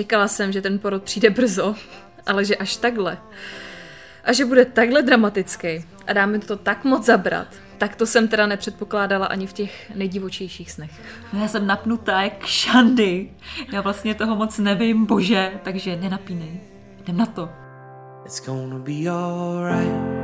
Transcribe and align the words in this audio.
Čekala 0.00 0.28
jsem, 0.28 0.52
že 0.52 0.62
ten 0.62 0.78
porod 0.78 1.02
přijde 1.02 1.30
brzo, 1.30 1.74
ale 2.26 2.44
že 2.44 2.56
až 2.56 2.76
takhle. 2.76 3.18
A 4.24 4.32
že 4.32 4.44
bude 4.44 4.64
takhle 4.64 5.02
dramatický 5.02 5.84
a 6.06 6.12
dáme 6.12 6.38
to 6.38 6.56
tak 6.56 6.84
moc 6.84 7.04
zabrat, 7.04 7.48
tak 7.78 7.96
to 7.96 8.06
jsem 8.06 8.28
teda 8.28 8.46
nepředpokládala 8.46 9.26
ani 9.26 9.46
v 9.46 9.52
těch 9.52 9.90
nejdivočejších 9.94 10.72
snech. 10.72 10.90
Já 11.32 11.48
jsem 11.48 11.66
napnutá 11.66 12.22
jak 12.22 12.46
šandy. 12.46 13.30
Já 13.72 13.80
vlastně 13.80 14.14
toho 14.14 14.36
moc 14.36 14.58
nevím, 14.58 15.06
bože, 15.06 15.52
takže 15.62 15.96
nenapínej. 15.96 16.60
Jdem 17.00 17.16
na 17.16 17.26
to. 17.26 17.48
It's 18.24 18.46
gonna 18.46 18.78
be 18.78 19.10
alright. 19.10 20.20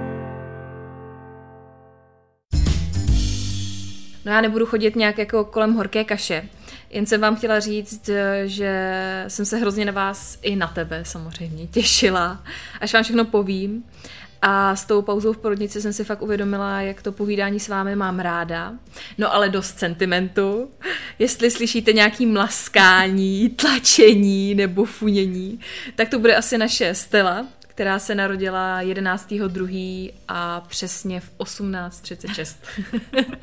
No 4.24 4.33
já 4.33 4.40
nebudu 4.40 4.66
chodit 4.66 4.96
nějak 4.96 5.18
jako 5.18 5.45
kolem 5.45 5.74
horké 5.74 6.05
kaše. 6.05 6.49
Jen 6.97 7.07
jsem 7.07 7.21
vám 7.21 7.37
chtěla 7.37 7.61
říct, 7.61 8.11
že 8.45 8.95
jsem 9.29 9.45
se 9.45 9.57
hrozně 9.57 9.85
na 9.85 9.93
vás 9.93 10.39
i 10.43 10.57
na 10.57 10.66
tebe 10.66 11.05
samozřejmě 11.05 11.66
těšila, 11.66 12.45
až 12.80 12.95
vám 12.95 13.02
všechno 13.02 13.25
povím. 13.25 13.85
A 14.43 14.77
s 14.77 14.85
tou 14.85 15.02
pauzou 15.02 15.33
v 15.33 15.39
porodnici 15.39 15.83
jsem 15.83 15.93
si 15.93 16.05
fakt 16.05 16.23
uvědomila, 16.23 16.80
jak 16.80 17.02
to 17.02 17.13
povídání 17.13 17.61
s 17.61 17.69
vámi 17.69 17.97
mám 17.97 18.19
ráda. 18.19 18.73
No 19.19 19.35
ale 19.35 19.49
dost 19.49 19.79
sentimentu. 19.79 20.71
Jestli 21.19 21.51
slyšíte 21.51 21.93
nějaký 21.93 22.27
mlaskání, 22.27 23.49
tlačení 23.49 24.55
nebo 24.55 24.85
funění, 24.85 25.61
tak 25.95 26.09
to 26.09 26.19
bude 26.19 26.37
asi 26.37 26.59
naše 26.59 26.95
Stella, 26.95 27.47
která 27.77 27.99
se 27.99 28.15
narodila 28.15 28.80
11.2. 28.82 30.13
a 30.29 30.60
přesně 30.60 31.21
v 31.21 31.30
18.36. 31.38 32.57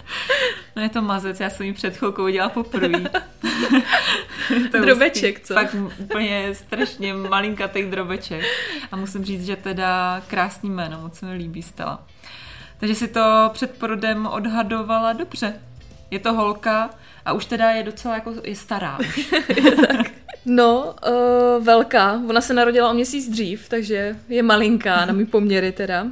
no 0.75 0.81
je 0.81 0.89
to 0.89 1.01
mazec, 1.01 1.39
já 1.39 1.49
jsem 1.49 1.65
ji 1.65 1.73
před 1.73 1.97
chvilkou 1.97 2.29
dělala 2.29 2.49
poprvé. 2.49 3.03
drobeček, 4.71 5.39
co? 5.39 5.53
Fakt 5.53 5.75
úplně 5.97 6.55
strašně 6.55 7.13
malinkatý 7.13 7.83
drobeček. 7.83 8.43
A 8.91 8.95
musím 8.95 9.25
říct, 9.25 9.45
že 9.45 9.55
teda 9.55 10.21
krásný 10.27 10.69
jméno, 10.69 11.01
moc 11.01 11.15
se 11.15 11.25
mi 11.25 11.33
líbí 11.33 11.61
Stella. 11.61 12.07
Takže 12.77 12.95
si 12.95 13.07
to 13.07 13.49
před 13.53 13.77
porodem 13.77 14.25
odhadovala 14.25 15.13
dobře. 15.13 15.53
Je 16.11 16.19
to 16.19 16.33
holka 16.33 16.89
a 17.25 17.33
už 17.33 17.45
teda 17.45 17.71
je 17.71 17.83
docela 17.83 18.15
jako, 18.15 18.33
je 18.43 18.55
stará 18.55 18.97
tak. 19.87 20.22
No, 20.45 20.95
uh, 21.07 21.65
velká. 21.65 22.21
Ona 22.29 22.41
se 22.41 22.53
narodila 22.53 22.89
o 22.89 22.93
měsíc 22.93 23.29
dřív, 23.29 23.69
takže 23.69 24.15
je 24.29 24.43
malinká 24.43 25.05
na 25.05 25.13
mý 25.13 25.25
poměry 25.25 25.71
teda. 25.71 26.03
Uh, 26.03 26.09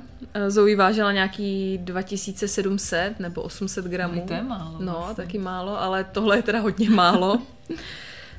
Zoe 0.47 0.75
vážila 0.75 1.11
nějaký 1.11 1.77
2700 1.77 3.19
nebo 3.19 3.41
800 3.41 3.85
gramů. 3.85 4.15
No, 4.15 4.27
to 4.27 4.33
je 4.33 4.43
málo. 4.43 4.77
No, 4.79 4.93
vlastně. 4.93 5.15
taky 5.15 5.37
málo, 5.37 5.81
ale 5.81 6.03
tohle 6.03 6.37
je 6.37 6.41
teda 6.41 6.59
hodně 6.59 6.89
málo. 6.89 7.41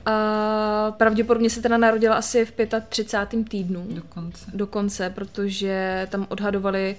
A 0.07 0.95
pravděpodobně 0.97 1.51
se 1.51 1.63
teda 1.63 1.77
narodila 1.77 2.15
asi 2.17 2.45
v 2.45 2.53
35. 2.89 3.49
týdnu. 3.49 3.87
Dokonce. 3.91 4.51
Dokonce, 4.55 5.11
protože 5.11 6.07
tam 6.11 6.27
odhadovali 6.29 6.97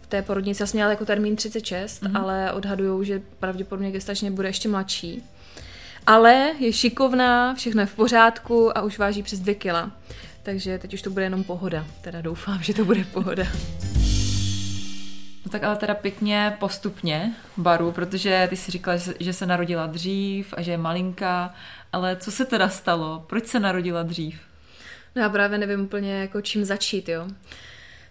v 0.00 0.06
té 0.06 0.22
porodnici, 0.22 0.62
já 0.62 0.66
jsem 0.66 0.78
měla 0.78 0.90
jako 0.90 1.04
termín 1.04 1.36
36, 1.36 2.02
mm-hmm. 2.02 2.20
ale 2.20 2.52
odhadujou, 2.52 3.02
že 3.02 3.22
pravděpodobně 3.38 3.90
gestačně 3.90 4.30
bude 4.30 4.48
ještě 4.48 4.68
mladší 4.68 5.22
ale 6.06 6.52
je 6.58 6.72
šikovná, 6.72 7.54
všechno 7.54 7.82
je 7.82 7.86
v 7.86 7.94
pořádku 7.94 8.78
a 8.78 8.82
už 8.82 8.98
váží 8.98 9.22
přes 9.22 9.40
dvě 9.40 9.54
kila. 9.54 9.90
Takže 10.42 10.78
teď 10.78 10.94
už 10.94 11.02
to 11.02 11.10
bude 11.10 11.24
jenom 11.24 11.44
pohoda. 11.44 11.86
Teda 12.00 12.20
doufám, 12.20 12.62
že 12.62 12.74
to 12.74 12.84
bude 12.84 13.04
pohoda. 13.04 13.44
No 15.44 15.52
tak 15.52 15.64
ale 15.64 15.76
teda 15.76 15.94
pěkně 15.94 16.56
postupně, 16.60 17.34
Baru, 17.56 17.92
protože 17.92 18.46
ty 18.50 18.56
si 18.56 18.70
říkala, 18.70 18.96
že 19.20 19.32
se 19.32 19.46
narodila 19.46 19.86
dřív 19.86 20.54
a 20.56 20.62
že 20.62 20.70
je 20.70 20.78
malinká, 20.78 21.54
ale 21.92 22.16
co 22.16 22.30
se 22.30 22.44
teda 22.44 22.68
stalo? 22.68 23.24
Proč 23.26 23.46
se 23.46 23.60
narodila 23.60 24.02
dřív? 24.02 24.40
No 25.16 25.22
já 25.22 25.28
právě 25.28 25.58
nevím 25.58 25.80
úplně 25.80 26.12
jako 26.12 26.40
čím 26.40 26.64
začít, 26.64 27.08
jo. 27.08 27.28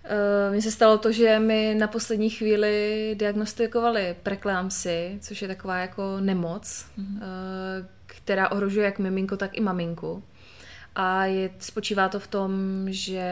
Eh, 0.07 0.51
mně 0.51 0.61
se 0.61 0.71
stalo 0.71 0.97
to, 0.97 1.11
že 1.11 1.39
mi 1.39 1.75
na 1.79 1.88
poslední 1.88 2.29
chvíli 2.29 3.16
diagnostikovali 3.19 4.16
preklámsy, 4.23 5.17
což 5.21 5.41
je 5.41 5.47
taková 5.47 5.77
jako 5.77 6.17
nemoc, 6.19 6.85
mm-hmm. 6.99 7.21
která 8.05 8.51
ohrožuje 8.51 8.85
jak 8.85 8.99
miminko, 8.99 9.38
tak 9.38 9.57
i 9.57 9.61
maminku. 9.61 10.23
A 10.95 11.25
je, 11.25 11.49
spočívá 11.59 12.09
to 12.09 12.19
v 12.19 12.27
tom, 12.27 12.51
že 12.88 13.29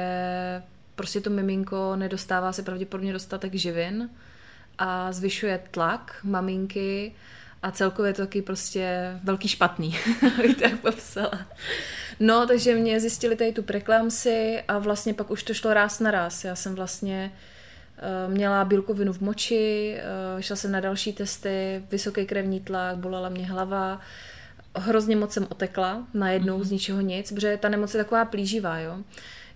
prostě 0.96 1.22
to 1.22 1.30
miminko 1.30 1.96
nedostává 1.96 2.54
se 2.54 2.64
pravděpodobně 2.64 3.14
dostatek 3.14 3.54
živin 3.54 4.10
a 4.78 5.12
zvyšuje 5.12 5.62
tlak 5.72 6.20
maminky 6.24 7.14
a 7.64 7.72
celkově 7.72 8.14
to 8.14 8.22
taky 8.22 8.42
prostě 8.42 9.14
velký 9.24 9.48
špatný, 9.48 9.96
bych 10.42 10.58
tak 10.58 10.80
popsala. 10.80 11.48
No, 12.20 12.48
takže 12.48 12.76
mě 12.76 13.00
zjistili 13.00 13.36
tady 13.36 13.52
tu 13.52 13.64
preklamsi 13.64 14.64
a 14.68 14.78
vlastně 14.80 15.14
pak 15.14 15.32
už 15.32 15.44
to 15.44 15.54
šlo 15.54 15.74
ráz 15.74 16.00
na 16.00 16.12
ráz. 16.12 16.44
Já 16.44 16.56
jsem 16.56 16.76
vlastně 16.76 17.32
uh, 18.28 18.34
měla 18.34 18.66
bílkovinu 18.66 19.14
v 19.14 19.22
moči, 19.22 19.96
uh, 20.36 20.42
šla 20.42 20.56
jsem 20.56 20.72
na 20.72 20.80
další 20.80 21.14
testy, 21.14 21.84
vysoký 21.92 22.26
krevní 22.26 22.60
tlak, 22.60 22.98
bolela 22.98 23.30
mě 23.30 23.46
hlava, 23.46 24.00
hrozně 24.76 25.16
moc 25.16 25.34
jsem 25.34 25.48
otekla, 25.50 26.08
najednou 26.14 26.60
mm-hmm. 26.60 26.64
z 26.64 26.72
ničeho 26.72 27.02
nic, 27.02 27.32
protože 27.32 27.58
ta 27.58 27.70
nemoc 27.70 27.94
je 27.94 28.04
taková 28.04 28.26
plíživá, 28.26 28.80
jo. 28.80 28.98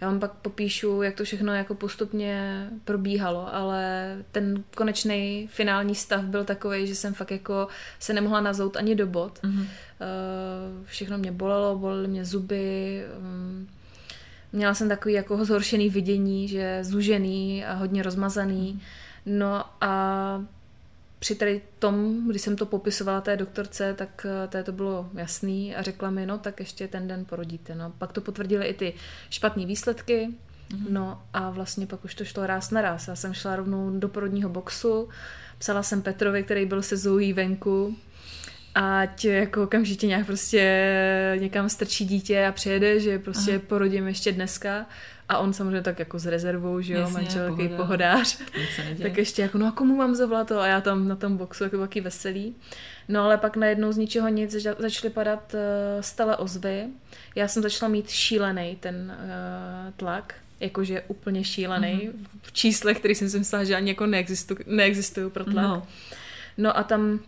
Já 0.01 0.07
vám 0.07 0.19
pak 0.19 0.31
popíšu, 0.31 1.01
jak 1.01 1.15
to 1.15 1.23
všechno 1.23 1.53
jako 1.53 1.75
postupně 1.75 2.67
probíhalo, 2.85 3.55
ale 3.55 4.17
ten 4.31 4.63
konečný 4.75 5.49
finální 5.51 5.95
stav 5.95 6.23
byl 6.23 6.43
takový, 6.43 6.87
že 6.87 6.95
jsem 6.95 7.13
fakt 7.13 7.31
jako 7.31 7.67
se 7.99 8.13
nemohla 8.13 8.41
nazout 8.41 8.77
ani 8.77 8.95
do 8.95 9.07
bod. 9.07 9.39
Mm-hmm. 9.43 9.67
Všechno 10.83 11.17
mě 11.17 11.31
bolelo, 11.31 11.77
bolely 11.77 12.07
mě 12.07 12.25
zuby, 12.25 13.03
mm, 13.19 13.67
měla 14.53 14.73
jsem 14.73 14.89
takový 14.89 15.13
jako 15.13 15.45
zhoršený 15.45 15.89
vidění, 15.89 16.47
že 16.47 16.79
zužený 16.83 17.65
a 17.65 17.73
hodně 17.73 18.03
rozmazaný. 18.03 18.73
Mm-hmm. 18.73 19.07
No 19.25 19.65
a 19.81 20.43
při 21.19 21.35
tady 21.35 21.61
tom, 21.79 22.23
když 22.29 22.41
jsem 22.41 22.55
to 22.55 22.65
popisovala 22.65 23.21
té 23.21 23.37
doktorce, 23.37 23.93
tak 23.93 24.25
eh, 24.43 24.47
té 24.47 24.63
to 24.63 24.71
bylo 24.71 25.09
jasný 25.13 25.75
a 25.75 25.81
řekla 25.81 26.09
mi, 26.09 26.25
no 26.25 26.37
tak 26.37 26.59
ještě 26.59 26.87
ten 26.87 27.07
den 27.07 27.25
porodíte. 27.25 27.75
No. 27.75 27.93
Pak 27.97 28.13
to 28.13 28.21
potvrdily 28.21 28.65
i 28.65 28.73
ty 28.73 28.93
špatné 29.29 29.65
výsledky, 29.65 30.29
mm-hmm. 30.69 30.85
no 30.89 31.21
a 31.33 31.49
vlastně 31.49 31.87
pak 31.87 32.05
už 32.05 32.15
to 32.15 32.25
šlo 32.25 32.47
ráz 32.47 32.71
na 32.71 32.81
ráz. 32.81 33.07
Já 33.07 33.15
jsem 33.15 33.33
šla 33.33 33.55
rovnou 33.55 33.99
do 33.99 34.09
porodního 34.09 34.49
boxu, 34.49 35.09
psala 35.57 35.83
jsem 35.83 36.01
Petrovi, 36.01 36.43
který 36.43 36.65
byl 36.65 36.81
se 36.81 36.97
Zoe 36.97 37.33
venku, 37.33 37.97
ať 38.75 39.25
jako 39.25 39.63
okamžitě 39.63 40.07
nějak 40.07 40.25
prostě 40.25 41.37
někam 41.39 41.69
strčí 41.69 42.05
dítě 42.05 42.45
a 42.45 42.51
přijede, 42.51 42.99
že 42.99 43.19
prostě 43.19 43.51
Aha. 43.51 43.61
porodím 43.67 44.07
ještě 44.07 44.31
dneska. 44.31 44.85
A 45.29 45.37
on 45.37 45.53
samozřejmě 45.53 45.81
tak 45.81 45.99
jako 45.99 46.19
s 46.19 46.25
rezervou, 46.25 46.81
že 46.81 46.93
jo, 46.93 47.09
manžel 47.09 47.49
takový 47.49 47.69
pohodář. 47.69 48.39
tak 49.01 49.17
ještě 49.17 49.41
jako, 49.41 49.57
no 49.57 49.67
a 49.67 49.71
komu 49.71 49.95
mám 49.95 50.15
zavolat 50.15 50.47
to? 50.47 50.59
A 50.59 50.67
já 50.67 50.81
tam 50.81 51.07
na 51.07 51.15
tom 51.15 51.37
boxu 51.37 51.63
jako 51.63 51.77
taky 51.77 52.01
veselý. 52.01 52.55
No 53.07 53.23
ale 53.23 53.37
pak 53.37 53.57
najednou 53.57 53.91
z 53.91 53.97
ničeho 53.97 54.27
nic 54.27 54.51
začaly 54.79 55.13
padat 55.13 55.53
uh, 55.53 56.01
stále 56.01 56.37
ozvy. 56.37 56.87
Já 57.35 57.47
jsem 57.47 57.63
začala 57.63 57.89
mít 57.89 58.09
šílený 58.09 58.77
ten 58.79 59.13
uh, 59.17 59.93
tlak, 59.97 60.35
jakože 60.59 61.03
úplně 61.07 61.43
šílený 61.43 61.87
mm-hmm. 62.03 62.27
v 62.41 62.51
číslech, 62.51 62.99
který 62.99 63.15
jsem 63.15 63.29
si 63.29 63.39
myslela, 63.39 63.63
že 63.63 63.75
ani 63.75 63.89
jako 63.89 64.05
neexistují, 64.05 64.59
neexistují 64.65 65.31
pro 65.31 65.43
tlak. 65.43 65.65
No. 65.65 65.87
no 66.57 66.77
a 66.77 66.83
tam 66.83 67.19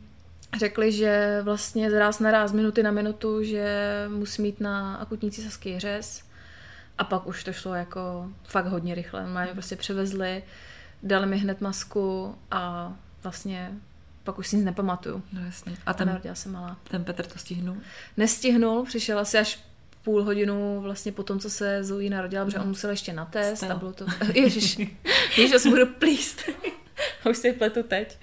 řekli, 0.57 0.91
že 0.91 1.39
vlastně 1.43 1.91
z 1.91 1.99
ráz 1.99 2.19
na 2.19 2.31
ráz, 2.31 2.51
minuty 2.51 2.83
na 2.83 2.91
minutu, 2.91 3.43
že 3.43 3.85
musí 4.07 4.41
mít 4.41 4.61
na 4.61 4.95
akutní 4.95 5.31
císařský 5.31 5.79
řez 5.79 6.28
a 6.99 7.03
pak 7.03 7.27
už 7.27 7.43
to 7.43 7.53
šlo 7.53 7.73
jako 7.73 8.29
fakt 8.43 8.65
hodně 8.65 8.95
rychle. 8.95 9.27
Mě 9.27 9.53
prostě 9.53 9.75
převezli, 9.75 10.43
dali 11.03 11.25
mi 11.25 11.37
hned 11.37 11.61
masku 11.61 12.35
a 12.51 12.93
vlastně 13.23 13.71
pak 14.23 14.39
už 14.39 14.47
si 14.47 14.55
nic 14.55 14.65
nepamatuju. 14.65 15.23
No 15.33 15.45
jasně. 15.45 15.77
A 15.85 15.93
ten, 15.93 16.07
narodila 16.07 16.35
se 16.35 16.49
malá. 16.49 16.77
Ten 16.83 17.03
Petr 17.03 17.25
to 17.25 17.39
stihnul? 17.39 17.77
Nestihnul, 18.17 18.85
přišel 18.85 19.19
asi 19.19 19.37
až 19.37 19.59
půl 20.03 20.23
hodinu 20.23 20.81
vlastně 20.81 21.11
po 21.11 21.23
tom, 21.23 21.39
co 21.39 21.49
se 21.49 21.83
Zoe 21.83 22.09
narodila, 22.09 22.45
protože 22.45 22.59
on 22.59 22.67
musel 22.67 22.89
ještě 22.89 23.13
na 23.13 23.25
test 23.25 23.57
Stella. 23.57 23.75
a 23.75 23.77
bylo 23.77 23.93
to... 23.93 24.05
Ježiš, 24.33 24.77
ježiš, 25.37 25.51
já 25.51 25.59
se 25.59 25.69
budu 25.69 25.85
plíst. 25.85 26.41
Už 27.29 27.37
si 27.37 27.53
pletu 27.53 27.83
teď. 27.83 28.17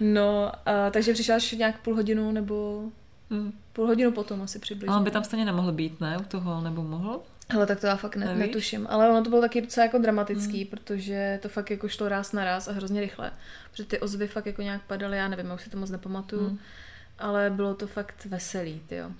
No, 0.00 0.52
a, 0.68 0.90
takže 0.90 1.12
přišla 1.12 1.36
až 1.36 1.52
nějak 1.52 1.80
půl 1.80 1.94
hodinu 1.94 2.32
nebo 2.32 2.82
Hmm. 3.30 3.52
půl 3.72 3.86
hodinu 3.86 4.12
potom 4.12 4.42
asi 4.42 4.58
přibližně. 4.58 4.88
Ale 4.88 4.98
on 4.98 5.04
by 5.04 5.10
tam 5.10 5.24
stejně 5.24 5.44
nemohl 5.44 5.72
být, 5.72 6.00
ne? 6.00 6.18
U 6.18 6.22
toho, 6.24 6.60
nebo 6.60 6.82
mohl? 6.82 7.20
Hele, 7.52 7.66
tak 7.66 7.80
to 7.80 7.86
já 7.86 7.96
fakt 7.96 8.16
ne, 8.16 8.26
Nevíš? 8.26 8.40
netuším. 8.46 8.86
Ale 8.90 9.08
ono 9.08 9.22
to 9.24 9.30
bylo 9.30 9.42
taky 9.42 9.60
docela 9.60 9.86
jako 9.86 9.98
dramatický, 9.98 10.64
protože 10.64 11.38
to 11.42 11.48
fakt 11.48 11.70
jako 11.70 11.88
šlo 11.88 12.08
ráz 12.08 12.32
na 12.32 12.44
ráz 12.44 12.68
a 12.68 12.72
hrozně 12.72 13.00
rychle. 13.00 13.30
Protože 13.70 13.84
ty 13.84 13.98
ozvy 14.00 14.28
fakt 14.28 14.46
jako 14.46 14.62
nějak 14.62 14.82
padaly, 14.86 15.16
já 15.16 15.28
nevím, 15.28 15.46
já 15.46 15.54
už 15.54 15.62
si 15.62 15.70
to 15.70 15.76
moc 15.78 15.90
nepamatuju. 15.90 16.48
Hmm. 16.48 16.58
Ale 17.18 17.50
bylo 17.50 17.74
to 17.74 17.86
fakt 17.86 18.24
veselý, 18.24 18.80
jo. 18.90 19.10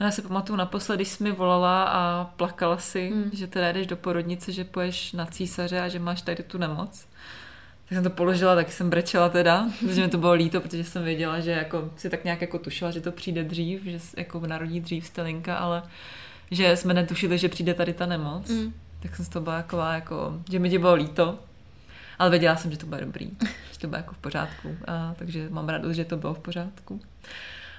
No 0.00 0.06
já 0.06 0.12
si 0.12 0.22
pamatuju 0.22 0.56
naposled, 0.56 0.96
když 0.96 1.08
jsi 1.08 1.24
mi 1.24 1.32
volala 1.32 1.84
a 1.84 2.24
plakala 2.36 2.78
si, 2.78 3.10
Hmm. 3.10 3.30
že 3.32 3.46
teda 3.46 3.72
jdeš 3.72 3.86
do 3.86 3.96
porodnice, 3.96 4.52
že 4.52 4.64
poješ 4.64 5.12
na 5.12 5.26
císaře 5.26 5.80
a 5.80 5.88
že 5.88 5.98
máš 5.98 6.22
tady 6.22 6.42
tu 6.42 6.58
nemoc. 6.58 7.06
Tak 7.88 7.94
jsem 7.96 8.04
to 8.04 8.10
položila, 8.10 8.54
tak 8.54 8.72
jsem 8.72 8.90
brečela 8.90 9.28
teda, 9.28 9.66
protože 9.80 10.02
mi 10.02 10.08
to 10.08 10.18
bylo 10.18 10.32
líto, 10.32 10.60
protože 10.60 10.84
jsem 10.84 11.04
věděla, 11.04 11.40
že 11.40 11.50
jako 11.50 11.90
si 11.96 12.10
tak 12.10 12.24
nějak 12.24 12.40
jako 12.40 12.58
tušila, 12.58 12.90
že 12.90 13.00
to 13.00 13.12
přijde 13.12 13.44
dřív, 13.44 13.84
že 13.84 13.98
jako 14.16 14.40
narodí 14.46 14.80
dřív 14.80 15.06
Stelinka, 15.06 15.56
ale 15.56 15.82
že 16.50 16.76
jsme 16.76 16.94
netušili, 16.94 17.38
že 17.38 17.48
přijde 17.48 17.74
tady 17.74 17.92
ta 17.92 18.06
nemoc. 18.06 18.48
Mm. 18.48 18.72
Tak 19.02 19.16
jsem 19.16 19.24
z 19.24 19.28
toho 19.28 19.42
byla 19.42 19.56
taková 19.56 19.94
jako, 19.94 20.40
že 20.50 20.58
mi 20.58 20.70
tě 20.70 20.78
bylo 20.78 20.94
líto, 20.94 21.38
ale 22.18 22.30
věděla 22.30 22.56
jsem, 22.56 22.70
že 22.70 22.78
to 22.78 22.86
bude 22.86 23.00
dobrý, 23.00 23.30
že 23.72 23.78
to 23.78 23.86
bude 23.86 23.98
jako 23.98 24.14
v 24.14 24.18
pořádku, 24.18 24.76
a, 24.86 25.14
takže 25.18 25.48
mám 25.50 25.68
radost, 25.68 25.96
že 25.96 26.04
to 26.04 26.16
bylo 26.16 26.34
v 26.34 26.38
pořádku. 26.38 27.00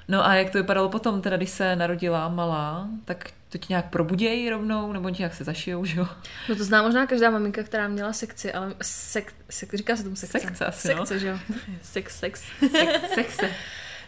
No 0.07 0.25
a 0.25 0.35
jak 0.35 0.49
to 0.49 0.57
vypadalo 0.57 0.89
potom, 0.89 1.21
teda 1.21 1.37
když 1.37 1.49
se 1.49 1.75
narodila 1.75 2.29
malá, 2.29 2.87
tak 3.05 3.31
to 3.49 3.57
ti 3.57 3.65
nějak 3.69 3.89
probudějí 3.89 4.49
rovnou, 4.49 4.91
nebo 4.93 5.09
ti 5.09 5.21
nějak 5.21 5.33
se 5.33 5.43
zašijou, 5.43 5.85
že 5.85 5.99
jo? 5.99 6.07
No 6.49 6.55
to 6.55 6.63
zná 6.63 6.81
možná 6.81 7.05
každá 7.05 7.29
maminka, 7.29 7.63
která 7.63 7.87
měla 7.87 8.13
sekci, 8.13 8.53
ale 8.53 8.73
sek, 8.81 9.33
sek, 9.49 9.73
říká 9.73 9.95
se 9.95 10.03
tomu 10.03 10.15
sekce. 10.15 10.39
Sekce 10.39 10.65
asi, 10.65 10.95
no. 10.95 11.05
Sekce, 11.05 11.19
že 11.19 11.27
jo. 11.27 11.37
Sex, 11.81 12.19
sex. 12.19 12.43
Sex, 12.71 13.13
sexe. 13.13 13.49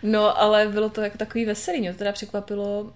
No, 0.06 0.40
ale 0.40 0.68
bylo 0.68 0.90
to 0.90 1.02
jako 1.02 1.18
takový 1.18 1.46
veselý. 1.46 1.80
Mě 1.80 1.92
to 1.92 1.98
teda 1.98 2.12
překvapilo, 2.12 2.94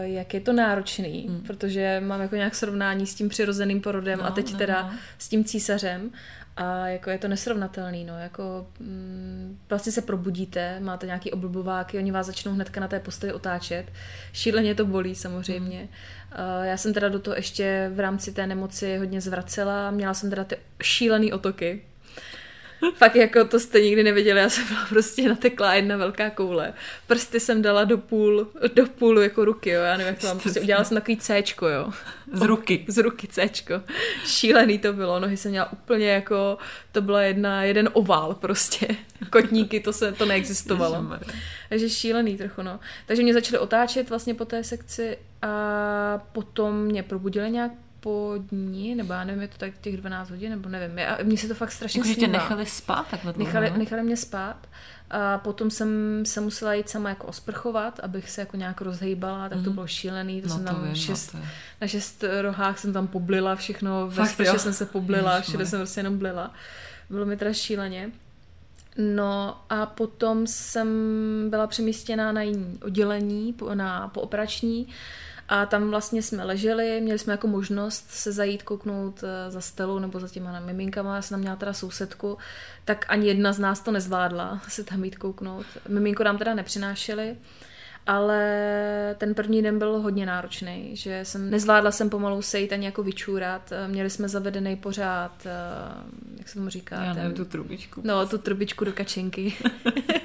jak 0.00 0.34
je 0.34 0.40
to 0.40 0.52
náročný, 0.52 1.26
mm. 1.28 1.40
protože 1.40 2.02
mám 2.04 2.20
jako 2.20 2.36
nějak 2.36 2.54
srovnání 2.54 3.06
s 3.06 3.14
tím 3.14 3.28
přirozeným 3.28 3.80
porodem 3.80 4.18
No, 4.18 4.26
a 4.26 4.30
teď 4.30 4.52
no, 4.52 4.58
teda 4.58 4.82
no. 4.82 4.98
s 5.18 5.28
tím 5.28 5.44
císařem. 5.44 6.10
A 6.56 6.86
jako 6.86 7.10
je 7.10 7.18
to 7.18 7.28
nesrovnatelný, 7.28 8.04
no, 8.04 8.18
jako 8.18 8.66
mm, 8.80 9.58
vlastně 9.68 9.92
se 9.92 10.02
probudíte, 10.02 10.80
máte 10.80 11.06
nějaký 11.06 11.32
oblbováky, 11.32 11.98
oni 11.98 12.12
vás 12.12 12.26
začnou 12.26 12.52
hnedka 12.52 12.80
na 12.80 12.88
té 12.88 13.00
posteli 13.00 13.32
otáčet. 13.32 13.86
Šíleně 14.32 14.74
to 14.74 14.86
bolí 14.86 15.14
samozřejmě. 15.14 15.88
Uh, 16.32 16.66
já 16.66 16.76
jsem 16.76 16.94
teda 16.94 17.08
do 17.08 17.18
toho 17.18 17.36
ještě 17.36 17.90
v 17.94 18.00
rámci 18.00 18.32
té 18.32 18.46
nemoci 18.46 18.96
hodně 18.98 19.20
zvracela, 19.20 19.90
měla 19.90 20.14
jsem 20.14 20.30
teda 20.30 20.44
ty 20.44 20.56
šílený 20.82 21.32
otoky. 21.32 21.82
Fakt 22.94 23.16
jako 23.16 23.44
to 23.44 23.60
jste 23.60 23.80
nikdy 23.80 24.02
neviděli, 24.02 24.40
já 24.40 24.48
jsem 24.48 24.68
byla 24.68 24.86
prostě 24.88 25.28
nateklá 25.28 25.74
jedna 25.74 25.96
velká 25.96 26.30
koule. 26.30 26.72
Prsty 27.06 27.40
jsem 27.40 27.62
dala 27.62 27.84
do 27.84 27.98
půl, 27.98 28.48
do 28.74 28.86
půl 28.86 29.18
jako 29.18 29.44
ruky, 29.44 29.70
jo, 29.70 29.82
já 29.82 29.96
nevím, 29.96 30.06
jak 30.06 30.18
to 30.18 30.26
mám, 30.26 30.38
prostě 30.38 30.60
udělala 30.60 30.84
jsem 30.84 30.96
takový 30.96 31.16
Cčko, 31.16 31.68
jo. 31.68 31.90
Z 32.32 32.42
ruky. 32.42 32.84
Z 32.88 32.98
ruky 32.98 33.28
Cčko. 33.28 33.74
Šílený 34.24 34.78
to 34.78 34.92
bylo, 34.92 35.20
nohy 35.20 35.36
jsem 35.36 35.50
měla 35.50 35.72
úplně 35.72 36.08
jako, 36.08 36.58
to 36.92 37.02
byla 37.02 37.22
jedna, 37.22 37.62
jeden 37.62 37.88
ovál 37.92 38.34
prostě. 38.34 38.88
Kotníky, 39.30 39.80
to 39.80 39.92
se, 39.92 40.12
to 40.12 40.24
neexistovalo. 40.24 41.04
Takže 41.68 41.88
šílený 41.90 42.36
trochu, 42.36 42.62
no. 42.62 42.80
Takže 43.06 43.22
mě 43.22 43.34
začali 43.34 43.58
otáčet 43.58 44.10
vlastně 44.10 44.34
po 44.34 44.44
té 44.44 44.64
sekci 44.64 45.18
a 45.42 46.18
potom 46.32 46.84
mě 46.84 47.02
probudili 47.02 47.50
nějak 47.50 47.72
po 48.06 48.34
dní, 48.38 48.94
nebo 48.94 49.12
já 49.12 49.24
nevím, 49.24 49.42
je 49.42 49.48
to 49.48 49.58
tak 49.58 49.78
těch 49.80 49.96
12 49.96 50.30
hodin, 50.30 50.50
nebo 50.50 50.68
nevím. 50.68 50.98
A 50.98 51.18
mně 51.22 51.38
se 51.38 51.48
to 51.48 51.54
fakt 51.54 51.72
strašně 51.72 51.98
Jakože 52.00 52.14
tě 52.14 52.26
nechali 52.28 52.66
spát 52.66 53.06
takhle 53.10 53.32
dlouho, 53.32 53.46
Nechali, 53.46 53.70
no? 53.70 53.76
nechali 53.76 54.02
mě 54.02 54.16
spát 54.16 54.56
a 55.10 55.38
potom 55.38 55.70
jsem 55.70 55.88
se 56.26 56.40
musela 56.40 56.74
jít 56.74 56.88
sama 56.88 57.08
jako 57.08 57.26
osprchovat, 57.26 58.00
abych 58.02 58.30
se 58.30 58.40
jako 58.40 58.56
nějak 58.56 58.80
rozhejbala, 58.80 59.48
tak 59.48 59.58
to 59.58 59.64
Mhm. 59.64 59.72
bylo 59.74 59.86
šílený, 59.86 60.42
to 60.42 60.48
No 60.48 60.54
jsem 60.54 60.64
to 60.64 60.72
tam 60.72 60.80
vím, 60.82 60.88
no 60.90 60.94
šest, 60.96 61.26
to 61.32 61.36
je- 61.36 61.44
na 61.80 61.86
šest 61.86 62.24
rohách 62.42 62.78
jsem 62.78 62.92
tam 62.92 63.06
poblila 63.06 63.56
všechno, 63.56 64.06
ve 64.08 64.14
Fakt 64.14 64.30
sprše 64.30 64.58
jsem 64.58 64.72
se 64.72 64.86
poblila, 64.86 65.18
Ježišmarja. 65.36 65.40
všude 65.42 65.66
jsem 65.66 65.78
prostě 65.80 66.00
jenom 66.00 66.18
blila. 66.18 66.54
Bylo 67.10 67.26
mi 67.26 67.36
teda 67.36 67.52
šíleně. 67.52 68.10
No 68.98 69.56
a 69.70 69.86
potom 69.86 70.46
jsem 70.46 70.88
byla 71.50 71.66
přemístěna 71.66 72.32
na 72.32 72.42
jiný 72.42 72.78
oddělení, 72.84 73.52
po, 73.52 73.74
na 73.74 74.08
pooperační 74.08 74.86
a 75.48 75.66
tam 75.66 75.90
vlastně 75.90 76.22
jsme 76.22 76.44
leželi, 76.44 77.00
měli 77.00 77.18
jsme 77.18 77.32
jako 77.32 77.46
možnost 77.46 78.10
se 78.10 78.32
zajít 78.32 78.62
kouknout 78.62 79.24
eh, 79.24 79.50
za 79.50 79.60
stelou 79.60 79.98
nebo 79.98 80.20
za 80.20 80.28
těma 80.28 80.60
miminkama, 80.60 81.16
já 81.16 81.22
jsem 81.22 81.34
tam 81.34 81.40
měla 81.40 81.56
teda 81.56 81.72
sousedku, 81.72 82.38
tak 82.84 83.04
ani 83.08 83.26
jedna 83.28 83.52
z 83.52 83.58
nás 83.58 83.80
to 83.80 83.90
nezvládla 83.90 84.60
se 84.68 84.84
tam 84.84 85.04
jít 85.04 85.16
kouknout. 85.18 85.66
Miminko 85.88 86.24
nám 86.24 86.38
teda 86.38 86.54
nepřinášeli, 86.54 87.36
ale 88.06 89.14
ten 89.18 89.34
první 89.34 89.62
den 89.62 89.78
byl 89.78 89.98
hodně 90.00 90.26
náročný, 90.26 90.96
že 90.96 91.20
jsem 91.24 91.50
nezvládla 91.50 91.90
jsem 91.90 92.10
pomalu 92.10 92.42
sejít 92.42 92.72
ani 92.72 92.84
jako 92.86 93.02
vyčůrat. 93.02 93.72
Eh, 93.72 93.88
Měli 93.88 94.10
jsme 94.10 94.28
zavedený 94.28 94.76
pořád, 94.76 95.46
eh, 95.46 95.50
jak 96.38 96.48
se 96.48 96.54
tomu 96.54 96.68
říká? 96.68 96.96
Já 97.04 97.14
ten- 97.14 97.22
nevím, 97.22 97.36
tu 97.36 97.44
trubičku. 97.44 98.00
No, 98.04 98.26
tu 98.26 98.38
trubičku 98.38 98.84
do 98.84 98.92
kačenky. 98.92 99.54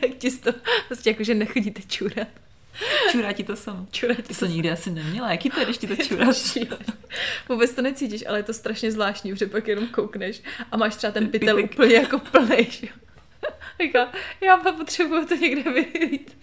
Jak 0.01 0.15
ti 0.17 0.31
to, 0.31 0.51
prostě 0.87 1.09
jako, 1.09 1.23
že 1.23 1.33
nechodíte 1.33 1.81
čůrat. 1.87 2.27
Čurá 3.11 3.33
ti 3.33 3.43
to 3.43 3.55
samo. 3.55 3.87
Čůrat 3.91 4.17
Ty 4.27 4.35
to 4.35 4.45
nikdy 4.45 4.71
asi 4.71 4.91
neměla. 4.91 5.31
Jaký 5.31 5.49
to 5.49 5.59
je, 5.59 5.65
když 5.65 5.77
ti 5.77 5.87
to 5.87 5.95
čuráš? 6.03 6.57
Vůbec 7.49 7.73
to 7.73 7.81
necítíš, 7.81 8.23
ale 8.27 8.39
je 8.39 8.43
to 8.43 8.53
strašně 8.53 8.91
zvláštní, 8.91 9.33
protože 9.33 9.47
pak 9.47 9.67
jenom 9.67 9.87
koukneš 9.87 10.41
a 10.71 10.77
máš 10.77 10.95
třeba 10.95 11.11
ten 11.11 11.27
pytel 11.27 11.55
Pytek. 11.55 11.71
úplně 11.71 11.95
jako 11.95 12.19
plný. 12.19 12.67
že. 12.69 12.87
Říká, 13.81 14.11
já 14.41 14.57
potřebuju 14.57 15.25
to 15.25 15.35
někde 15.35 15.71
vylít. 15.71 16.37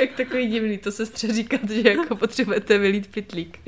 Jak 0.00 0.12
takový 0.12 0.46
divný, 0.46 0.78
to 0.78 0.92
sestře 0.92 1.32
říkat, 1.32 1.70
že 1.70 1.90
jako 1.90 2.16
potřebujete 2.16 2.78
vylít 2.78 3.06
pytlík. 3.06 3.58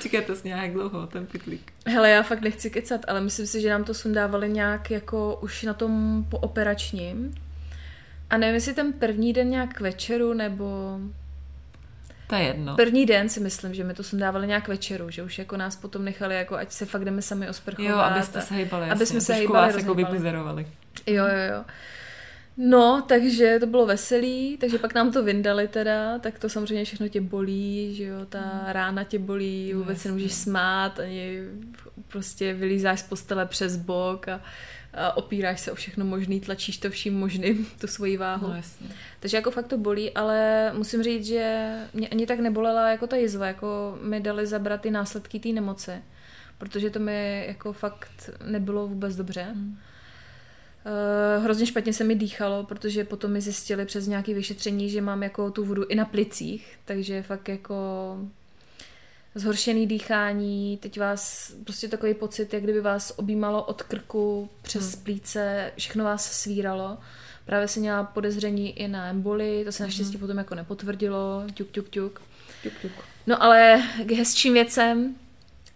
Říká 0.00 0.22
to 0.22 0.34
nějak 0.44 0.72
dlouho, 0.72 1.06
ten 1.06 1.26
pytlík. 1.26 1.72
Hele, 1.86 2.10
já 2.10 2.22
fakt 2.22 2.40
nechci 2.40 2.70
kecat, 2.70 3.00
ale 3.08 3.20
myslím 3.20 3.46
si, 3.46 3.60
že 3.60 3.70
nám 3.70 3.84
to 3.84 3.94
sundávali 3.94 4.48
nějak 4.48 4.90
jako 4.90 5.38
už 5.42 5.62
na 5.62 5.74
tom 5.74 6.24
pooperačním. 6.30 7.34
A 8.30 8.36
nevím, 8.36 8.54
jestli 8.54 8.74
ten 8.74 8.92
první 8.92 9.32
den 9.32 9.50
nějak 9.50 9.74
k 9.74 9.80
večeru, 9.80 10.34
nebo 10.34 10.98
To 12.26 12.34
je 12.34 12.42
jedno. 12.42 12.76
První 12.76 13.06
den 13.06 13.28
si 13.28 13.40
myslím, 13.40 13.74
že 13.74 13.84
mi 13.84 13.94
to 13.94 14.02
sundávali 14.02 14.46
nějak 14.46 14.68
večeru, 14.68 15.10
že 15.10 15.22
už 15.22 15.38
jako 15.38 15.56
nás 15.56 15.76
potom 15.76 16.04
nechali, 16.04 16.34
jako 16.34 16.56
ať 16.56 16.72
se 16.72 16.86
fakt 16.86 17.04
jdeme 17.04 17.22
sami 17.22 17.48
osprchovat. 17.48 17.88
Jo, 17.88 17.96
abyste 17.96 18.40
se 18.40 18.54
hejbali. 18.54 18.90
aby 18.90 19.06
jsme 19.06 19.20
se 19.20 19.46
vás 19.46 19.76
jako 19.76 19.94
vybuzerovali. 19.94 20.66
Jo, 21.06 21.24
jo, 21.24 21.54
jo. 21.54 21.64
No, 22.58 23.04
takže 23.08 23.56
to 23.60 23.66
bylo 23.66 23.86
veselý, 23.86 24.56
takže 24.56 24.78
pak 24.78 24.94
nám 24.94 25.12
to 25.12 25.22
vyndali 25.22 25.68
teda, 25.68 26.18
tak 26.18 26.38
to 26.38 26.48
samozřejmě 26.48 26.84
všechno 26.84 27.08
tě 27.08 27.20
bolí, 27.20 27.94
že 27.94 28.04
jo, 28.04 28.26
ta 28.28 28.62
rána 28.66 29.04
tě 29.04 29.18
bolí, 29.18 29.74
vůbec 29.74 30.00
se 30.00 30.08
nemůžeš 30.08 30.34
smát, 30.34 31.00
ani 31.00 31.40
prostě 32.08 32.54
vylízáš 32.54 33.00
z 33.00 33.02
postele 33.02 33.46
přes 33.46 33.76
bok 33.76 34.28
a 34.28 34.40
opíráš 35.14 35.60
se 35.60 35.72
o 35.72 35.74
všechno 35.74 36.04
možný, 36.04 36.40
tlačíš 36.40 36.78
to 36.78 36.90
vším 36.90 37.18
možným, 37.18 37.66
tu 37.80 37.86
svoji 37.86 38.16
váhu. 38.16 38.48
No 38.48 38.56
jasně. 38.56 38.88
Takže 39.20 39.36
jako 39.36 39.50
fakt 39.50 39.66
to 39.66 39.78
bolí, 39.78 40.10
ale 40.10 40.70
musím 40.76 41.02
říct, 41.02 41.26
že 41.26 41.74
mě 41.94 42.08
ani 42.08 42.26
tak 42.26 42.38
nebolela 42.38 42.90
jako 42.90 43.06
ta 43.06 43.16
jizva, 43.16 43.46
jako 43.46 43.98
mi 44.02 44.20
dali 44.20 44.46
zabrat 44.46 44.80
ty 44.80 44.90
následky 44.90 45.40
té 45.40 45.48
nemoci, 45.48 45.92
protože 46.58 46.90
to 46.90 46.98
mi 46.98 47.44
jako 47.48 47.72
fakt 47.72 48.30
nebylo 48.44 48.86
vůbec 48.86 49.16
dobře. 49.16 49.42
Hmm. 49.42 49.78
Uh, 51.36 51.44
hrozně 51.44 51.66
špatně 51.66 51.92
se 51.92 52.04
mi 52.04 52.14
dýchalo, 52.14 52.64
protože 52.64 53.04
potom 53.04 53.32
mi 53.32 53.40
zjistili 53.40 53.86
přes 53.86 54.06
nějaké 54.06 54.34
vyšetření, 54.34 54.90
že 54.90 55.00
mám 55.00 55.22
jako 55.22 55.50
tu 55.50 55.64
vodu 55.64 55.84
i 55.84 55.94
na 55.94 56.04
plicích, 56.04 56.78
takže 56.84 57.22
fakt 57.22 57.48
jako 57.48 57.74
zhoršený 59.36 59.86
dýchání, 59.86 60.78
teď 60.82 61.00
vás 61.00 61.52
prostě 61.64 61.88
takový 61.88 62.14
pocit, 62.14 62.54
jak 62.54 62.62
kdyby 62.62 62.80
vás 62.80 63.12
objímalo 63.16 63.62
od 63.62 63.82
krku 63.82 64.50
přes 64.62 64.94
Hmm. 64.94 65.04
plíce, 65.04 65.72
všechno 65.76 66.04
vás 66.04 66.32
svíralo. 66.32 66.98
Právě 67.44 67.68
jsem 67.68 67.80
měla 67.80 68.04
podezření 68.04 68.78
i 68.78 68.88
na 68.88 69.06
emboli, 69.08 69.62
to 69.64 69.72
se 69.72 69.82
naštěstí 69.82 70.16
potom 70.18 70.38
jako 70.38 70.54
nepotvrdilo, 70.54 71.42
ťuk, 71.54 71.70
ťuk, 71.70 71.88
ťuk. 71.88 72.22
Tuk, 72.62 72.72
tuk. 72.82 72.92
No 73.26 73.42
ale 73.42 73.82
k 74.04 74.12
hezčím 74.12 74.52
věcem, 74.52 75.14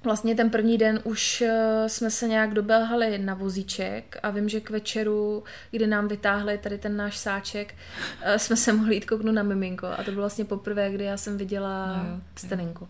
vlastně 0.05 0.35
ten 0.35 0.51
první 0.51 0.79
den 0.79 1.01
už 1.05 1.43
eh, 1.43 1.85
jsme 1.89 2.11
se 2.11 2.29
nějak 2.29 2.55
doběhali 2.55 3.19
na 3.19 3.35
vozíček 3.35 4.17
a 4.23 4.31
vím, 4.31 4.49
že 4.49 4.61
k 4.61 4.71
večeru, 4.71 5.45
kdy 5.71 5.87
nám 5.87 6.09
vytáhli 6.09 6.59
tady 6.59 6.79
ten 6.79 6.97
náš 6.97 7.19
sáček, 7.19 7.75
eh, 8.23 8.39
jsme 8.39 8.57
se 8.57 8.73
mohli 8.73 8.95
jít 8.95 9.05
kouknout 9.07 9.35
na 9.35 9.43
miminko 9.43 9.87
a 9.87 9.97
to 10.05 10.11
bylo 10.11 10.23
vlastně 10.23 10.45
poprvé, 10.45 10.91
kdy 10.91 11.05
já 11.05 11.17
jsem 11.17 11.39
viděla 11.39 12.03
No 12.03 12.21
steninku. 12.37 12.89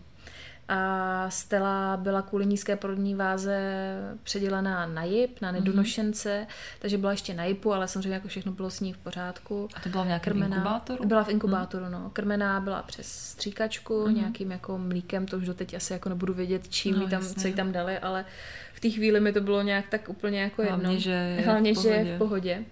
A 0.73 1.25
Stella 1.29 1.97
byla 1.97 2.21
kvůli 2.21 2.45
nízké 2.45 2.75
porodní 2.75 3.15
váze 3.15 3.59
předělená 4.23 4.85
na 4.85 5.03
jip, 5.03 5.41
na 5.41 5.51
nedonošence, 5.51 6.47
takže 6.79 6.97
byla 6.97 7.11
ještě 7.11 7.33
na 7.33 7.43
jipu, 7.45 7.73
ale 7.73 7.87
samozřejmě 7.87 8.13
jako 8.13 8.27
všechno 8.27 8.51
bylo 8.51 8.69
s 8.69 8.79
ní 8.79 8.93
v 8.93 8.97
pořádku. 8.97 9.67
A 9.73 9.79
to 9.79 9.89
bylo 9.89 10.03
v 10.03 10.07
nějakém 10.07 10.33
Krmená- 10.33 10.55
inkubátoru? 10.55 11.05
Byla 11.07 11.23
v 11.23 11.29
inkubátoru, 11.29 11.85
no. 11.89 12.09
Krmená 12.13 12.59
byla 12.59 12.83
přes 12.83 13.07
stříkačku, 13.07 14.05
Mhm. 14.05 14.15
nějakým 14.15 14.51
jako 14.51 14.77
mlíkem, 14.77 15.25
to 15.25 15.37
už 15.37 15.45
doteď 15.45 15.73
asi 15.73 15.93
jako 15.93 16.09
nebudu 16.09 16.33
vědět, 16.33 16.67
čím 16.69 16.95
No, 16.95 17.01
tam, 17.07 17.11
jasně. 17.21 17.41
co 17.41 17.47
jí 17.47 17.53
tam 17.53 17.71
dali, 17.71 17.99
ale 17.99 18.25
v 18.73 18.79
té 18.79 18.89
chvíli 18.89 19.19
mi 19.19 19.33
to 19.33 19.41
bylo 19.41 19.61
nějak 19.61 19.85
tak 19.89 20.09
úplně 20.09 20.41
jako 20.41 20.63
Hlavně, 20.63 20.83
jedno. 20.87 20.99
že 20.99 21.11
je 21.11 21.45
Hlavně, 21.45 21.73
v 21.73 21.81
že 21.81 21.89
je 21.89 21.95
pohodě. 21.95 22.15
v 22.15 22.17
pohodě. 22.17 22.63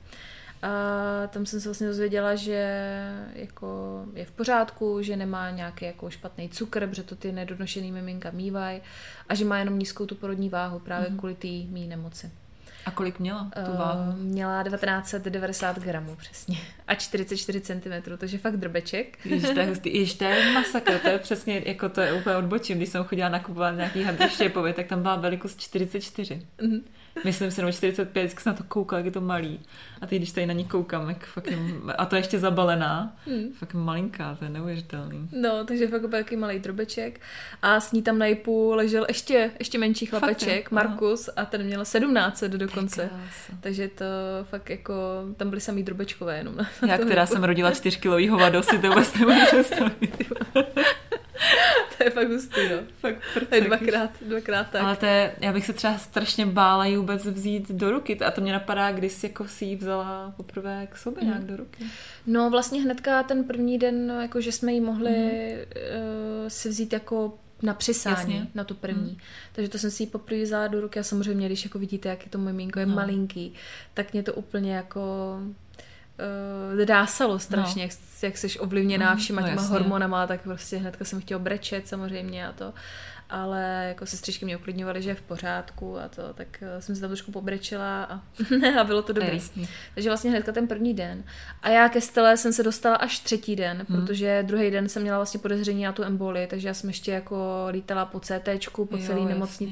A 0.62 1.28
tam 1.28 1.46
jsem 1.46 1.62
se 1.62 1.70
vlastně 1.70 1.88
dozvěděla, 1.88 2.36
že 2.36 2.92
jako 3.34 4.01
je 4.13 4.25
v 4.25 4.32
pořádku, 4.32 5.01
že 5.01 5.16
nemá 5.16 5.50
nějaký 5.50 5.86
jako 5.86 6.10
špatný 6.10 6.50
cukr, 6.50 6.88
protože 6.88 7.04
to 7.04 7.16
ty 7.16 7.32
nedonošený 7.32 7.92
miminka 7.92 8.32
mývají 8.32 8.82
a 9.30 9.36
že 9.36 9.46
má 9.46 9.58
jenom 9.60 9.80
nízkou 9.80 10.06
tu 10.06 10.16
porodní 10.16 10.50
váhu 10.50 10.80
právě 10.80 11.10
kvůli 11.18 11.36
té 11.36 11.48
mý 11.48 11.88
nemoci. 11.88 12.32
A 12.89 12.91
kolik 12.91 13.19
měla 13.19 13.43
tu 13.65 13.72
Eh, 13.74 13.77
váhu? 13.77 14.13
Měla 14.17 14.63
1990 14.63 15.79
gramů 15.79 16.15
přesně 16.15 16.58
a 16.88 16.96
44 16.96 17.62
cm, 17.62 18.17
takže 18.17 18.38
fakt 18.38 18.58
drbeček. 18.58 19.25
Ježiš, 19.25 19.50
to 19.50 19.60
je 19.60 19.65
hustý. 19.65 19.98
Ježiš, 19.98 20.13
to 20.13 20.24
je 20.24 20.51
masakr, 20.51 21.00
to 21.00 21.08
je 21.10 21.19
přesně, 21.19 21.62
jako 21.65 21.89
to 21.89 22.01
je 22.01 22.13
úplně 22.13 22.36
odbočím. 22.36 22.77
Když 22.77 22.89
jsem 22.89 23.03
chodila 23.03 23.29
nakupovat 23.29 23.72
nějaký 23.72 24.03
hadr 24.03 24.27
štěpový, 24.27 24.74
tak 24.74 24.88
tam 24.88 25.01
byla 25.01 25.15
velikost 25.15 25.60
44. 25.60 26.41
Mhm. 26.62 26.79
Myslím 27.25 27.51
si, 27.51 27.62
nebo 27.62 27.72
45, 27.72 28.22
vždycky 28.24 28.41
jsem 28.43 28.53
na 28.53 28.58
to 28.58 28.63
koukala, 28.63 28.98
jak 29.00 29.05
je 29.05 29.12
to 29.12 29.22
malý. 29.22 29.60
A 30.01 30.05
teď, 30.08 30.17
když 30.19 30.31
tady 30.31 30.46
na 30.46 30.53
ní 30.53 30.65
koukám, 30.65 31.10
jak 31.10 31.25
fakt 31.25 31.48
je, 31.51 31.58
a 31.98 32.05
to 32.05 32.15
je 32.15 32.19
ještě 32.19 32.39
zabalená, 32.39 33.15
Hmm. 33.25 33.53
fakt 33.53 33.74
malinká, 33.74 34.36
to 34.36 34.43
je 34.46 34.50
neuvěřitelný. 34.50 35.29
No, 35.31 35.65
takže 35.65 35.88
fakt 35.88 36.00
byl 36.01 36.10
takový 36.10 36.38
malý 36.38 36.60
drobeček. 36.60 37.22
A 37.62 37.79
s 37.79 37.91
ní 37.91 38.01
tam 38.01 38.19
na 38.19 38.25
ležel 38.69 39.05
ještě, 39.08 39.51
ještě 39.60 39.77
menší 39.77 40.05
Fakt, 40.05 40.19
chlapeček? 40.19 40.69
Aha. 40.74 40.84
Markus, 40.84 41.29
a 41.36 41.46
ten 41.46 41.63
měl 41.63 41.86
17 41.86 42.43
dokonce. 42.43 42.79
Krása. 42.88 43.10
Takže 43.62 43.88
to 43.88 44.06
fakt 44.44 44.70
jako, 44.70 44.94
tam 45.38 45.50
byly 45.50 45.62
samý 45.62 45.84
drobečkové 45.84 46.38
jenom. 46.38 46.56
Na 46.58 46.68
Já, 46.88 46.98
která 46.98 47.22
jipu. 47.22 47.34
jsem 47.34 47.44
rodila 47.44 47.72
čtyřkilový 47.72 48.28
hovado, 48.28 48.64
si 48.64 48.78
to 48.80 48.88
vůbec 48.90 49.14
nemůžu 49.14 49.46
představit. 49.46 50.32
To 51.98 52.04
je 52.06 52.10
fakt 52.12 52.28
hustý, 52.32 52.60
no. 52.72 52.78
Fakt 53.00 53.16
To 53.50 53.56
je 53.56 53.62
dvakrát, 53.62 54.10
dvakrát 54.22 54.68
tak. 54.72 54.82
Ale 54.82 54.96
to 54.96 55.06
je, 55.06 55.36
já 55.42 55.54
bych 55.54 55.66
se 55.66 55.74
třeba 55.74 55.98
strašně 55.98 56.46
bála 56.46 56.86
ji 56.86 56.98
vůbec 56.98 57.26
vzít 57.26 57.72
do 57.72 57.92
ruky. 57.92 58.20
A 58.20 58.32
to 58.32 58.42
mě 58.42 58.54
napadá, 58.54 58.92
když 58.92 59.12
jsi 59.12 59.26
jako 59.26 59.48
si 59.48 59.66
ji 59.66 59.76
vzala 59.76 60.34
poprvé 60.38 60.88
k 60.92 60.98
sobě 60.98 61.24
nějak 61.24 61.44
do 61.46 61.58
ruky. 61.58 61.84
No 62.28 62.50
vlastně 62.50 62.82
hnedka 62.82 63.24
ten 63.24 63.44
první 63.44 63.78
den, 63.78 64.08
no, 64.08 64.22
jako 64.22 64.42
že 64.42 64.52
jsme 64.52 64.74
ji 64.74 64.82
mohli 64.82 65.10
Mhm. 65.10 65.58
uh, 66.44 66.48
si 66.48 66.70
vzít 66.70 66.94
jako 66.94 67.34
na 67.62 67.74
přisání, 67.74 68.16
Jasně. 68.36 68.48
na 68.56 68.63
tu 68.63 68.74
první. 68.75 69.18
Takže 69.54 69.70
to 69.70 69.78
jsem 69.78 69.92
si 69.92 70.04
ji 70.04 70.08
poprvé 70.08 70.44
vzala 70.44 70.68
do 70.68 70.82
ruky 70.82 71.00
a 71.00 71.04
samozřejmě, 71.04 71.46
když 71.46 71.63
jako 71.63 71.80
vidíte, 71.80 72.10
jak 72.10 72.24
je 72.24 72.30
to 72.30 72.38
miminko, 72.38 72.80
je 72.80 72.86
No. 72.86 72.96
malinký, 72.96 73.54
tak 73.94 74.13
mě 74.13 74.24
to 74.24 74.34
úplně 74.34 74.75
jako 74.75 75.38
uh, 76.74 76.86
dásalo 76.86 77.39
strašně, 77.39 77.84
jak, 77.84 77.92
jak 78.22 78.38
jsi 78.38 78.60
ovlivněná 78.60 79.10
Mhm, 79.10 79.18
všema 79.20 79.42
no 79.42 79.48
těma 79.48 79.62
jasně. 79.62 79.78
hormonama, 79.78 80.28
tak 80.28 80.42
prostě 80.42 80.78
hnedka 80.78 81.06
jsem 81.06 81.22
chtěla 81.22 81.39
brečet 81.39 81.88
samozřejmě 81.88 82.48
a 82.48 82.51
to. 82.51 82.74
Ale 83.30 83.86
jako 83.88 84.06
sestřičky 84.06 84.46
mě 84.46 84.58
uklidňovaly, 84.58 85.02
že 85.02 85.10
je 85.10 85.16
v 85.16 85.22
pořádku 85.22 86.00
a 86.00 86.08
to, 86.08 86.34
tak 86.34 86.48
eh, 86.62 86.82
jsem 86.82 86.96
si 86.96 87.02
tam 87.02 87.10
trošku 87.10 87.32
pobrečela 87.32 88.04
a, 88.04 88.22
a 88.80 88.84
bylo 88.84 89.02
to 89.02 89.14
dobrý. 89.14 89.34
jasný. 89.34 89.68
Takže 89.94 90.10
vlastně 90.10 90.30
hnedka 90.30 90.52
ten 90.52 90.68
první 90.68 90.94
den. 90.94 91.24
A 91.62 91.70
já 91.70 91.90
ke 91.90 92.02
stele 92.02 92.38
jsem 92.38 92.54
se 92.54 92.64
dostala 92.64 92.96
až 92.96 93.20
třetí 93.20 93.56
den, 93.56 93.86
Hmm. 93.90 94.02
protože 94.02 94.44
druhý 94.48 94.72
den 94.72 94.90
jsem 94.90 95.02
měla 95.02 95.18
vlastně 95.18 95.40
podezření 95.40 95.84
na 95.84 95.92
tu 95.92 96.04
emboli, 96.04 96.48
takže 96.48 96.68
já 96.68 96.74
jsem 96.74 96.90
ještě 96.90 97.12
jako 97.12 97.68
lítala 97.70 98.06
po 98.06 98.20
CT, 98.20 98.50
po 98.86 98.98
celé 98.98 99.20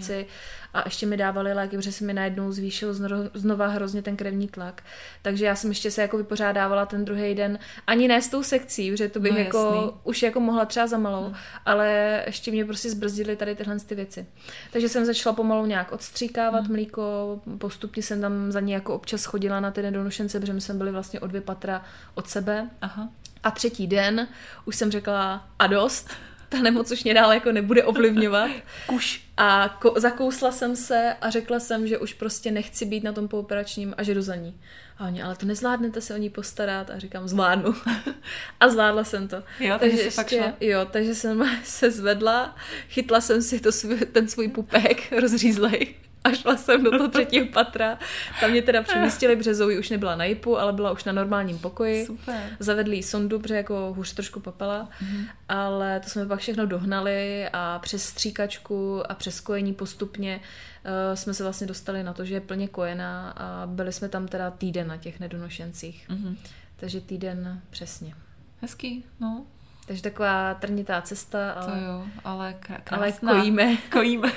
jasně. 0.08 0.26
A 0.74 0.82
ještě 0.86 1.06
mi 1.06 1.18
dávali 1.18 1.54
léky, 1.54 1.78
protože 1.78 1.92
se 1.92 2.04
mi 2.04 2.14
najednou 2.14 2.52
zvýšil 2.52 2.94
znova, 3.34 3.68
hrozně 3.68 4.02
ten 4.02 4.16
krevní 4.16 4.48
tlak. 4.48 4.84
Takže 5.22 5.46
já 5.46 5.56
jsem 5.56 5.70
ještě 5.70 5.92
se 5.92 6.02
jako 6.02 6.18
vypořádávala 6.18 6.86
ten 6.86 7.06
druhý 7.06 7.36
den, 7.36 7.60
ani 7.88 8.08
ne 8.08 8.22
s 8.22 8.28
tou 8.30 8.44
sekcí, 8.44 8.92
protože 8.92 9.10
to 9.10 9.20
bych 9.20 9.32
No, 9.32 9.38
jako 9.38 9.58
jasný. 9.76 9.92
už 10.04 10.24
jako 10.24 10.40
mohla 10.40 10.66
třeba 10.66 10.88
za 10.88 10.98
malou, 10.98 11.34
ale 11.66 12.24
ještě 12.26 12.52
mě 12.52 12.66
prostě 12.66 12.90
zbrzdily 12.90 13.36
tady 13.36 13.56
tyhle 13.56 13.80
ty 13.80 13.96
věci. 13.96 14.26
Takže 14.72 14.90
jsem 14.90 15.06
začala 15.06 15.36
pomalu 15.36 15.66
nějak 15.66 15.92
odstříkávat 15.92 16.64
Hmm. 16.64 16.72
mlíko, 16.72 17.40
postupně 17.58 18.04
jsem 18.04 18.22
tam 18.22 18.52
za 18.52 18.60
ní 18.60 18.72
jako 18.72 18.96
občas 18.96 19.26
chodila 19.26 19.60
na 19.60 19.72
ty 19.72 19.82
nedonošence, 19.82 20.40
protože 20.40 20.62
jsme 20.62 20.74
byli 20.76 20.92
vlastně 20.92 21.20
o 21.20 21.28
dvě 21.28 21.42
patra 21.42 21.86
od 22.16 22.30
sebe. 22.30 22.70
Aha. 22.82 23.10
A 23.44 23.52
třetí 23.52 23.88
den 23.88 24.28
už 24.66 24.76
jsem 24.76 24.92
řekla 24.92 25.48
a 25.60 25.68
dost, 25.68 26.10
ta 26.50 26.62
nemoc 26.62 26.92
už 26.92 27.04
mě 27.04 27.14
dál 27.14 27.34
jako 27.34 27.52
nebude 27.52 27.84
ovlivňovat. 27.84 28.52
Kuš. 28.88 29.28
A 29.38 29.78
ko- 29.82 30.00
zakousla 30.00 30.52
jsem 30.52 30.76
se 30.76 31.16
a 31.22 31.30
řekla 31.30 31.60
jsem, 31.60 31.88
že 31.88 31.98
už 31.98 32.14
prostě 32.14 32.52
nechci 32.52 32.86
být 32.86 33.04
na 33.04 33.14
tom 33.14 33.28
pooperačním 33.28 33.94
a 33.98 34.04
že 34.04 34.14
jdu 34.14 34.22
za 34.22 34.36
ní. 34.36 34.60
A 34.98 35.06
oni, 35.08 35.24
ale 35.24 35.36
to 35.36 35.46
nezvládnete 35.46 36.02
se 36.02 36.14
o 36.14 36.18
ní 36.18 36.30
postarat? 36.30 36.90
A 36.90 37.00
říkám, 37.00 37.28
zvládnu. 37.28 37.76
a 38.60 38.70
zvládla 38.70 39.04
jsem 39.04 39.28
to. 39.28 39.44
Jo, 39.60 39.76
takže 39.80 39.98
jsi 39.98 40.10
fakt 40.10 40.30
šla. 40.30 40.54
Jo, 40.62 40.88
takže 40.92 41.16
jsem 41.16 41.50
se 41.64 41.92
zvedla, 41.92 42.56
chytla 42.90 43.22
jsem 43.22 43.42
si 43.42 43.60
to 43.60 43.72
svůj, 43.72 43.98
ten 43.98 44.28
svůj 44.28 44.48
pupek 44.48 45.12
rozřízlej 45.12 45.96
a 46.28 46.36
šla 46.36 46.58
jsem 46.58 46.84
do 46.84 46.92
toho 46.92 47.08
třetího 47.12 47.46
patra. 47.54 48.00
Tam 48.42 48.52
mě 48.52 48.62
teda 48.62 48.84
přemístili, 48.84 49.36
protože 49.36 49.56
Zoe 49.56 49.80
už 49.80 49.90
nebyla 49.90 50.16
na 50.16 50.26
jipu, 50.26 50.60
ale 50.60 50.74
byla 50.74 50.92
už 50.92 51.04
na 51.04 51.14
normálním 51.14 51.60
pokoji. 51.60 52.06
Super. 52.06 52.42
Zavedli 52.60 52.96
jí 52.96 53.04
sondu, 53.04 53.40
protože 53.40 53.56
jako 53.56 53.94
hůř 53.96 54.14
trošku 54.14 54.40
papala, 54.40 54.90
Mhm. 55.02 55.26
ale 55.50 56.00
to 56.00 56.10
jsme 56.10 56.26
pak 56.26 56.40
všechno 56.40 56.66
dohnali 56.66 57.50
a 57.54 57.80
přes 57.80 58.04
stříkačku 58.04 59.12
a 59.12 59.16
přes 59.16 59.40
kojení 59.42 59.74
postupně 59.74 60.40
uh, 60.40 61.16
jsme 61.16 61.34
se 61.34 61.44
vlastně 61.44 61.68
dostali 61.68 62.04
na 62.04 62.14
to, 62.14 62.26
že 62.26 62.34
je 62.34 62.42
plně 62.42 62.68
kojená 62.68 63.32
a 63.32 63.68
byli 63.68 63.94
jsme 63.94 64.10
tam 64.10 64.28
teda 64.28 64.52
týden 64.52 64.88
na 64.88 64.98
těch 64.98 65.20
nedonošencích. 65.20 66.10
Mhm. 66.10 66.38
Takže 66.76 67.02
týden 67.02 67.62
přesně. 67.70 68.16
Hezký, 68.62 69.06
no. 69.20 69.46
Takže 69.88 70.02
taková 70.04 70.54
trnitá 70.54 71.02
cesta, 71.02 71.54
To 71.54 71.70
ale, 71.70 71.84
jo, 71.84 72.06
ale 72.24 72.56
krá- 72.60 72.82
ale 72.92 73.12
krásná. 73.12 73.32
kojíme. 73.40 73.78
Kojíme. 73.92 74.32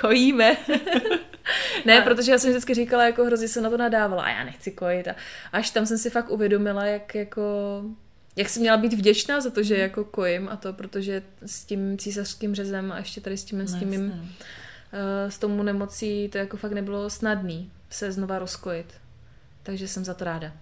Kojíme. 0.00 0.56
ne, 1.86 1.92
Ale- 1.94 2.02
protože 2.02 2.32
já 2.32 2.38
jsem 2.38 2.50
vždycky 2.50 2.74
říkala, 2.74 3.04
jako 3.06 3.24
hrozně 3.24 3.48
se 3.48 3.60
na 3.60 3.70
to 3.70 3.76
nadávala 3.76 4.22
a 4.22 4.28
já 4.30 4.44
nechci 4.44 4.70
kojit. 4.70 5.08
A 5.08 5.14
až 5.52 5.70
tam 5.70 5.86
jsem 5.86 5.98
si 5.98 6.10
fakt 6.10 6.30
uvědomila, 6.30 6.84
jak 6.84 7.14
jako 7.14 7.42
jak 8.36 8.48
jsem 8.48 8.60
měla 8.60 8.76
být 8.76 8.92
vděčná 8.92 9.40
za 9.40 9.50
to, 9.50 9.62
že 9.62 9.76
jako 9.76 10.04
kojím 10.04 10.48
a 10.48 10.56
to, 10.56 10.72
protože 10.72 11.22
s 11.46 11.64
tím 11.64 11.98
císařským 11.98 12.54
řezem 12.54 12.92
a 12.92 12.98
ještě 12.98 13.20
tady 13.20 13.36
s 13.36 13.44
tím, 13.44 13.60
s 13.66 13.74
tím 13.74 13.90
No, 13.90 13.94
jasně. 14.14 14.20
eh, 15.26 15.30
s 15.30 15.38
tomu 15.38 15.62
nemocí, 15.62 16.28
to 16.28 16.38
jako 16.38 16.56
fakt 16.56 16.72
nebylo 16.72 17.10
snadný 17.10 17.70
se 17.90 18.12
znova 18.12 18.38
rozkojit. 18.38 18.94
Takže 19.62 19.88
jsem 19.88 20.04
za 20.04 20.14
to 20.14 20.24
ráda. 20.24 20.52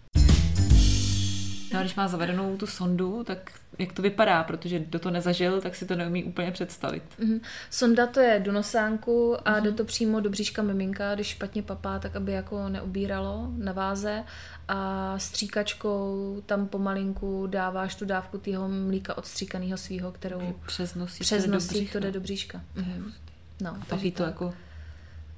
No 1.78 1.80
a 1.80 1.84
když 1.84 1.94
má 1.94 2.08
zavedenou 2.08 2.56
tu 2.56 2.66
sondu, 2.66 3.24
tak 3.24 3.38
jak 3.78 3.92
to 3.92 4.02
vypadá, 4.02 4.42
protože 4.44 4.78
kdo 4.78 4.98
to 4.98 5.10
nezažil, 5.10 5.60
tak 5.60 5.74
si 5.74 5.86
to 5.86 5.96
neumí 5.96 6.24
úplně 6.24 6.50
představit. 6.50 7.02
Mhm. 7.18 7.40
Sonda 7.70 8.06
to 8.06 8.20
je 8.20 8.40
do 8.40 8.52
nosánku 8.52 9.36
a 9.48 9.50
Mhm. 9.52 9.62
jde 9.64 9.72
to 9.72 9.84
přímo 9.84 10.20
do 10.20 10.30
bříška 10.30 10.62
miminka, 10.62 11.14
když 11.14 11.26
špatně 11.26 11.62
papá, 11.62 11.98
tak 11.98 12.16
aby 12.16 12.32
jako 12.32 12.68
neubíralo 12.68 13.48
na 13.56 13.72
váze 13.72 14.24
a 14.68 15.14
stříkačkou 15.18 16.42
tam 16.46 16.66
pomalinku 16.68 17.46
dáváš 17.46 17.94
tu 17.94 18.04
dávku 18.04 18.38
tého 18.38 18.68
mlíka 18.68 19.18
odstříkaného 19.18 19.76
svého, 19.78 20.12
kterou 20.12 20.54
Přes 20.66 20.94
nosík 20.94 21.20
přes 21.20 21.46
nosík 21.46 21.92
to 21.92 22.00
jde 22.00 22.12
do 22.12 22.20
bříška. 22.20 22.60
Mhm. 22.74 23.12
No, 23.60 23.70
A 23.70 23.74
pak 23.74 23.88
takže 23.88 24.06
jí 24.06 24.12
to 24.12 24.22
jako... 24.22 24.54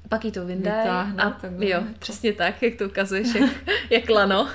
pak 0.08 0.24
jí 0.24 0.32
to 0.32 0.46
vytáhne 0.46 1.22
a 1.22 1.36
jo, 1.58 1.82
přesně 1.98 2.32
tak, 2.32 2.62
jak 2.62 2.74
to 2.74 2.84
ukazuješ, 2.84 3.34
jak, 3.34 3.50
jak 3.90 4.10
lano, 4.10 4.48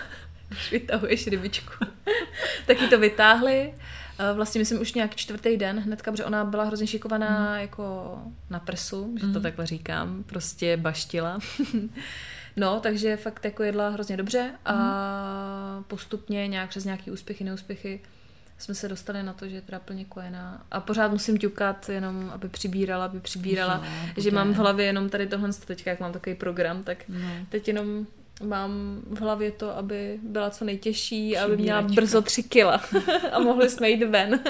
když 0.49 0.71
vytahuješ 0.71 1.27
rybičku. 1.27 1.85
tak 2.67 2.81
jí 2.81 2.89
to 2.89 2.99
vytáhli, 2.99 3.73
Eh, 4.19 4.33
vlastně 4.33 4.59
myslím 4.59 4.81
už 4.81 4.93
nějak 4.93 5.15
čtvrtý 5.15 5.57
den 5.57 5.79
hnedka, 5.79 6.11
protože 6.11 6.25
ona 6.25 6.45
byla 6.45 6.63
hrozně 6.63 6.87
šikovaná 6.87 7.49
Mhm. 7.51 7.59
jako 7.61 8.17
na 8.49 8.59
prsu, 8.59 9.15
že 9.19 9.27
to 9.27 9.39
takhle 9.41 9.65
říkám, 9.65 10.23
prostě 10.23 10.77
baštila. 10.77 11.39
No, 12.57 12.79
takže 12.79 13.17
fakt 13.17 13.45
jako 13.45 13.63
jedla 13.63 13.89
hrozně 13.89 14.17
dobře 14.17 14.51
a 14.65 14.73
Mhm. 15.75 15.83
postupně 15.83 16.47
nějak 16.47 16.69
přes 16.69 16.85
nějaký 16.85 17.11
úspěchy, 17.11 17.43
neúspěchy 17.43 18.01
jsme 18.57 18.75
se 18.75 18.89
dostali 18.89 19.23
na 19.23 19.33
to, 19.33 19.47
že 19.47 19.55
je 19.55 19.61
teda 19.61 19.79
plně 19.79 20.05
kojená. 20.05 20.65
A 20.71 20.79
pořád 20.79 21.11
musím 21.11 21.37
ťukat 21.37 21.89
jenom, 21.89 22.29
aby 22.33 22.49
přibírala, 22.49 23.05
aby 23.05 23.19
přibírala. 23.19 23.81
Jo, 24.17 24.23
že 24.23 24.31
mám 24.31 24.53
v 24.53 24.57
hlavě 24.57 24.85
jenom 24.85 25.09
tady 25.09 25.27
tohle, 25.27 25.49
teďka 25.65 25.91
jak 25.91 25.99
mám 25.99 26.13
takový 26.13 26.35
program, 26.35 26.83
tak 26.83 26.97
No. 27.09 27.27
teď 27.49 27.67
jenom 27.67 28.07
mám 28.43 29.01
v 29.09 29.19
hlavě 29.19 29.51
to, 29.51 29.77
aby 29.77 30.19
byla 30.23 30.49
co 30.49 30.65
nejtěžší, 30.65 31.37
aby 31.37 31.57
měla 31.57 31.79
Přibíračka. 31.81 32.01
brzo 32.01 32.21
tři 32.21 32.43
kila 32.43 32.81
a 33.31 33.39
mohli 33.39 33.69
jsme 33.69 33.89
jít 33.89 34.03
ven. 34.03 34.39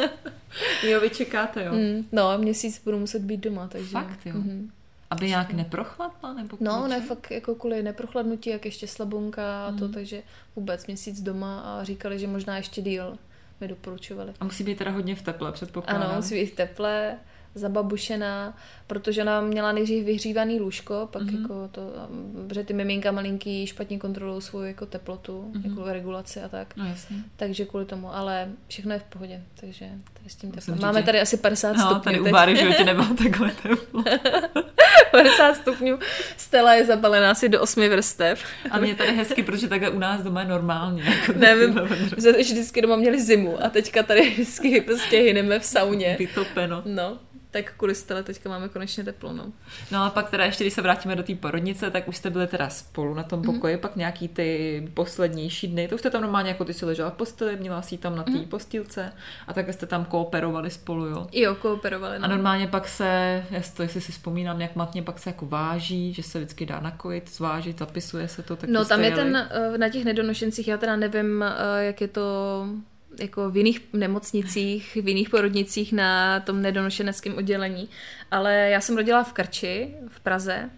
Jo, 0.84 1.00
vy 1.02 1.10
čekáte, 1.10 1.64
jo. 1.66 1.74
Mm, 1.74 2.08
no, 2.12 2.38
měsíc 2.38 2.82
budu 2.86 3.00
muset 3.00 3.22
být 3.22 3.38
doma, 3.40 3.68
takže... 3.68 3.90
Fakt, 3.92 4.20
jo? 4.26 4.34
Mhm. 4.36 4.72
Aby 5.10 5.28
nějak 5.30 5.54
neprochladla, 5.54 6.34
nebo 6.34 6.58
No, 6.60 6.88
ne, 6.88 7.02
fakt 7.02 7.32
jako 7.32 7.56
kvůli 7.56 7.84
neprochladnutí, 7.84 8.50
jak 8.50 8.66
ještě 8.66 8.88
slabonka 8.88 9.66
a 9.68 9.72
to, 9.72 9.86
Mhm. 9.86 9.94
takže 9.94 10.24
vůbec 10.56 10.88
měsíc 10.88 11.22
doma 11.22 11.60
a 11.60 11.84
říkali, 11.84 12.20
že 12.20 12.28
možná 12.28 12.58
ještě 12.58 12.82
díl 12.82 13.18
mi 13.62 13.68
doporučovali. 13.68 14.34
A 14.40 14.46
musí 14.46 14.64
být 14.64 14.78
teda 14.78 14.92
hodně 14.92 15.16
v 15.16 15.22
teple, 15.22 15.52
předpokládám. 15.52 16.04
Ano, 16.04 16.16
musí 16.16 16.36
být 16.36 16.56
teplé 16.56 17.18
zababušená, 17.56 18.58
protože 18.88 19.22
ona 19.22 19.42
měla 19.42 19.72
nejdřív 19.72 20.06
vyhřívaný 20.06 20.60
lůžko, 20.60 21.10
pak 21.12 21.22
Mhm. 21.22 21.32
mm-hmm. 21.36 21.42
jako 21.42 21.68
to, 21.72 21.82
protože 22.48 22.64
ty 22.64 22.74
miminka 22.74 23.12
malinký 23.12 23.68
špatně 23.68 24.00
kontrolují 24.00 24.42
svou 24.42 24.62
jako 24.62 24.86
teplotu, 24.86 25.52
Mhm. 25.54 25.64
mm-hmm. 25.64 25.70
jako 25.70 25.94
regulaci 25.94 26.42
a 26.42 26.50
tak. 26.50 26.76
No 26.78 26.86
jasně. 26.86 27.16
Takže 27.36 27.66
kvůli 27.66 27.86
tomu, 27.86 28.16
ale 28.16 28.48
všechno 28.68 28.94
je 28.94 29.00
v 29.00 29.04
pohodě, 29.04 29.42
takže 29.62 29.86
tady 30.14 30.30
s 30.30 30.36
tím 30.36 30.52
říct, 30.52 30.68
Máme 30.68 31.04
tady 31.04 31.22
asi 31.22 31.38
50 31.38 31.74
No, 31.78 31.84
stupňů. 31.86 32.00
tady 32.04 32.20
u 32.20 32.24
teď. 32.24 32.34
Báry 32.34 32.56
životě 32.56 32.84
nebylo 32.84 33.08
takhle 33.24 33.52
teplo. 33.64 34.04
50 35.12 35.54
stupňů. 35.56 36.00
Stella 36.38 36.74
je 36.74 36.86
zabalená 36.86 37.32
asi 37.32 37.50
do 37.50 37.62
osmi 37.62 37.90
vrstev. 37.90 38.44
A 38.72 38.80
mě 38.80 38.96
tady 38.96 39.12
hezky, 39.16 39.44
protože 39.44 39.68
takhle 39.68 39.90
u 39.90 40.00
nás 40.00 40.22
doma 40.24 40.42
je 40.42 40.48
normálně. 40.48 41.04
Jako 41.04 41.34
Nevím, 41.40 41.80
my 42.16 42.22
jsme 42.22 42.32
vždycky 42.32 42.82
doma 42.82 42.96
měli 42.96 43.22
zimu 43.22 43.64
a 43.64 43.70
teďka 43.70 44.04
tady 44.04 44.30
vždycky 44.30 44.82
prostě 44.82 45.18
hyneme 45.18 45.60
v 45.60 45.66
sauně. 45.66 46.16
Vytopeno. 46.20 46.82
No, 46.86 47.18
tak 47.56 47.74
kvůli 47.78 47.96
Stella 47.96 48.24
teďka 48.24 48.50
máme 48.50 48.70
konečně 48.70 49.04
teplo, 49.04 49.34
no. 49.34 49.52
No 49.92 50.04
a 50.04 50.10
pak 50.10 50.30
teda 50.30 50.46
ještě, 50.46 50.64
když 50.64 50.74
se 50.74 50.82
vrátíme 50.82 51.16
do 51.16 51.24
té 51.24 51.36
porodnice, 51.36 51.92
tak 51.92 52.08
už 52.08 52.18
jste 52.18 52.30
byli 52.30 52.48
teda 52.48 52.70
spolu 52.70 53.14
na 53.14 53.24
tom 53.24 53.42
pokoji, 53.42 53.76
mm. 53.76 53.82
pak 53.82 53.96
nějaký 53.96 54.28
ty 54.28 54.90
poslednější 54.94 55.68
dny, 55.68 55.88
to 55.88 55.96
už 55.96 56.02
jste 56.02 56.10
tam 56.10 56.22
normálně 56.22 56.50
jako 56.50 56.66
ty 56.66 56.74
si 56.74 56.86
ležela 56.86 57.10
v 57.10 57.14
posteli, 57.14 57.56
měla 57.56 57.82
si 57.82 57.98
tam 57.98 58.16
na 58.16 58.24
té 58.24 58.32
mm. 58.32 58.46
postýlce 58.46 59.14
a 59.48 59.54
tak 59.54 59.74
jste 59.74 59.86
tam 59.86 60.06
kooperovali 60.06 60.70
spolu, 60.70 61.06
jo. 61.06 61.28
Jo, 61.32 61.56
kooperovali, 61.56 62.16
A 62.16 62.20
no. 62.20 62.28
normálně 62.28 62.68
pak 62.68 62.88
se, 62.88 63.44
to, 63.76 63.82
jestli 63.82 64.02
si 64.02 64.12
vzpomínám, 64.12 64.62
jak 64.62 64.76
matně 64.76 65.04
pak 65.04 65.20
se 65.20 65.30
jako 65.30 65.46
váží, 65.46 66.14
že 66.14 66.24
se 66.24 66.40
vždycky 66.40 66.66
dá 66.66 66.80
nakojit, 66.80 67.30
zvážit, 67.36 67.80
zapisuje 67.80 68.28
se 68.28 68.44
to. 68.44 68.56
Tak 68.56 68.70
No 68.70 68.86
tam 68.86 69.00
je 69.00 69.10
jeli. 69.10 69.16
ten, 69.16 69.50
eh, 69.52 69.78
na 69.78 69.90
těch 69.90 70.06
nedonošencích, 70.06 70.68
já 70.68 70.78
teda 70.78 70.96
nevím, 70.96 71.44
eh, 71.44 71.86
jak 71.86 72.02
je 72.02 72.08
to 72.08 72.66
jako 73.20 73.50
v 73.50 73.58
jiných 73.58 73.82
nemocnicích, 73.94 74.98
v 75.04 75.08
jiných 75.08 75.30
porodnicích 75.30 75.94
na 75.94 76.40
tom 76.40 76.62
nedonošeneckém 76.62 77.38
oddělení, 77.38 77.90
ale 78.32 78.56
já 78.56 78.82
jsem 78.82 78.98
rodila 78.98 79.24
v 79.24 79.34
Krči, 79.34 79.96
v 80.08 80.20
Praze, 80.20 80.70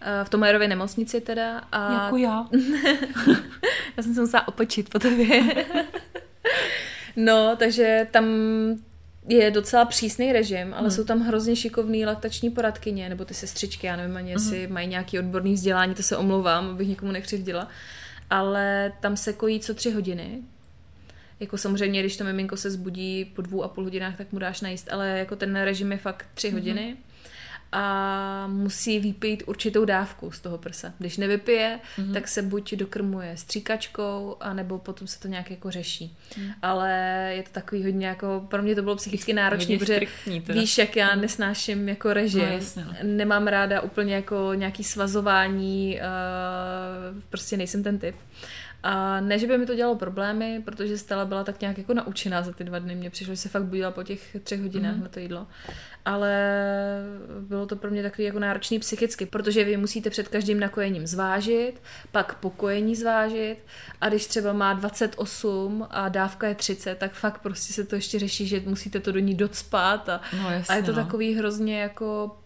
eh, 0.00 0.24
v 0.24 0.28
Tomajerově 0.28 0.68
nemocnici 0.68 1.20
teda. 1.20 1.58
A 1.72 2.04
Jako 2.04 2.16
já. 2.16 2.46
Já 3.96 4.02
jsem 4.02 4.14
se 4.14 4.20
musela 4.20 4.48
opočit 4.48 4.88
po 4.90 4.98
tobě. 4.98 5.42
no, 7.16 7.56
takže 7.58 8.06
tam 8.10 8.24
je 9.28 9.50
docela 9.50 9.84
přísný 9.84 10.32
režim, 10.32 10.74
ale 10.74 10.80
Hmm. 10.80 10.90
jsou 10.90 11.04
tam 11.04 11.20
hrozně 11.20 11.56
šikovný 11.56 12.06
laktační 12.06 12.50
poradkyně, 12.50 13.08
nebo 13.08 13.24
ty 13.24 13.34
sestřičky, 13.34 13.86
já 13.86 13.96
nevím 13.96 14.16
ani, 14.16 14.30
jestli 14.30 14.66
mají 14.66 14.88
nějaký 14.88 15.18
odborný 15.18 15.54
vzdělání, 15.54 15.94
to 15.94 16.02
se 16.02 16.16
omlouvám, 16.16 16.70
abych 16.70 16.88
nikomu 16.88 17.12
nekřivdila. 17.12 17.68
Ale 18.30 18.92
tam 19.00 19.16
se 19.16 19.32
kojí 19.32 19.60
co 19.60 19.74
tři 19.74 19.90
hodiny. 19.90 20.42
Jako 21.42 21.58
samozřejmě, 21.58 22.00
když 22.00 22.16
to 22.16 22.24
miminko 22.24 22.56
se 22.56 22.70
zbudí 22.70 23.24
po 23.24 23.42
dvou 23.42 23.62
a 23.62 23.68
půl 23.68 23.84
hodinách, 23.84 24.16
tak 24.16 24.32
mu 24.32 24.38
dáš 24.38 24.60
najíst, 24.60 24.92
ale 24.92 25.18
jako 25.18 25.36
ten 25.36 25.56
režim 25.56 25.92
je 25.92 25.98
fakt 25.98 26.26
tři 26.34 26.50
hodiny 26.50 26.96
a 27.72 28.46
musí 28.46 29.00
vypít 29.00 29.42
určitou 29.46 29.84
dávku 29.84 30.30
z 30.30 30.40
toho 30.40 30.58
prsa. 30.58 30.92
Když 30.98 31.16
nevypije, 31.16 31.80
mm-hmm. 31.98 32.12
tak 32.12 32.28
se 32.28 32.42
buď 32.42 32.74
dokrmuje 32.74 33.36
stříkačkou, 33.36 34.36
anebo 34.40 34.78
potom 34.78 35.06
se 35.06 35.20
to 35.20 35.28
nějak 35.28 35.50
jako 35.50 35.70
řeší. 35.70 36.16
Mm. 36.38 36.50
Ale 36.62 36.90
je 37.36 37.42
to 37.42 37.48
takový 37.52 37.84
hodně 37.84 38.06
jako, 38.06 38.46
pro 38.48 38.62
mě 38.62 38.74
to 38.74 38.82
bylo 38.82 38.96
psychicky 38.96 39.32
náročné, 39.32 39.78
protože 39.78 40.00
teda. 40.46 40.60
víš, 40.60 40.78
jak 40.78 40.96
já 40.96 41.14
nesnáším 41.14 41.88
jako 41.88 42.12
režim. 42.12 42.40
No, 42.40 42.46
jasně, 42.46 42.84
no. 42.84 42.94
Nemám 43.02 43.46
ráda 43.46 43.80
úplně 43.80 44.14
jako 44.14 44.54
nějaký 44.54 44.84
svazování, 44.84 45.98
uh, 46.00 47.22
prostě 47.30 47.56
nejsem 47.56 47.82
ten 47.82 47.98
typ. 47.98 48.16
A 48.82 49.20
ne, 49.20 49.38
že 49.38 49.46
by 49.46 49.58
mi 49.58 49.66
to 49.66 49.74
dělalo 49.74 49.96
problémy, 49.96 50.62
protože 50.64 50.98
Stella 50.98 51.24
byla 51.24 51.44
tak 51.44 51.60
nějak 51.60 51.78
jako 51.78 51.94
naučená 51.94 52.42
za 52.42 52.52
ty 52.52 52.64
dva 52.64 52.78
dny. 52.78 52.94
Mně 52.94 53.10
přišlo, 53.10 53.34
že 53.34 53.40
se 53.40 53.48
fakt 53.48 53.64
budila 53.64 53.90
po 53.90 54.02
těch 54.02 54.36
třech 54.42 54.60
hodinách 54.60 54.96
mm. 54.96 55.02
na 55.02 55.08
to 55.08 55.20
jídlo. 55.20 55.46
Ale 56.04 56.32
bylo 57.40 57.66
to 57.66 57.76
pro 57.76 57.90
mě 57.90 58.02
takový 58.02 58.24
jako 58.24 58.38
náročný 58.38 58.78
psychicky, 58.78 59.26
protože 59.26 59.64
vy 59.64 59.76
musíte 59.76 60.10
před 60.10 60.28
každým 60.28 60.60
nakojením 60.60 61.06
zvážit, 61.06 61.82
pak 62.12 62.34
pokojení 62.34 62.96
zvážit 62.96 63.56
a 64.00 64.08
když 64.08 64.26
třeba 64.26 64.52
má 64.52 64.72
28 64.72 65.86
a 65.90 66.08
dávka 66.08 66.48
je 66.48 66.54
30, 66.54 66.98
tak 66.98 67.12
fakt 67.12 67.38
prostě 67.42 67.72
se 67.72 67.84
to 67.84 67.94
ještě 67.94 68.18
řeší, 68.18 68.46
že 68.46 68.62
musíte 68.66 69.00
to 69.00 69.12
do 69.12 69.18
ní 69.18 69.34
docpat 69.34 70.08
a, 70.08 70.20
No, 70.42 70.50
jasně, 70.50 70.74
a 70.74 70.76
je 70.76 70.82
to 70.82 70.92
no. 70.92 71.04
takový 71.04 71.34
hrozně 71.34 71.80
jako 71.80 72.36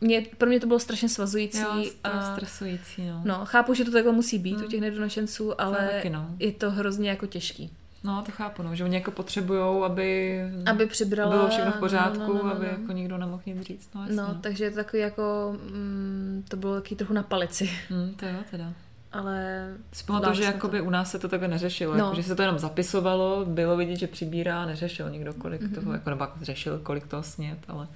mě, 0.00 0.26
pro 0.38 0.48
mě 0.48 0.60
to 0.60 0.66
bylo 0.66 0.78
strašně 0.78 1.08
svazující. 1.08 1.60
Jo, 1.60 1.84
to 2.02 2.14
a, 2.14 2.32
stresující, 2.32 3.06
no. 3.08 3.22
no, 3.24 3.40
chápu, 3.44 3.74
že 3.74 3.84
to 3.84 3.90
takhle 3.90 4.12
musí 4.12 4.38
být 4.38 4.56
hmm. 4.56 4.64
u 4.64 4.68
těch 4.68 4.80
nedonošenců, 4.80 5.60
ale 5.60 5.88
taky, 5.92 6.10
no. 6.10 6.26
je 6.38 6.52
to 6.52 6.70
hrozně 6.70 7.10
jako 7.10 7.26
těžký. 7.26 7.70
No, 8.04 8.22
to 8.26 8.32
chápu, 8.32 8.62
no, 8.62 8.74
že 8.74 8.84
oni 8.84 8.94
jako 8.94 9.10
potřebujou, 9.10 9.84
aby, 9.84 10.40
Aby 10.70 10.86
přibrala... 10.86 11.30
bylo 11.36 11.48
všechno 11.48 11.72
v 11.72 11.76
pořádku, 11.78 12.18
no, 12.18 12.26
no, 12.28 12.34
no, 12.34 12.44
no, 12.44 12.50
aby 12.52 12.66
no. 12.66 12.72
jako 12.72 12.92
nikdo 12.92 13.18
nemohl 13.18 13.42
nic 13.46 13.62
říct. 13.62 13.90
No, 13.94 14.00
jasně. 14.00 14.16
No, 14.16 14.38
takže 14.40 14.64
je 14.64 14.70
to 14.70 14.76
takový 14.76 15.02
jako, 15.02 15.56
mm, 15.72 16.44
to 16.48 16.56
bylo 16.56 16.74
taky 16.74 16.96
trochu 16.96 17.12
na 17.12 17.22
palici, 17.22 17.70
Hmm, 17.88 18.14
to 18.14 18.26
jo, 18.26 18.34
teda. 18.50 18.72
ale... 19.12 19.66
Si 19.92 20.04
pamatuju, 20.04 20.34
že 20.34 20.44
jakoby 20.44 20.80
u 20.80 20.90
nás 20.90 21.10
se 21.10 21.18
to 21.18 21.28
takhle 21.28 21.48
neřešilo, 21.48 21.92
No. 21.92 21.98
no. 21.98 22.04
jako, 22.04 22.16
že 22.16 22.22
se 22.22 22.34
to 22.34 22.42
jenom 22.42 22.58
zapisovalo, 22.58 23.44
bylo 23.44 23.76
vidět, 23.76 23.96
že 23.96 24.06
přibírá, 24.06 24.66
neřešil 24.66 25.10
nikdo 25.10 25.34
kolik 25.34 25.60
Mhm. 25.60 25.70
mm-hmm. 25.70 25.74
toho, 25.80 25.92
jako 25.92 26.10
nebo 26.10 26.24
jako 26.24 26.38
řešil, 26.42 26.78
kolik 26.82 27.06
toho 27.06 27.22
snět, 27.22 27.58
ale... 27.68 27.88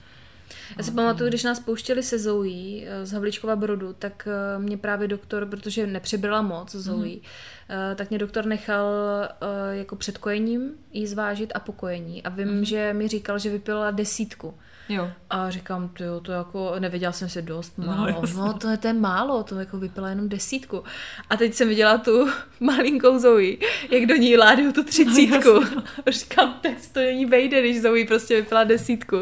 Já 0.79 0.85
si 0.85 0.91
pamatuju, 0.91 1.29
když 1.29 1.45
nás 1.45 1.61
pouštěli 1.61 2.03
se 2.03 2.19
Zoe 2.19 2.83
eh, 2.87 3.07
z 3.07 3.13
Havlíčkova 3.13 3.57
Brodu, 3.57 3.93
tak 3.93 4.29
eh, 4.31 4.59
mě 4.59 4.77
právě 4.77 5.09
doktor, 5.09 5.47
protože 5.47 5.87
nepřibrala 5.87 6.43
moc 6.43 6.75
Zoe, 6.75 6.99
mm-hmm. 6.99 7.95
tak 7.95 8.11
mě 8.11 8.19
doktor 8.19 8.47
nechal 8.47 8.93
eh, 9.25 9.77
jako 9.77 9.97
před 9.97 10.19
kojením 10.19 10.71
jí 10.93 11.07
zvážit 11.07 11.53
a 11.55 11.61
po 11.61 11.73
kojení. 11.73 12.23
A 12.23 12.29
vím, 12.29 12.49
mm-hmm. 12.49 12.63
že 12.63 12.93
mi 12.93 13.09
říkal, 13.09 13.39
že 13.39 13.51
vypila 13.51 13.91
desítku. 13.91 14.55
Jo. 14.89 15.11
A 15.31 15.51
říkám, 15.51 15.89
tyjo, 15.89 16.21
to 16.21 16.33
jako, 16.33 16.75
nevěděla 16.79 17.13
jsem 17.13 17.29
si 17.29 17.43
dost 17.43 17.79
No, 17.79 17.87
málo. 17.87 18.23
No, 18.37 18.47
no 18.47 18.53
to, 18.53 18.69
je, 18.69 18.77
to 18.77 18.87
je 18.87 18.93
málo, 18.93 19.43
to 19.43 19.61
jako 19.61 19.79
vypila 19.79 20.09
jenom 20.09 20.29
desítku. 20.29 20.85
A 21.31 21.37
teď 21.37 21.55
jsem 21.55 21.69
viděla 21.69 21.99
tu 21.99 22.29
malinkou 22.61 23.19
Zoe, 23.19 23.57
jak 23.91 24.07
do 24.07 24.17
ní 24.17 24.37
ládují 24.37 24.73
tu 24.73 24.85
třicítku. 24.85 25.53
No, 25.75 25.83
a 26.07 26.11
říkám, 26.11 26.59
tak 26.63 26.73
to 26.93 27.01
do 27.01 27.11
ní 27.11 27.27
vejde, 27.27 27.61
když 27.61 27.83
Zoe 27.83 28.07
prostě 28.07 28.37
vypila 28.37 28.65
desítku. 28.65 29.17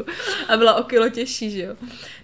A 0.48 0.56
byla 0.56 0.74
o 0.74 0.82
kilo 0.82 1.08
těžší, 1.08 1.50
že 1.50 1.62
jo. 1.62 1.76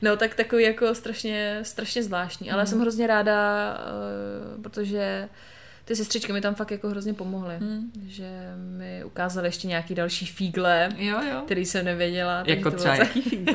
No 0.03 0.17
tak 0.17 0.35
takový 0.35 0.65
jako 0.65 0.95
strašně, 0.95 1.61
strašně 1.63 2.03
zvláštní. 2.03 2.51
Ale 2.51 2.63
mm. 2.63 2.67
jsem 2.67 2.81
hrozně 2.81 3.07
ráda, 3.07 3.37
eh, 3.79 4.63
protože 4.63 5.29
ty 5.89 5.97
sestřičky 5.97 6.33
mi 6.33 6.41
tam 6.41 6.55
fakt 6.55 6.71
jako 6.71 6.89
hrozně 6.89 7.15
pomohly. 7.15 7.55
Mhm. 7.61 7.71
Mm. 7.71 7.93
Že 8.07 8.29
mi 8.57 9.05
ukázaly 9.05 9.49
ještě 9.49 9.69
nějaký 9.69 9.95
další 9.95 10.27
fígle, 10.27 10.89
Jo, 10.97 11.21
jo. 11.31 11.43
který 11.45 11.67
jsem 11.67 11.85
nevěděla. 11.85 12.43
Jako 12.47 12.71
to 12.71 12.77
třeba 12.77 12.95
jaký 12.95 13.23
fígl? 13.23 13.53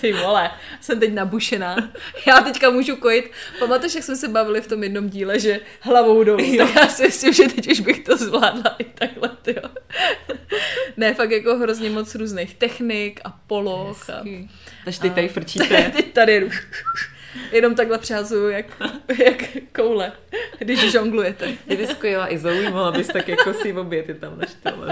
ty 0.00 0.12
vole, 0.12 0.50
jsem 0.80 1.00
teď 1.00 1.12
nabušená. 1.12 1.76
Já 2.26 2.40
teďka 2.40 2.70
můžu 2.70 2.96
kojit. 2.96 3.30
Pamatuješ, 3.58 3.94
jak 3.94 4.04
jsme 4.04 4.16
se 4.16 4.28
bavili 4.28 4.60
v 4.60 4.66
tom 4.66 4.82
jednom 4.82 5.08
díle, 5.10 5.40
že 5.40 5.60
hlavou 5.80 6.24
dolů. 6.24 6.44
Jo. 6.44 6.66
Tak 6.66 6.74
já 6.76 6.88
si 6.88 7.02
myslím, 7.02 7.32
že 7.32 7.48
teď 7.48 7.68
už 7.70 7.80
bych 7.80 8.00
to 8.04 8.16
zvládla 8.16 8.76
i 8.78 8.84
takhle, 8.84 9.30
jo. 9.46 9.62
ne, 10.96 11.14
fakt 11.14 11.30
jako 11.30 11.56
hrozně 11.58 11.90
moc 11.90 12.14
různých 12.14 12.54
technik 12.54 13.20
a 13.24 13.30
poloh. 13.46 14.10
A. 14.10 14.22
Takže 14.84 15.00
ty 15.00 15.10
a- 15.10 15.12
tady 15.14 15.28
frčíte. 15.28 15.90
teď 15.96 16.12
tady. 16.12 16.50
Jenom 17.52 17.74
takhle 17.74 17.98
přehazuju 17.98 18.48
jak, 18.48 18.66
jak 19.24 19.42
koule, 19.76 20.12
když 20.58 20.92
žonglujete. 20.92 21.52
Kdyby 21.66 21.86
skojila 21.86 22.32
i 22.32 22.38
Zoe, 22.38 22.70
mohla 22.70 22.92
bys 22.92 23.06
tak 23.06 23.28
jako 23.28 23.54
si 23.54 23.72
obě 23.72 24.02
ty 24.02 24.14
tam 24.14 24.40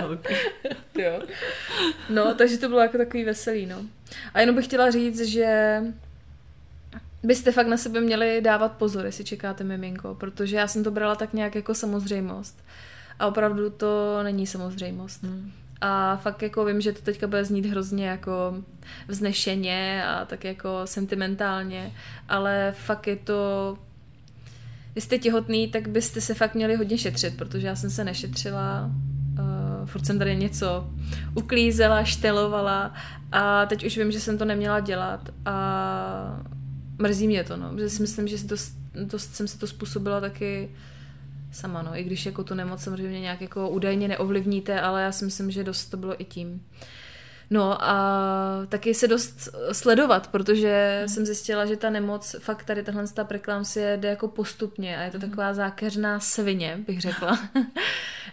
holky. 0.02 0.34
Jo. 0.98 1.22
No, 2.08 2.34
takže 2.34 2.58
to 2.58 2.68
bylo 2.68 2.80
jako 2.80 2.98
takový 2.98 3.24
veselý, 3.24 3.66
no. 3.66 3.76
A 4.34 4.40
jenom 4.40 4.56
bych 4.56 4.64
chtěla 4.64 4.90
říct, 4.90 5.20
že 5.20 5.80
byste 7.22 7.52
fakt 7.52 7.66
na 7.66 7.76
sebe 7.76 8.00
měli 8.00 8.40
dávat 8.40 8.72
pozor, 8.72 9.06
jestli 9.06 9.24
čekáte 9.24 9.64
miminko, 9.64 10.14
protože 10.14 10.56
já 10.56 10.66
jsem 10.66 10.84
to 10.84 10.90
brala 10.90 11.14
tak 11.14 11.32
nějak 11.32 11.54
jako 11.54 11.74
samozřejmost. 11.74 12.64
A 13.18 13.26
opravdu 13.26 13.70
to 13.70 14.22
není 14.22 14.46
samozřejmost. 14.46 15.22
Hmm. 15.22 15.52
A 15.80 16.16
fakt 16.16 16.42
jako 16.42 16.64
vím, 16.64 16.80
že 16.80 16.92
to 16.92 17.02
teďka 17.02 17.26
bude 17.26 17.44
znít 17.44 17.66
hrozně 17.66 18.06
jako 18.06 18.54
vznešeně 19.08 20.04
a 20.06 20.24
tak 20.24 20.44
jako 20.44 20.80
sentimentálně, 20.84 21.92
ale 22.28 22.74
fakt 22.76 23.06
je 23.06 23.16
to... 23.16 23.78
Vy 24.94 25.00
jste 25.00 25.18
těhotný, 25.18 25.68
tak 25.68 25.88
byste 25.88 26.20
se 26.20 26.34
fakt 26.34 26.54
měli 26.54 26.76
hodně 26.76 26.98
šetřit, 26.98 27.36
protože 27.36 27.66
já 27.66 27.76
jsem 27.76 27.90
se 27.90 28.04
nešetřila, 28.04 28.90
uh, 29.38 29.86
furt 29.86 30.06
jsem 30.06 30.18
tady 30.18 30.36
něco 30.36 30.90
uklízela, 31.34 32.04
štelovala 32.04 32.94
a 33.32 33.66
teď 33.66 33.84
už 33.84 33.98
vím, 33.98 34.12
že 34.12 34.20
jsem 34.20 34.38
to 34.38 34.44
neměla 34.44 34.80
dělat 34.80 35.28
a 35.44 36.40
mrzí 36.98 37.26
mě 37.26 37.44
to, 37.44 37.56
no, 37.56 37.70
protože 37.70 37.90
si 37.90 38.02
myslím, 38.02 38.28
že 38.28 38.38
si 38.38 38.46
dost, 38.46 38.76
dost 39.04 39.34
jsem 39.34 39.48
si 39.48 39.58
to 39.58 39.66
způsobila 39.66 40.20
taky 40.20 40.68
sama, 41.52 41.82
no, 41.82 41.98
i 41.98 42.04
když 42.04 42.26
jako 42.26 42.44
tu 42.44 42.54
nemoc 42.54 42.82
samozřejmě 42.82 43.20
nějak 43.20 43.40
jako 43.40 43.68
údajně 43.68 44.08
neovlivníte, 44.08 44.80
ale 44.80 45.02
já 45.02 45.12
si 45.12 45.24
myslím, 45.24 45.50
že 45.50 45.64
dost 45.64 45.86
to 45.86 45.96
bylo 45.96 46.20
i 46.20 46.24
tím. 46.24 46.62
No 47.50 47.84
a 47.84 48.66
taky 48.68 48.94
se 48.94 49.08
dost 49.08 49.48
sledovat, 49.72 50.28
protože 50.28 50.96
hmm. 50.98 51.08
jsem 51.08 51.26
zjistila, 51.26 51.66
že 51.66 51.76
ta 51.76 51.90
nemoc, 51.90 52.36
fakt 52.38 52.64
tady 52.64 52.82
tahle 52.82 53.08
ta 53.14 53.24
preklampsie 53.24 53.96
jde 53.96 54.08
jako 54.08 54.28
postupně 54.28 54.98
a 54.98 55.02
je 55.02 55.10
to 55.10 55.18
Hmm. 55.18 55.30
taková 55.30 55.54
zákeřná 55.54 56.20
svině, 56.20 56.78
bych 56.86 57.00
řekla. 57.00 57.38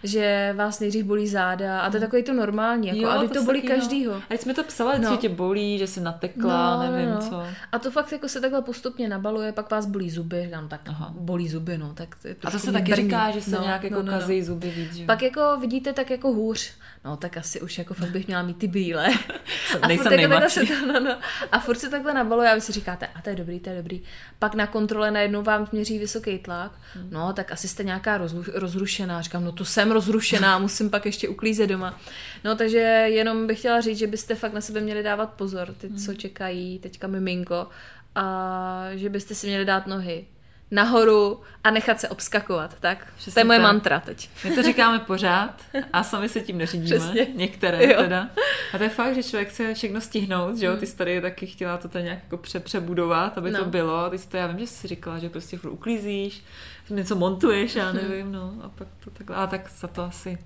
že 0.02 0.54
vás 0.56 0.80
nejdřív 0.80 1.04
bolí 1.04 1.28
záda 1.28 1.80
a 1.80 1.90
to 1.90 1.96
je 1.96 2.00
takový 2.00 2.22
to 2.22 2.32
normální, 2.32 2.88
jako, 2.88 3.00
Jo, 3.00 3.08
a 3.08 3.18
teď 3.20 3.32
to 3.32 3.42
bolí 3.44 3.60
taky, 3.62 3.72
no. 3.72 3.76
každýho. 3.76 4.14
A 4.14 4.22
teď 4.28 4.40
jsme 4.40 4.54
to 4.54 4.64
psali, 4.64 4.98
No. 4.98 5.10
co 5.10 5.16
tě 5.16 5.28
bolí, 5.28 5.78
že 5.78 5.86
jsi 5.86 6.00
natekla, 6.00 6.90
nevím 6.90 7.18
co. 7.18 7.42
A 7.72 7.78
to 7.78 7.90
fakt 7.90 8.12
jako 8.12 8.28
se 8.28 8.40
takhle 8.40 8.62
postupně 8.62 9.08
nabaluje, 9.08 9.52
pak 9.52 9.70
vás 9.70 9.86
bolí 9.86 10.10
zuby, 10.10 10.42
říkám, 10.44 10.68
tak 10.68 10.80
Aha. 10.86 11.12
bolí 11.18 11.48
zuby, 11.48 11.78
no, 11.78 11.92
tak 11.94 12.14
to 12.22 12.28
je 12.28 12.36
A 12.44 12.50
to 12.50 12.58
se 12.58 12.72
taky 12.72 12.92
brní. 12.92 13.04
říká, 13.04 13.30
že 13.30 13.40
se 13.42 13.50
nějak 13.62 13.84
jako 13.84 14.02
kazí 14.02 14.42
zuby 14.42 14.70
víc, 14.70 14.94
že? 14.94 15.04
Pak 15.06 15.22
jako 15.22 15.56
vidíte 15.60 15.92
tak 15.92 16.10
jako 16.10 16.32
hůř, 16.32 16.70
no 17.04 17.16
tak 17.16 17.36
asi 17.36 17.60
už 17.60 17.78
jako 17.78 17.94
fakt 17.94 18.10
bych 18.10 18.26
měla 18.26 18.42
mít 18.42 18.56
ty 18.58 18.68
bílé. 18.68 19.08
A 19.82 19.88
nejsem 19.88 20.04
furt, 20.04 20.12
jako 20.12 20.28
nejmladší. 20.30 20.66
se 20.66 20.74
to, 20.74 20.86
no, 20.92 21.00
no. 21.00 21.16
a 21.52 21.58
furt 21.58 21.78
se 21.78 21.90
takhle 21.90 22.14
nabaluje 22.14 22.50
a 22.50 22.54
vy 22.54 22.60
si 22.60 22.72
říkáte, 22.72 23.06
a 23.14 23.22
to 23.22 23.30
je 23.30 23.36
dobrý, 23.36 23.60
to 23.60 23.70
je 23.70 23.76
dobrý. 23.76 24.02
Pak 24.38 24.54
na 24.54 24.66
kontrole 24.66 25.10
najednou 25.10 25.42
vám 25.42 25.68
měří 25.72 25.98
vysoký 25.98 26.38
tlak, 26.38 26.72
Hmm. 26.94 27.08
no 27.10 27.32
tak 27.32 27.52
asi 27.52 27.68
jste 27.68 27.84
nějaká 27.84 28.18
rozrušená. 28.54 29.20
Říkám, 29.22 29.44
no 29.44 29.52
to 29.52 29.64
jsem 29.64 29.87
rozrušená, 29.92 30.58
musím 30.58 30.90
pak 30.90 31.06
ještě 31.06 31.28
uklízet 31.28 31.70
doma. 31.70 32.00
No 32.44 32.54
takže 32.56 32.78
jenom 33.08 33.46
bych 33.46 33.58
chtěla 33.58 33.80
říct, 33.80 33.98
že 33.98 34.06
byste 34.06 34.34
fakt 34.34 34.52
na 34.52 34.60
sebe 34.60 34.80
měli 34.80 35.02
dávat 35.02 35.32
pozor, 35.32 35.74
ty, 35.78 35.88
co 35.94 36.10
Hmm. 36.10 36.16
čekají 36.20 36.78
teďka 36.78 37.06
miminko, 37.06 37.66
a 38.14 38.88
že 38.94 39.08
byste 39.08 39.34
si 39.34 39.46
měli 39.46 39.64
dát 39.64 39.86
nohy 39.86 40.26
nahoru 40.70 41.40
a 41.64 41.70
nechat 41.70 42.00
se 42.00 42.08
obskakovat, 42.08 42.76
tak? 42.80 43.06
Přesně 43.16 43.34
to 43.34 43.40
je 43.40 43.44
moje 43.44 43.58
tak. 43.58 43.62
mantra 43.62 44.00
teď. 44.00 44.30
My 44.44 44.50
to 44.50 44.62
říkáme 44.62 44.98
pořád 44.98 45.62
a 45.92 46.02
sami 46.02 46.28
se 46.28 46.40
tím 46.40 46.58
neřídíme. 46.58 46.98
Přesně. 46.98 47.26
Některé 47.34 47.86
Jo. 47.92 48.02
teda. 48.02 48.28
A 48.74 48.78
to 48.78 48.84
je 48.84 48.88
fakt, 48.90 49.14
že 49.14 49.22
člověk 49.22 49.48
chce 49.48 49.74
všechno 49.74 50.00
stihnout, 50.00 50.56
že 50.56 50.66
jo? 50.66 50.76
Ty 50.76 50.86
jsi 50.86 50.96
tady 50.96 51.20
taky 51.20 51.46
chtěla 51.46 51.76
to 51.76 51.88
tady 51.88 52.04
nějak 52.04 52.18
jako 52.24 52.36
pře- 52.36 52.60
přebudovat, 52.60 53.38
aby 53.38 53.50
No. 53.50 53.58
to 53.58 53.64
bylo. 53.64 54.10
Ty 54.10 54.18
jsi 54.18 54.28
to, 54.28 54.36
já 54.36 54.46
vím, 54.46 54.58
že 54.58 54.66
jsi 54.66 54.88
říkala, 54.88 55.18
že 55.18 55.28
prostě 55.28 55.58
furt 55.58 55.70
uklízíš, 55.70 56.42
něco 56.90 57.16
montuješ, 57.16 57.74
já 57.74 57.92
nevím, 57.92 58.32
no. 58.32 58.54
A 58.62 58.68
pak 58.68 58.88
to 59.04 59.10
takhle. 59.10 59.36
A 59.36 59.46
tak 59.46 59.70
za 59.80 59.88
to 59.88 60.02
asi 60.02 60.38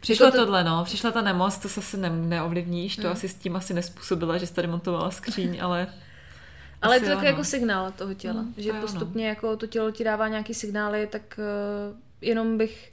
Přišlo 0.00 0.26
Jako 0.26 0.36
to... 0.36 0.40
to- 0.42 0.46
tohle, 0.46 0.64
no. 0.64 0.84
Přišla 0.84 1.10
ta 1.10 1.22
nemoc, 1.22 1.58
to 1.58 1.68
se 1.68 1.80
asi 1.80 1.96
ne, 1.96 2.10
neovlivníš, 2.10 2.96
to 2.96 3.10
asi 3.10 3.28
s 3.28 3.34
tím 3.34 3.56
asi 3.56 3.74
nespůsobila, 3.74 4.38
že 4.38 4.46
jsi 4.46 4.54
tady 4.54 4.68
montovala 4.68 5.10
skříň, 5.10 5.58
ale... 5.62 5.86
Ale 6.82 6.96
je 6.96 7.00
to 7.00 7.06
takový 7.06 7.26
jako 7.26 7.38
no. 7.38 7.44
signál 7.44 7.92
toho 7.92 8.14
těla, 8.14 8.42
Mm, 8.42 8.54
to 8.54 8.62
že 8.62 8.68
jo, 8.68 8.74
no. 8.74 8.80
postupně 8.80 9.28
jako 9.28 9.56
to 9.56 9.66
tělo 9.66 9.90
ti 9.90 10.04
dává 10.04 10.28
nějaký 10.28 10.54
signály, 10.54 11.06
tak 11.06 11.22
uh, 11.90 11.96
jenom 12.20 12.58
bych 12.58 12.92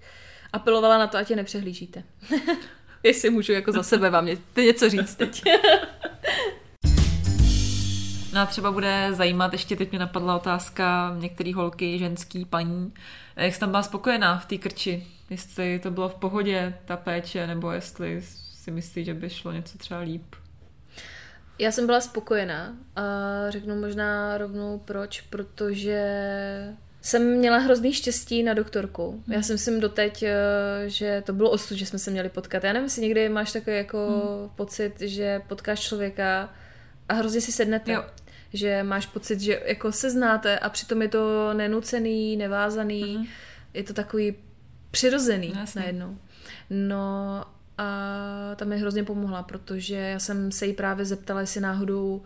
apelovala 0.53 0.97
na 0.97 1.07
to, 1.07 1.17
ať 1.17 1.29
je 1.29 1.35
nepřehlížíte. 1.35 2.03
Jestli 3.03 3.29
můžu 3.29 3.51
jako 3.51 3.71
za 3.71 3.83
sebe 3.83 4.09
vám 4.09 4.25
ně- 4.25 4.37
něco 4.57 4.89
říct 4.89 5.15
teď. 5.15 5.43
No 8.35 8.41
a 8.41 8.45
třeba 8.45 8.71
bude 8.71 9.09
zajímat, 9.11 9.53
ještě 9.53 9.75
teď 9.75 9.91
mi 9.91 9.97
napadla 9.97 10.35
otázka 10.35 11.15
některé 11.19 11.53
holky, 11.53 11.99
ženský, 11.99 12.45
paní, 12.45 12.93
jak 13.35 13.53
jsi 13.53 13.59
tam 13.59 13.69
byla 13.69 13.83
spokojená 13.83 14.37
v 14.37 14.45
té 14.45 14.57
krči? 14.57 15.07
Jestli 15.29 15.79
to 15.79 15.91
bylo 15.91 16.09
v 16.09 16.15
pohodě, 16.15 16.77
ta 16.85 16.97
péče, 16.97 17.47
nebo 17.47 17.71
jestli 17.71 18.21
si 18.53 18.71
myslíš, 18.71 19.05
že 19.05 19.13
by 19.13 19.29
šlo 19.29 19.51
něco 19.51 19.77
třeba 19.77 19.99
líp? 19.99 20.35
Já 21.59 21.71
jsem 21.71 21.85
byla 21.85 22.01
spokojená 22.01 22.75
a 22.95 23.03
řeknu 23.49 23.75
možná 23.75 24.37
rovnou 24.37 24.81
proč, 24.85 25.21
protože 25.21 26.03
jsem 27.01 27.37
měla 27.37 27.57
hrozný 27.57 27.93
štěstí 27.93 28.43
na 28.43 28.53
doktorku. 28.53 29.23
Já 29.27 29.41
si 29.41 29.51
myslím 29.51 29.79
doteď, 29.79 30.23
eh, 30.23 30.33
že 30.85 31.23
to 31.25 31.33
bylo 31.33 31.49
osud, 31.49 31.77
že 31.77 31.85
jsme 31.85 31.99
se 31.99 32.11
měli 32.11 32.29
potkat. 32.29 32.63
Já 32.63 32.73
nevím, 32.73 32.85
jestli 32.85 33.01
někdy 33.01 33.29
máš 33.29 33.51
takový 33.51 33.75
jako 33.75 33.99
pocit, 34.55 34.93
že 34.99 35.41
potkáš 35.47 35.79
člověka 35.79 36.49
a 37.09 37.13
hrozně 37.13 37.41
si 37.41 37.51
sednete. 37.51 37.91
Jo. 37.91 38.03
Že 38.53 38.83
máš 38.83 39.05
pocit, 39.05 39.39
že 39.41 39.61
jako 39.65 39.91
se 39.91 40.11
znáte 40.11 40.59
a 40.59 40.69
přitom 40.69 41.01
je 41.01 41.07
to 41.07 41.53
nenucený, 41.53 42.37
nevázaný, 42.37 43.15
Mhm. 43.17 43.25
je 43.73 43.83
to 43.83 43.93
takový 43.93 44.35
přirozený 44.91 45.51
No, 45.55 45.59
jasně. 45.59 45.81
najednou. 45.81 46.17
No 46.69 47.43
a 47.77 47.85
ta 48.55 48.65
mi 48.65 48.77
hrozně 48.79 49.03
pomohla, 49.03 49.43
protože 49.43 49.95
já 49.95 50.19
jsem 50.19 50.51
se 50.51 50.65
jí 50.65 50.73
právě 50.73 51.05
zeptala, 51.05 51.41
jestli 51.41 51.61
náhodou 51.61 52.23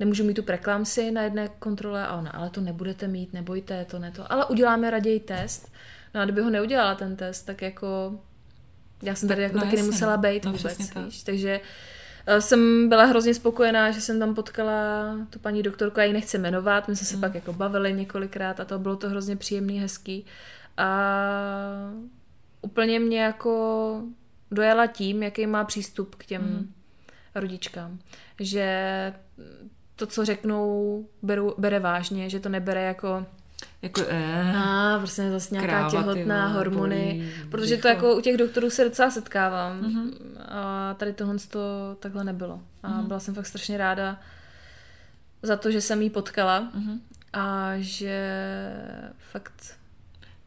nemůžu 0.00 0.24
mít 0.24 0.34
tu 0.34 0.42
preklamsi 0.42 1.10
na 1.10 1.22
jedné 1.22 1.48
kontrole 1.58 2.06
a 2.06 2.16
ona, 2.16 2.30
ale 2.30 2.50
to 2.50 2.60
nebudete 2.60 3.08
mít, 3.08 3.32
nebojte, 3.32 3.84
to 3.84 3.98
ne 3.98 4.10
to, 4.12 4.32
ale 4.32 4.44
uděláme 4.44 4.90
raději 4.90 5.20
test. 5.20 5.72
No 6.14 6.20
a 6.20 6.24
kdyby 6.24 6.40
ho 6.40 6.50
neudělala 6.50 6.94
ten 6.94 7.16
test, 7.16 7.42
tak 7.42 7.62
jako 7.62 8.20
já 9.02 9.14
jsem 9.14 9.28
tady 9.28 9.38
Tak, 9.38 9.42
jako 9.42 9.56
no 9.56 9.62
taky 9.62 9.76
jasně, 9.76 9.82
nemusela 9.88 10.16
no. 10.16 10.22
být 10.22 10.44
No, 10.44 10.52
vůbec, 10.52 10.78
víš, 11.06 11.22
takže 11.22 11.60
eh, 11.60 11.60
jsem 12.38 12.88
byla 12.88 13.04
hrozně 13.04 13.34
spokojená, 13.34 13.90
že 13.90 14.00
jsem 14.00 14.18
tam 14.18 14.34
potkala 14.34 14.72
tu 15.30 15.38
paní 15.38 15.62
doktorku, 15.62 16.00
já 16.00 16.06
ji 16.06 16.12
nechci 16.12 16.38
jmenovat, 16.38 16.88
my 16.88 16.96
jsme 16.96 17.06
se 17.06 17.14
Mm. 17.14 17.20
pak 17.20 17.34
jako 17.34 17.52
bavili 17.52 17.92
několikrát 17.92 18.60
a 18.60 18.64
to 18.64 18.78
bylo 18.78 18.96
to 18.96 19.08
hrozně 19.08 19.36
příjemný, 19.36 19.78
hezký. 19.80 20.26
A 20.76 20.90
úplně 22.62 22.98
mě 23.00 23.20
jako 23.22 24.02
dojala 24.50 24.86
tím, 24.86 25.22
jaký 25.22 25.46
má 25.46 25.64
přístup 25.64 26.14
k 26.14 26.24
těm 26.26 26.42
Mhm. 26.42 26.72
rodičkám. 27.34 27.98
Že 28.40 29.12
to, 29.96 30.06
co 30.06 30.24
řeknou, 30.24 31.06
beru, 31.22 31.54
bere 31.58 31.80
vážně, 31.80 32.30
že 32.30 32.40
to 32.40 32.48
nebere 32.48 32.82
jako 32.82 33.26
Jako, 33.82 34.00
eh, 34.08 34.52
a 34.56 34.98
prostě 34.98 35.30
zase 35.30 35.54
nějaká 35.54 35.68
Kráva, 35.72 35.90
těhotná, 35.90 36.48
hormony. 36.48 36.98
bolí 36.98 37.32
Protože 37.50 37.76
to 37.76 37.80
břicho. 37.80 37.88
jako 37.88 38.16
u 38.16 38.20
těch 38.20 38.36
doktorů 38.36 38.70
se 38.70 38.84
docela 38.84 39.10
setkávám. 39.10 39.76
Mhm. 39.80 40.10
A 40.48 40.94
tady 40.94 41.12
tohle 41.12 41.36
to 41.48 41.60
takhle 42.00 42.24
nebylo. 42.24 42.60
A 42.82 42.88
Mhm. 42.88 43.06
byla 43.06 43.20
jsem 43.20 43.34
fakt 43.34 43.46
strašně 43.46 43.78
ráda 43.78 44.20
za 45.42 45.56
to, 45.56 45.70
že 45.70 45.80
jsem 45.80 46.02
jí 46.02 46.10
potkala 46.10 46.60
mhm. 46.74 47.00
a 47.32 47.70
že 47.76 48.30
fakt 49.32 49.76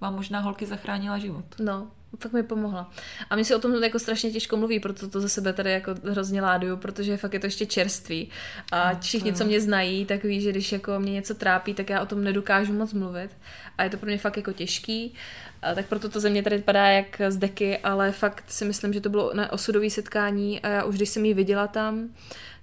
Vám 0.01 0.15
možná 0.15 0.39
holky 0.39 0.65
zachránila 0.65 1.17
život. 1.17 1.45
No, 1.59 1.91
fakt 2.17 2.33
mi 2.33 2.43
pomohla. 2.43 2.91
A 3.29 3.35
mi 3.35 3.45
se 3.45 3.55
o 3.55 3.59
tom 3.59 3.83
jako 3.83 3.99
strašně 3.99 4.31
těžko 4.31 4.57
mluví, 4.57 4.79
proto 4.79 5.09
to 5.09 5.21
za 5.21 5.29
sebe 5.29 5.53
tady 5.53 5.71
jako 5.71 5.95
hrozně 6.03 6.41
láduju, 6.41 6.77
protože 6.77 7.17
fakt 7.17 7.33
je 7.33 7.39
to 7.39 7.47
ještě 7.47 7.65
čerství. 7.65 8.29
A 8.71 8.91
No, 8.93 8.99
všichni, 9.01 9.33
co 9.33 9.45
mě 9.45 9.61
znají, 9.61 10.05
tak 10.05 10.23
ví, 10.23 10.41
že 10.41 10.51
když 10.51 10.71
jako 10.71 10.99
mě 10.99 11.11
něco 11.11 11.35
trápí, 11.35 11.73
tak 11.73 11.89
já 11.89 12.01
o 12.01 12.05
tom 12.05 12.23
nedokážu 12.23 12.73
moc 12.73 12.93
mluvit. 12.93 13.31
A 13.77 13.83
je 13.83 13.89
to 13.89 13.97
pro 13.97 14.07
mě 14.07 14.17
fakt 14.17 14.37
jako 14.37 14.53
těžký. 14.53 15.13
A 15.61 15.75
tak 15.75 15.85
proto 15.85 16.09
to 16.09 16.19
ze 16.19 16.29
mě 16.29 16.43
tady 16.43 16.57
vypadá 16.57 16.87
jak 16.87 17.21
z 17.29 17.37
deky, 17.37 17.77
ale 17.77 18.11
fakt 18.11 18.43
si 18.47 18.65
myslím, 18.65 18.93
že 18.93 19.01
to 19.01 19.09
bylo 19.09 19.31
na 19.33 19.51
osudové 19.51 19.89
setkání 19.89 20.61
a 20.61 20.67
já 20.67 20.83
už 20.83 20.95
když 20.95 21.09
jsem 21.09 21.25
ji 21.25 21.33
viděla 21.33 21.67
tam, 21.67 22.09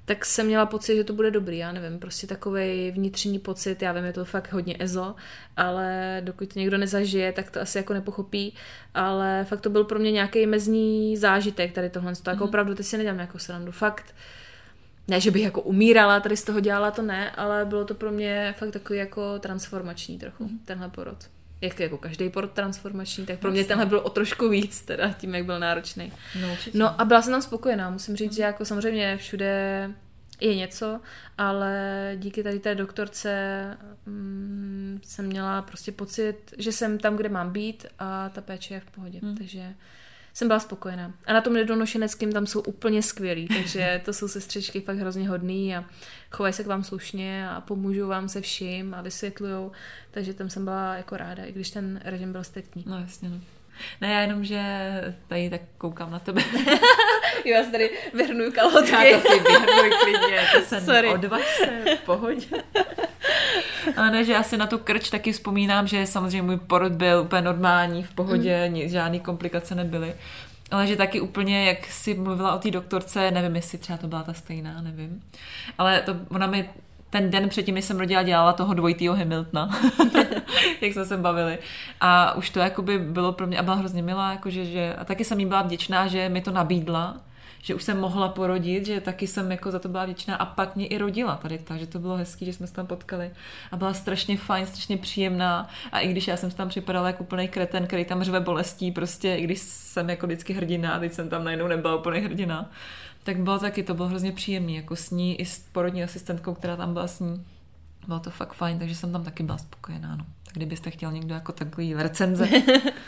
tak 0.07 0.25
jsem 0.25 0.47
měla 0.47 0.66
pocit, 0.66 0.97
že 0.97 1.05
to 1.05 1.12
bude 1.12 1.31
dobrý, 1.31 1.59
já 1.59 1.73
nevím, 1.73 1.99
prostě 1.99 2.27
takový 2.27 2.90
vnitřní 2.90 3.38
pocit, 3.38 3.83
já 3.83 3.92
vím, 3.92 4.05
je 4.05 4.12
to 4.12 4.25
fakt 4.25 4.53
hodně 4.53 4.77
ezo, 4.79 5.14
ale 5.57 6.21
dokud 6.25 6.53
to 6.53 6.59
někdo 6.59 6.79
nezažije, 6.79 7.33
tak 7.33 7.51
to 7.51 7.61
asi 7.61 7.79
jako 7.79 7.95
nepochopí, 7.95 8.55
ale 8.95 9.47
fakt 9.49 9.61
to 9.61 9.71
byl 9.71 9.85
pro 9.85 9.99
mě 9.99 10.12
nějaký 10.12 10.47
mezní 10.47 11.16
zážitek 11.16 11.73
tady 11.73 11.90
tohle, 11.90 12.12
to 12.16 12.31
jako 12.31 12.45
Mhm. 12.45 12.49
opravdu, 12.49 12.75
teď 12.75 12.87
si 12.87 12.97
nedělám 12.99 13.19
jako 13.19 13.38
srandu, 13.38 13.73
fakt, 13.73 14.14
ne, 15.09 15.21
že 15.21 15.31
bych 15.31 15.42
jako 15.42 15.61
umírala, 15.62 16.21
tady 16.21 16.37
z 16.37 16.45
toho 16.45 16.61
dělala, 16.61 16.90
to 16.90 17.03
ne, 17.03 17.31
ale 17.31 17.64
bylo 17.64 17.85
to 17.85 17.95
pro 17.95 18.12
mě 18.12 18.55
fakt 18.59 18.71
takový 18.71 18.99
jako 18.99 19.38
transformační 19.38 20.19
trochu, 20.19 20.45
Mhm. 20.45 20.59
tenhle 20.64 20.88
porod. 20.88 21.19
Jak 21.61 21.81
jako 21.81 21.99
každý 21.99 22.31
porod 22.31 22.53
transformační, 22.53 23.27
tak 23.27 23.38
pro 23.38 23.51
mě 23.51 23.64
tenhle 23.64 23.87
byl 23.87 23.99
o 23.99 24.11
trošku 24.11 24.49
víc, 24.49 24.81
teda 24.81 25.12
tím, 25.12 25.35
jak 25.35 25.45
byl 25.45 25.59
náročný. 25.59 26.12
No, 26.42 26.53
určitě. 26.53 26.79
No 26.79 27.01
a 27.01 27.05
byla 27.05 27.23
jsem 27.23 27.33
tam 27.33 27.42
spokojená, 27.42 27.90
musím 27.90 28.16
říct, 28.16 28.35
že 28.37 28.42
jako 28.42 28.64
samozřejmě 28.64 29.16
všude 29.16 29.90
je 30.40 30.55
něco, 30.55 31.01
ale 31.38 32.12
díky 32.16 32.42
tady 32.42 32.59
té 32.59 32.75
doktorce 32.75 33.31
mm, 34.07 35.01
jsem 35.05 35.27
měla 35.27 35.62
prostě 35.62 35.92
pocit, 35.92 36.35
že 36.59 36.73
jsem 36.73 36.99
tam, 36.99 37.16
kde 37.16 37.29
mám 37.29 37.53
být 37.53 37.87
a 37.99 38.29
ta 38.29 38.40
péče 38.40 38.75
je 38.75 38.81
v 38.81 38.90
pohodě, 38.90 39.19
Hmm. 39.23 39.37
takže 39.37 39.75
jsem 40.37 40.49
byla 40.49 40.61
spokojená. 40.61 41.12
A 41.27 41.33
na 41.33 41.40
tom 41.40 41.53
nedonošeneckým 41.53 42.33
tam 42.33 42.46
jsou 42.46 42.61
úplně 42.61 43.03
skvělí, 43.03 43.49
takže 43.57 44.01
to 44.05 44.12
jsou 44.12 44.29
sestřičky 44.29 44.81
fakt 44.81 44.96
hrozně 44.96 45.29
hodný 45.29 45.77
a 45.77 45.85
chovají 46.31 46.53
se 46.55 46.64
k 46.64 46.66
vám 46.66 46.85
slušně 46.85 47.49
a 47.51 47.61
pomůžou 47.61 48.09
vám 48.09 48.29
se 48.29 48.40
vším 48.40 48.94
a 48.94 49.03
vysvětlujou, 49.03 49.72
takže 50.11 50.35
tam 50.35 50.51
jsem 50.51 50.64
byla 50.64 50.94
jako 50.94 51.16
ráda, 51.16 51.44
i 51.44 51.53
když 51.53 51.70
ten 51.70 52.01
režim 52.05 52.33
byl 52.33 52.44
striktní. 52.44 52.85
No 52.87 52.99
jasně, 52.99 53.29
no. 53.29 53.40
Ne, 54.01 54.12
já 54.12 54.20
jenom, 54.20 54.44
že 54.44 54.61
tady 55.29 55.51
tak 55.51 55.61
koukám 55.79 56.11
na 56.11 56.18
tebe. 56.18 56.42
Já 57.44 57.64
si 57.64 57.70
tady 57.70 57.90
vyhrnuju 58.14 58.53
kalhotky. 58.53 58.90
Já 58.92 59.20
to 59.20 59.29
si 59.29 59.40
vyhrnuj 59.40 59.90
klidně, 60.03 60.40
to 60.55 60.61
se 60.64 60.81
Sorry. 60.81 61.09
odvaž 61.09 61.57
se, 61.57 61.96
v 61.96 62.01
pohodě. 62.01 62.46
Ale 63.96 64.11
ne, 64.11 64.25
že 64.25 64.33
já 64.33 64.42
si 64.42 64.57
na 64.57 64.66
tu 64.66 64.79
krč 64.79 65.11
taky 65.11 65.33
vzpomínám, 65.33 65.87
že 65.87 66.07
samozřejmě 66.07 66.42
můj 66.42 66.57
porod 66.57 66.92
byl 66.92 67.20
úplně 67.20 67.42
normální, 67.42 68.03
v 68.03 68.14
pohodě, 68.14 68.68
mm. 68.68 68.88
žádný 68.88 69.20
komplikace 69.20 69.75
nebyly. 69.75 70.14
Ale 70.70 70.87
že 70.87 70.96
taky 70.96 71.20
úplně, 71.20 71.64
jak 71.68 71.87
si 71.87 72.14
mluvila 72.14 72.55
o 72.55 72.59
té 72.59 72.70
doktorce, 72.70 73.31
nevím, 73.31 73.57
jestli 73.57 73.79
třeba 73.79 73.99
to 73.99 74.07
byla 74.07 74.22
ta 74.22 74.33
stejná, 74.33 74.81
nevím. 74.81 75.22
Ale 75.79 76.01
to, 76.01 76.16
ona 76.29 76.46
mi 76.46 76.70
ten 77.11 77.31
den 77.31 77.49
předtím, 77.49 77.75
než 77.75 77.85
jsem 77.85 77.99
rodila, 77.99 78.22
dělala 78.22 78.53
toho 78.53 78.75
dvojitýho 78.75 79.16
Hamiltona, 79.16 79.79
jak 80.81 80.92
jsme 80.92 81.05
se 81.05 81.16
bavili. 81.16 81.59
A 82.01 82.35
už 82.35 82.51
to 82.51 82.59
jakoby 82.59 82.99
bylo 82.99 83.33
pro 83.33 83.46
mě, 83.46 83.59
a 83.59 83.62
byla 83.62 83.77
hrozně 83.77 84.03
milá, 84.03 84.31
jakože, 84.31 84.64
že, 84.64 84.94
a 84.94 85.05
taky 85.05 85.25
jsem 85.25 85.40
jí 85.40 85.46
byla 85.46 85.62
vděčná, 85.62 86.07
že 86.07 86.29
mi 86.29 86.40
to 86.40 86.51
nabídla, 86.51 87.16
že 87.67 87.75
už 87.75 87.83
jsem 87.83 88.01
mohla 88.01 88.29
porodit, 88.29 88.87
že 88.87 89.01
taky 89.01 89.27
jsem 89.27 89.51
jako 89.51 89.71
za 89.71 89.79
to 89.79 89.89
byla 89.89 90.05
vděčná 90.05 90.37
a 90.37 90.45
pak 90.45 90.77
mě 90.77 90.87
i 90.87 90.99
rodila 90.99 91.37
tady, 91.37 91.59
takže 91.59 91.87
to 91.87 91.99
bylo 91.99 92.17
hezký, 92.17 92.47
že 92.47 92.53
jsme 92.53 92.67
se 92.67 92.75
tam 92.75 92.87
potkali 92.87 93.31
a 93.73 93.77
byla 93.77 93.95
strašně 93.95 94.37
fajn, 94.37 94.67
strašně 94.67 94.97
příjemná 94.97 95.69
a 95.93 96.01
i 96.01 96.09
když 96.09 96.29
já 96.29 96.37
jsem 96.37 96.51
tam 96.51 96.69
připadala 96.69 97.07
jako 97.07 97.25
úplný 97.25 97.49
kreten, 97.49 97.87
který 97.87 98.05
tam 98.05 98.23
řve 98.23 98.41
bolestí, 98.41 98.93
prostě 98.93 99.35
i 99.35 99.45
když 99.45 99.59
jsem 99.59 100.11
jako 100.11 100.27
vždycky 100.27 100.53
hrdina, 100.53 100.99
teď 100.99 101.13
jsem 101.13 101.29
tam 101.29 101.45
najednou 101.45 101.67
nebyla 101.67 101.97
úplný 101.97 102.21
hrdina, 102.21 102.71
tak 103.25 103.37
bylo 103.37 103.59
taky, 103.59 103.83
to 103.83 103.95
bylo 103.95 104.09
hrozně 104.09 104.33
příjemný, 104.33 104.77
jako 104.77 104.97
s 104.97 105.11
ní 105.11 105.41
i 105.41 105.45
s 105.45 105.59
porodní 105.59 106.05
asistentkou, 106.05 106.55
která 106.55 106.77
tam 106.77 106.93
byla 106.93 107.07
s 107.07 107.21
ní. 107.21 107.45
Bylo 108.07 108.21
to 108.21 108.31
fakt 108.31 108.55
fajn, 108.55 108.79
takže 108.79 108.95
jsem 108.95 109.13
tam 109.13 109.25
taky 109.25 109.43
byla 109.43 109.59
spokojená. 109.59 110.17
No. 110.17 110.25
Tak 110.45 110.55
kdybyste 110.55 110.91
chtěl 110.91 111.13
někdo 111.13 111.35
jako 111.35 111.53
takový 111.53 111.95
recenze, 111.95 112.49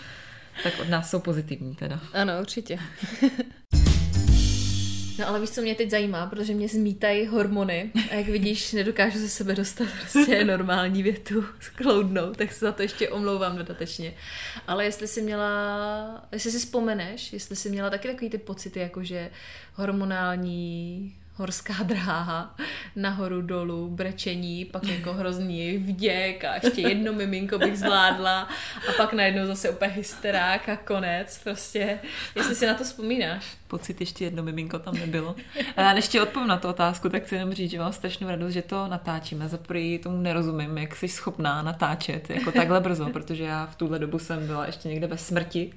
tak 0.62 0.73
od 0.81 0.88
nás 0.88 1.11
jsou 1.11 1.21
pozitivní 1.21 1.75
teda. 1.75 2.01
Ano, 2.12 2.33
určitě. 2.40 2.79
No 5.18 5.28
ale 5.28 5.40
víš, 5.40 5.50
co 5.50 5.61
mě 5.61 5.74
teď 5.74 5.90
zajímá, 5.90 6.26
protože 6.26 6.54
mě 6.54 6.68
zmítají 6.68 7.26
hormony 7.26 7.90
a 8.11 8.14
jak 8.14 8.26
vidíš, 8.26 8.72
nedokážu 8.72 9.18
ze 9.18 9.28
sebe 9.28 9.54
dostat 9.54 9.88
prostě 10.00 10.44
normální 10.44 11.02
větu 11.02 11.44
skloudnout, 11.61 12.37
tak 12.37 12.52
se 12.52 12.66
za 12.66 12.72
to 12.72 12.83
ještě 12.83 13.09
omlouvám 13.09 13.57
dodatečně. 13.57 14.14
Ale 14.66 14.85
jestli 14.85 15.09
jsi 15.09 15.22
měla, 15.22 16.26
jestli 16.33 16.50
si 16.50 16.59
vzpomeneš, 16.59 17.33
jestli 17.33 17.57
jsi 17.57 17.70
měla 17.70 17.90
taky 17.90 18.09
takový 18.09 18.31
ty 18.31 18.38
pocity, 18.38 18.81
jako 18.81 19.04
že 19.04 19.31
hormonální 19.74 21.14
horská 21.38 21.74
dráha, 21.83 22.57
nahoru 22.96 23.42
dolů, 23.42 23.88
brečení, 23.88 24.64
pak 24.64 24.85
jako 24.85 25.12
hrozný 25.12 25.78
vděk 25.78 26.44
a 26.44 26.54
ještě 26.54 26.81
jedno 26.81 27.12
miminko 27.12 27.59
bych 27.59 27.78
zvládla 27.78 28.48
a 28.88 28.92
pak 28.96 29.12
najednou 29.12 29.46
zase 29.46 29.70
úplně 29.70 29.90
hysterák 29.90 30.68
a 30.68 30.76
konec, 30.76 31.40
prostě, 31.44 31.98
jestli 32.35 32.54
si 32.54 32.66
na 32.66 32.74
to 32.74 32.85
vzpomínáš. 32.85 33.57
Pocit 33.68 34.00
ještě 34.00 34.24
jedno 34.24 34.42
miminko 34.42 34.78
tam 34.78 34.94
nebylo. 34.94 35.37
A 35.76 35.81
já 35.81 35.92
ještě 35.92 36.22
odpovím 36.22 36.48
na 36.48 36.57
tu 36.57 36.68
otázku, 36.68 37.09
tak 37.09 37.22
chci 37.22 37.35
jenom 37.35 37.52
říct, 37.52 37.70
že 37.70 37.78
mám 37.78 37.92
strašnou 37.92 38.28
radost, 38.28 38.52
že 38.52 38.62
to 38.62 38.87
natáčíme. 38.87 39.48
Za 39.48 39.59
tomu 40.02 40.16
nerozumím, 40.16 40.78
jak 40.78 40.96
jsi 40.96 41.09
schopná 41.09 41.62
natáčet 41.62 42.31
jako 42.31 42.52
takhle 42.52 42.81
brzo, 42.81 43.07
protože 43.12 43.44
já 43.44 43.66
v 43.66 43.76
tuhle 43.76 43.98
dobu 43.98 44.18
jsem 44.18 44.46
byla 44.46 44.66
ještě 44.66 44.88
někde 44.88 45.07
ve 45.07 45.18
smrti, 45.18 45.72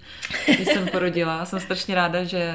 když 0.46 0.68
jsem 0.68 0.88
porodila. 0.88 1.46
Jsem 1.46 1.60
strašně 1.60 1.96
ráda, 1.96 2.24
že 2.24 2.54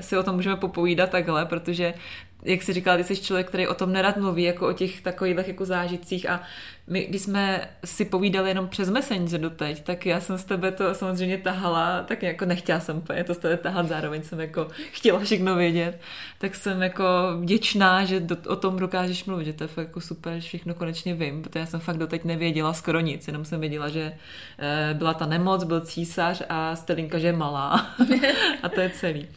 si 0.00 0.16
o 0.16 0.22
tom 0.22 0.34
můžeme 0.34 0.56
popovídat 0.56 1.10
takhle, 1.10 1.46
protože 1.46 1.94
jak 2.42 2.62
jsi 2.62 2.72
říkala, 2.72 2.96
ty 2.96 3.04
jsi 3.04 3.16
člověk, 3.16 3.48
který 3.48 3.66
o 3.66 3.74
tom 3.74 3.92
nerad 3.92 4.16
mluví, 4.16 4.42
jako 4.42 4.68
o 4.68 4.72
těch 4.72 5.00
takových 5.00 5.48
jako 5.48 5.64
zážitcích. 5.64 6.30
A 6.30 6.42
my, 6.86 7.06
když 7.06 7.22
jsme 7.22 7.68
si 7.84 8.04
povídali 8.04 8.50
jenom 8.50 8.68
přes 8.68 8.90
Messenger 8.90 9.40
doteď, 9.40 9.82
tak 9.82 10.06
já 10.06 10.20
jsem 10.20 10.38
z 10.38 10.44
tebe 10.44 10.72
to 10.72 10.94
samozřejmě 10.94 11.38
tahala, 11.38 12.02
tak 12.02 12.22
jako 12.22 12.44
nechtěla 12.44 12.80
jsem 12.80 12.96
úplně 12.96 13.24
to 13.24 13.34
z 13.34 13.38
tebe 13.38 13.56
tahat, 13.56 13.88
zároveň 13.88 14.22
jsem 14.22 14.40
jako 14.40 14.68
chtěla 14.92 15.20
všechno 15.20 15.56
vědět, 15.56 16.00
tak 16.38 16.54
jsem 16.54 16.82
jako 16.82 17.04
vděčná, 17.40 18.04
že 18.04 18.20
do, 18.20 18.36
o 18.48 18.56
tom 18.56 18.78
dokážeš 18.78 19.24
mluvit, 19.24 19.44
že 19.44 19.52
to 19.52 19.64
je 19.64 19.68
fakt 19.68 19.86
jako 19.86 20.00
super, 20.00 20.34
že 20.34 20.48
všechno 20.48 20.74
konečně 20.74 21.14
vím, 21.14 21.42
protože 21.42 21.60
já 21.60 21.66
jsem 21.66 21.80
fakt 21.80 21.98
doteď 21.98 22.24
nevěděla 22.24 22.72
skoro 22.72 23.00
nic, 23.00 23.26
jenom 23.26 23.44
jsem 23.44 23.60
věděla, 23.60 23.88
že 23.88 24.12
e, 24.58 24.94
byla 24.94 25.14
ta 25.14 25.26
nemoc, 25.26 25.64
byl 25.64 25.80
císař 25.80 26.42
a 26.48 26.76
Stelinka, 26.76 27.18
že 27.18 27.26
je 27.26 27.32
malá. 27.32 27.86
A 28.62 28.68
to 28.68 28.80
je 28.80 28.90
celý. 28.90 29.28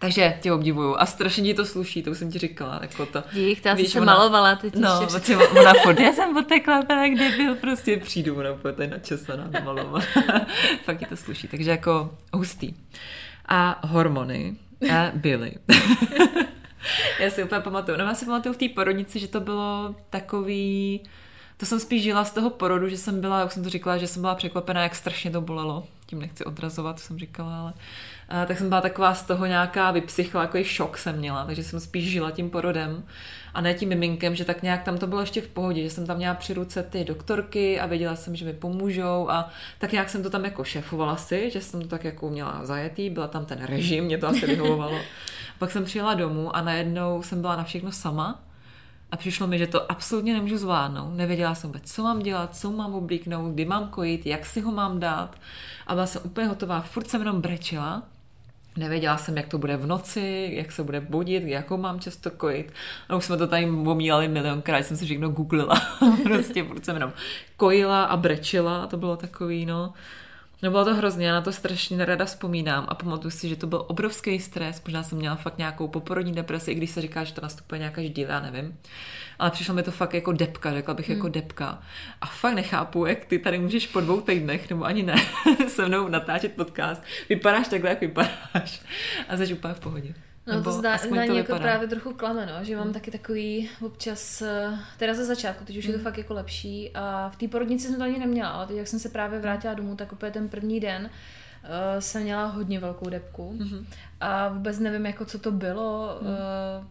Takže 0.00 0.38
tě 0.40 0.52
obdivuju 0.52 0.96
a 0.98 1.06
strašně 1.06 1.44
ti 1.44 1.54
to 1.54 1.66
sluší, 1.66 2.02
to 2.02 2.10
už 2.10 2.18
jsem 2.18 2.32
ti 2.32 2.38
říkala. 2.38 2.78
Jako 2.82 3.06
to, 3.06 3.22
Dík, 3.32 3.60
ta 3.60 3.76
se 3.76 4.00
ona, 4.00 4.14
malovala 4.14 4.56
teď 4.56 4.74
No, 4.74 5.08
ještě 5.14 5.36
ona 5.36 5.74
furt, 5.82 6.00
já 6.00 6.12
jsem 6.12 6.36
otekla, 6.36 6.82
kde 6.82 7.30
byl, 7.36 7.54
prostě 7.54 7.96
přijdu, 7.96 8.38
ona 8.38 8.54
tady 8.54 8.88
načesaná, 8.88 9.48
namalovat. 9.50 10.04
Fakt 10.84 10.98
ti 10.98 11.06
to 11.06 11.16
sluší, 11.16 11.48
takže 11.48 11.70
jako 11.70 12.14
hustý. 12.34 12.74
A 13.48 13.80
hormony 13.86 14.56
a 14.92 15.10
byly. 15.14 15.52
já 17.20 17.30
si 17.30 17.44
úplně 17.44 17.60
pamatuju, 17.60 17.98
no 17.98 18.04
já 18.04 18.14
si 18.14 18.24
pamatuju 18.24 18.54
v 18.54 18.58
té 18.58 18.68
porodnici, 18.68 19.18
že 19.18 19.28
to 19.28 19.40
bylo 19.40 19.94
takový, 20.10 21.00
to 21.56 21.66
jsem 21.66 21.80
spíš 21.80 22.02
žila 22.02 22.24
z 22.24 22.32
toho 22.32 22.50
porodu, 22.50 22.88
že 22.88 22.96
jsem 22.96 23.20
byla, 23.20 23.40
jak 23.40 23.52
jsem 23.52 23.62
to 23.62 23.70
říkala, 23.70 23.98
že 23.98 24.06
jsem 24.06 24.22
byla 24.22 24.34
překvapená, 24.34 24.82
jak 24.82 24.94
strašně 24.94 25.30
to 25.30 25.40
bolelo. 25.40 25.86
Tím 26.06 26.18
nechci 26.18 26.44
odrazovat, 26.44 27.00
jsem 27.00 27.18
říkala, 27.18 27.60
ale 27.60 27.72
tak 28.46 28.58
jsem 28.58 28.68
byla 28.68 28.80
taková 28.80 29.14
z 29.14 29.22
toho 29.22 29.46
nějaká 29.46 29.90
vypsychla, 29.90 30.42
jako 30.42 30.64
šok 30.64 30.98
jsem 30.98 31.16
měla, 31.16 31.44
takže 31.44 31.64
jsem 31.64 31.80
spíš 31.80 32.10
žila 32.10 32.30
tím 32.30 32.50
porodem 32.50 33.04
a 33.54 33.60
ne 33.60 33.74
tím 33.74 33.88
miminkem, 33.88 34.34
že 34.34 34.44
tak 34.44 34.62
nějak 34.62 34.82
tam 34.82 34.98
to 34.98 35.06
bylo 35.06 35.20
ještě 35.20 35.40
v 35.40 35.48
pohodě, 35.48 35.82
že 35.82 35.90
jsem 35.90 36.06
tam 36.06 36.16
měla 36.16 36.34
při 36.34 36.54
ruce 36.54 36.82
ty 36.82 37.04
doktorky 37.04 37.80
a 37.80 37.86
věděla 37.86 38.16
jsem, 38.16 38.36
že 38.36 38.44
mi 38.44 38.52
pomůžou 38.52 39.30
a 39.30 39.48
tak 39.78 39.92
nějak 39.92 40.10
jsem 40.10 40.22
to 40.22 40.30
tam 40.30 40.44
jako 40.44 40.64
šéfovala 40.64 41.16
si, 41.16 41.50
že 41.50 41.60
jsem 41.60 41.82
to 41.82 41.88
tak 41.88 42.04
jako 42.04 42.30
měla 42.30 42.60
zajetý, 42.64 43.10
byla 43.10 43.28
tam 43.28 43.46
ten 43.46 43.64
režim, 43.64 44.04
mě 44.04 44.18
to 44.18 44.28
asi 44.28 44.46
vyhovovalo. 44.46 44.98
Pak 45.58 45.70
jsem 45.70 45.84
přijela 45.84 46.14
domů 46.14 46.56
a 46.56 46.62
najednou 46.62 47.22
jsem 47.22 47.40
byla 47.40 47.56
na 47.56 47.64
všechno 47.64 47.92
sama 47.92 48.40
a 49.10 49.16
přišlo 49.16 49.46
mi, 49.46 49.58
že 49.58 49.66
to 49.66 49.92
absolutně 49.92 50.34
nemůžu 50.34 50.56
zvládnout. 50.56 51.14
Nevěděla 51.14 51.54
jsem 51.54 51.68
vůbec, 51.68 51.92
co 51.92 52.02
mám 52.02 52.18
dělat, 52.18 52.56
co 52.56 52.70
mám 52.70 52.94
oblíknout, 52.94 53.54
kdy 53.54 53.64
mám 53.64 53.88
kojit, 53.88 54.26
jak 54.26 54.46
si 54.46 54.60
ho 54.60 54.72
mám 54.72 55.00
dát. 55.00 55.36
A 55.86 55.94
byla 55.94 56.06
jsem 56.06 56.22
úplně 56.24 56.46
hotová, 56.46 56.80
furt 56.80 57.10
jsem 57.10 57.20
jenom 57.20 57.40
brečela 57.40 58.02
Nevěděla 58.80 59.16
jsem, 59.16 59.36
jak 59.36 59.46
to 59.46 59.58
bude 59.58 59.76
v 59.76 59.86
noci, 59.86 60.50
jak 60.52 60.72
se 60.72 60.82
bude 60.82 61.00
budit, 61.00 61.42
jakou 61.46 61.76
mám 61.76 62.00
často 62.00 62.30
kojit. 62.30 62.72
A 63.08 63.16
už 63.16 63.24
jsme 63.24 63.36
to 63.36 63.46
tady 63.46 63.66
omílali 63.66 64.28
milionkrát, 64.28 64.86
jsem 64.86 64.96
si 64.96 65.04
všechno 65.04 65.28
googlila. 65.28 65.74
prostě 66.22 66.64
furt 66.64 66.84
jsem 66.84 66.96
jenom 66.96 67.12
kojila 67.56 68.04
a 68.04 68.16
brečila, 68.16 68.86
to 68.86 68.96
bylo 68.96 69.16
takový, 69.16 69.66
no. 69.66 69.92
No 70.62 70.70
bylo 70.70 70.84
to 70.84 70.94
hrozně, 70.94 71.26
já 71.26 71.32
na 71.32 71.40
to 71.40 71.52
strašně 71.52 71.96
nerada 71.96 72.24
vzpomínám 72.24 72.86
a 72.88 72.94
pamatuju 72.94 73.30
si, 73.30 73.48
že 73.48 73.56
to 73.56 73.66
byl 73.66 73.84
obrovský 73.88 74.40
stres, 74.40 74.82
možná 74.84 75.02
jsem 75.02 75.18
měla 75.18 75.36
fakt 75.36 75.58
nějakou 75.58 75.88
poporodní 75.88 76.32
depresi, 76.32 76.70
i 76.70 76.74
když 76.74 76.90
se 76.90 77.00
říká, 77.00 77.24
že 77.24 77.34
to 77.34 77.40
nastupuje 77.40 77.78
nějaká 77.78 78.02
ždíla, 78.02 78.34
já 78.34 78.40
nevím. 78.40 78.78
Ale 79.40 79.50
přišlo 79.50 79.74
mi 79.74 79.82
to 79.82 79.90
fakt 79.90 80.14
jako 80.14 80.32
depka, 80.32 80.72
řekla 80.72 80.94
bych 80.94 81.08
jako 81.08 81.20
hmm. 81.20 81.26
jako 81.26 81.40
depka. 81.40 81.82
A 82.20 82.26
fakt 82.26 82.54
nechápu, 82.54 83.06
jak 83.06 83.24
ty 83.24 83.38
tady 83.38 83.58
můžeš 83.58 83.86
po 83.86 84.00
dvou 84.00 84.20
týdnech, 84.20 84.70
nebo 84.70 84.84
ani 84.84 85.02
ne, 85.02 85.14
se 85.68 85.86
mnou 85.86 86.08
natáčet 86.08 86.52
podcast. 86.52 87.02
Vypadáš 87.28 87.68
takhle, 87.68 87.90
jak 87.90 88.00
vypadáš. 88.00 88.82
A 89.28 89.36
jsi 89.36 89.54
úplně 89.54 89.74
v 89.74 89.80
pohodě. 89.80 90.14
No 90.46 90.54
Nebo 90.54 90.64
to 90.64 90.72
zdá, 90.72 90.96
na 91.14 91.24
ní 91.24 91.36
jako 91.36 91.56
právě 91.56 91.88
trochu 91.88 92.14
klame, 92.14 92.46
no, 92.46 92.64
že 92.64 92.76
mám 92.76 92.84
hmm. 92.84 92.94
taky 92.94 93.10
takový 93.10 93.70
občas, 93.82 94.42
eh, 94.42 94.78
teda 94.96 95.14
ze 95.14 95.24
začátku, 95.24 95.64
teď 95.64 95.76
už 95.76 95.84
hmm. 95.84 95.92
je 95.92 95.98
to 95.98 96.02
hmm. 96.02 96.12
fakt 96.12 96.18
jako 96.18 96.34
lepší 96.34 96.90
a 96.94 97.30
v 97.34 97.36
té 97.36 97.48
porodnici 97.48 97.86
jsem 97.86 97.96
to 97.96 98.04
ani 98.04 98.18
neměla, 98.18 98.48
ale 98.48 98.66
teď 98.66 98.76
jak 98.76 98.88
jsem 98.88 98.98
se 98.98 99.08
právě 99.08 99.38
vrátila 99.38 99.74
domů, 99.74 99.96
tak 99.96 100.12
úplně 100.12 100.32
ten 100.32 100.48
první 100.48 100.80
den 100.80 101.10
uh, 101.64 101.70
jsem 101.98 102.22
měla 102.22 102.46
hodně 102.46 102.80
velkou 102.80 103.08
depku 103.08 103.58
hmm. 103.60 103.86
a 104.20 104.48
vůbec 104.48 104.78
nevím, 104.78 105.06
jako 105.06 105.24
co 105.24 105.38
to 105.38 105.50
bylo, 105.50 106.18
hmm. 106.22 106.30
uh, 106.30 106.86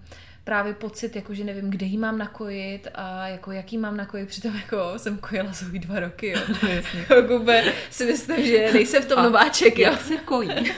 právě 0.49 0.73
pocit, 0.73 1.15
jako 1.15 1.33
že 1.33 1.43
nevím, 1.43 1.69
kde 1.69 1.85
jí 1.85 1.97
mám 1.97 2.17
nakojit 2.17 2.88
a 2.93 3.27
jako 3.27 3.51
jaký 3.51 3.77
mám 3.77 3.97
nakojit, 3.97 4.29
přitom 4.29 4.55
jako 4.55 4.93
jsem 4.97 5.17
kojila 5.17 5.53
svůj 5.53 5.79
dva 5.79 5.99
roky, 5.99 6.29
jo. 6.29 6.39
No, 6.63 6.69
jasně. 6.69 7.05
jako 7.15 7.45
si 7.89 8.05
myslím, 8.05 8.45
že 8.45 8.73
nejsem 8.73 9.03
v 9.03 9.05
tom 9.05 9.19
a 9.19 9.23
nováček, 9.23 9.79
jo. 9.79 9.91
Jak 9.91 10.01
se 10.01 10.17
kojí? 10.17 10.49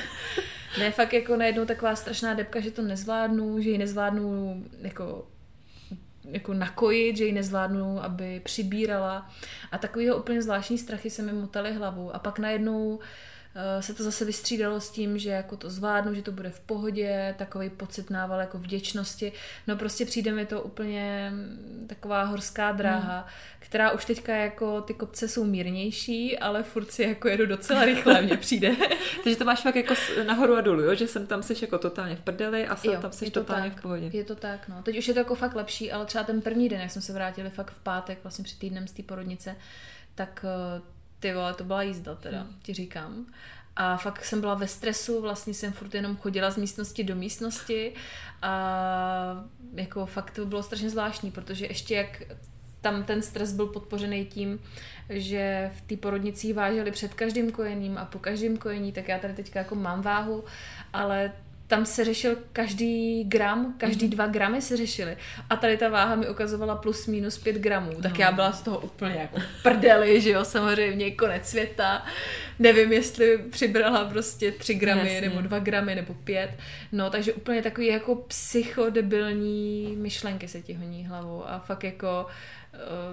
Ne, 0.79 0.91
fakt 0.91 1.13
jako 1.13 1.35
najednou 1.35 1.65
taková 1.65 1.95
strašná 1.95 2.33
depka, 2.33 2.59
že 2.59 2.71
to 2.71 2.81
nezvládnu, 2.81 3.61
že 3.61 3.69
ji 3.69 3.77
nezvládnu 3.77 4.63
jako 4.81 5.27
jako 6.31 6.53
nakojit, 6.53 7.17
že 7.17 7.25
ji 7.25 7.31
nezvládnu, 7.31 8.03
aby 8.03 8.41
přibírala. 8.43 9.31
A 9.71 9.77
takovýho 9.77 10.17
úplně 10.17 10.41
zvláštní 10.41 10.77
strachy 10.77 11.09
se 11.09 11.21
mi 11.21 11.33
motaly 11.33 11.73
hlavu. 11.73 12.15
A 12.15 12.19
pak 12.19 12.39
najednou 12.39 12.99
Eh, 12.99 12.99
se 13.79 13.93
to 13.93 14.03
zase 14.03 14.25
vystřídalo 14.25 14.81
s 14.81 14.89
tím, 14.89 15.17
že 15.17 15.29
jako 15.29 15.57
to 15.57 15.69
zvládnu, 15.69 16.13
že 16.13 16.21
to 16.21 16.31
bude 16.31 16.49
v 16.49 16.59
pohodě, 16.59 17.35
takový 17.37 17.69
pocit 17.69 18.09
nával 18.09 18.39
jako 18.39 18.57
vděčnosti. 18.57 19.31
No 19.67 19.75
prostě 19.75 20.05
přijde 20.05 20.31
mi 20.31 20.45
to 20.45 20.61
úplně 20.61 21.31
mm, 21.33 21.85
taková 21.89 22.23
horská 22.23 22.71
dráha, 22.71 23.17
hmm. 23.17 23.29
která 23.59 23.91
už 23.91 24.05
teďka 24.05 24.35
jako 24.35 24.81
ty 24.81 24.93
kopce 24.93 25.27
jsou 25.27 25.43
mírnější, 25.43 26.39
ale 26.39 26.63
furt 26.63 26.91
si 26.91 27.03
jako 27.03 27.27
jedu 27.27 27.45
docela 27.45 27.85
rychle, 27.85 28.21
mně 28.21 28.37
přijde. 28.37 28.75
Takže 29.23 29.37
to 29.37 29.45
máš 29.45 29.61
fakt 29.61 29.75
jako 29.75 29.93
nahoru 30.25 30.55
a 30.55 30.61
dolů, 30.61 30.81
jo? 30.81 30.95
že 30.95 31.07
jsem 31.07 31.27
tam 31.27 31.43
seš 31.43 31.61
jako 31.61 31.77
totálně 31.77 32.15
v 32.15 32.21
prdeli 32.21 32.67
a 32.67 32.75
jsem 32.75 32.93
jo, 32.93 33.01
tam 33.01 33.11
seš 33.11 33.29
totálně 33.29 33.69
tak, 33.69 33.79
v 33.79 33.81
pohodě. 33.81 34.09
Je 34.13 34.23
to 34.23 34.35
tak, 34.35 34.67
no. 34.67 34.83
Teď 34.83 34.97
už 34.97 35.07
je 35.07 35.13
to 35.13 35.19
jako 35.19 35.35
fakt 35.35 35.55
lepší, 35.55 35.91
ale 35.91 36.05
třeba 36.05 36.23
ten 36.23 36.41
první 36.41 36.69
den, 36.69 36.81
jak 36.81 36.91
jsme 36.91 37.01
se 37.01 37.13
vrátili 37.13 37.49
fakt 37.49 37.71
v 37.71 37.79
pátek, 37.79 38.19
vlastně 38.23 38.43
před 38.43 38.59
týdnem 38.59 38.87
z 38.87 38.91
té 38.91 39.03
porodnice, 39.03 39.55
tak 40.15 40.45
eh, 40.47 40.81
ty 41.21 41.33
vole, 41.33 41.53
to 41.53 41.63
byla 41.63 41.83
jízda 41.83 42.15
teda, 42.15 42.41
hmm. 42.41 42.55
ti 42.63 42.73
říkám. 42.73 43.25
A 43.75 43.97
fakt 43.97 44.25
jsem 44.25 44.41
byla 44.41 44.53
ve 44.53 44.67
stresu, 44.67 45.21
vlastně 45.21 45.53
jsem 45.53 45.73
furt 45.73 45.95
jenom 45.95 46.17
chodila 46.17 46.51
z 46.51 46.57
místnosti 46.57 47.03
do 47.03 47.15
místnosti 47.15 47.93
a 48.41 49.45
jako 49.73 50.05
fakt 50.05 50.31
to 50.31 50.45
bylo 50.45 50.63
strašně 50.63 50.89
zvláštní, 50.89 51.31
protože 51.31 51.65
ještě 51.65 51.95
jak 51.95 52.21
tam 52.81 53.03
ten 53.03 53.21
stres 53.21 53.53
byl 53.53 53.67
podpořený 53.67 54.25
tím, 54.25 54.59
že 55.09 55.71
v 55.77 55.81
té 55.81 55.97
porodnici 55.97 56.53
vážili 56.53 56.91
před 56.91 57.13
každým 57.13 57.51
kojením 57.51 57.97
a 57.97 58.05
po 58.05 58.19
každém 58.19 58.57
kojení, 58.57 58.91
tak 58.91 59.07
já 59.07 59.19
tady 59.19 59.33
teďka 59.33 59.59
jako 59.59 59.75
mám 59.75 60.01
váhu, 60.01 60.43
ale 60.93 61.31
tam 61.71 61.85
se 61.85 62.05
řešil 62.05 62.37
každý 62.53 63.23
gram, 63.23 63.75
každý 63.77 64.07
dva 64.07 64.27
gramy 64.27 64.61
se 64.61 64.77
řešily. 64.77 65.17
A 65.49 65.55
tady 65.55 65.77
ta 65.77 65.89
váha 65.89 66.15
mi 66.15 66.29
ukazovala 66.29 66.75
plus 66.75 67.07
minus 67.07 67.37
pět 67.37 67.55
gramů. 67.55 67.91
Tak 68.01 68.19
já 68.19 68.31
byla 68.31 68.51
z 68.51 68.61
toho 68.61 68.79
úplně 68.79 69.15
jako 69.15 69.37
prdeli, 69.63 70.21
že 70.21 70.29
jo, 70.29 70.45
samozřejmě 70.45 71.11
konec 71.11 71.45
světa. 71.45 72.05
Nevím, 72.59 72.93
jestli 72.93 73.37
přibrala 73.37 74.05
prostě 74.05 74.51
tři 74.51 74.73
gramy, 74.73 75.13
Jasně. 75.13 75.29
nebo 75.29 75.41
dva 75.41 75.59
gramy, 75.59 75.95
nebo 75.95 76.13
pět. 76.13 76.51
No, 76.91 77.09
takže 77.09 77.33
úplně 77.33 77.61
takový 77.61 77.87
jako 77.87 78.15
psychodebilní 78.15 79.95
myšlenky 79.97 80.47
se 80.47 80.61
ti 80.61 80.73
honí 80.73 81.05
hlavou. 81.05 81.43
A 81.47 81.59
fakt 81.59 81.83
jako 81.83 82.25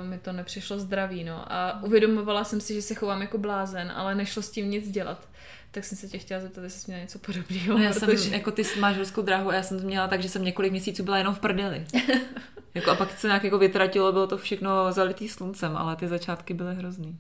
uh, 0.00 0.06
mi 0.06 0.18
to 0.18 0.32
nepřišlo 0.32 0.78
zdravý, 0.78 1.24
no. 1.24 1.52
A 1.52 1.82
uvědomovala 1.82 2.44
jsem 2.44 2.60
si, 2.60 2.74
že 2.74 2.82
se 2.82 2.94
chovám 2.94 3.20
jako 3.20 3.38
blázen, 3.38 3.92
ale 3.96 4.14
nešlo 4.14 4.42
s 4.42 4.50
tím 4.50 4.70
nic 4.70 4.90
dělat. 4.90 5.28
Tak 5.70 5.84
jsem 5.84 5.98
se 5.98 6.08
tě 6.08 6.18
chtěla 6.18 6.40
zeptat, 6.40 6.64
jestli 6.64 6.80
jsi 6.80 6.90
měla 6.90 7.02
něco 7.02 7.18
podobného. 7.18 7.78
No 7.78 7.84
já 7.84 7.92
protože... 7.92 8.18
jsem, 8.18 8.34
jako 8.34 8.50
ty 8.50 8.62
máš 8.80 8.96
horskou 8.96 9.22
dráhu 9.22 9.50
a 9.50 9.54
já 9.54 9.62
jsem 9.62 9.80
to 9.80 9.86
měla 9.86 10.08
tak, 10.08 10.22
že 10.22 10.28
jsem 10.28 10.44
několik 10.44 10.70
měsíců 10.70 11.02
byla 11.02 11.18
jenom 11.18 11.34
v 11.34 11.38
prdeli. 11.38 11.86
jako, 12.74 12.90
a 12.90 12.94
pak 12.94 13.18
se 13.18 13.26
nějak 13.26 13.44
jako 13.44 13.58
vytratilo, 13.58 14.12
bylo 14.12 14.26
to 14.26 14.38
všechno 14.38 14.92
zalitý 14.92 15.28
sluncem, 15.28 15.76
ale 15.76 15.96
ty 15.96 16.08
začátky 16.08 16.54
byly 16.54 16.74
hrozný. 16.74 17.18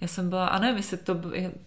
Já 0.00 0.08
jsem 0.08 0.28
byla, 0.28 0.46
a 0.46 0.58
nevím, 0.58 0.76
jestli 0.76 0.96
to, 0.96 1.20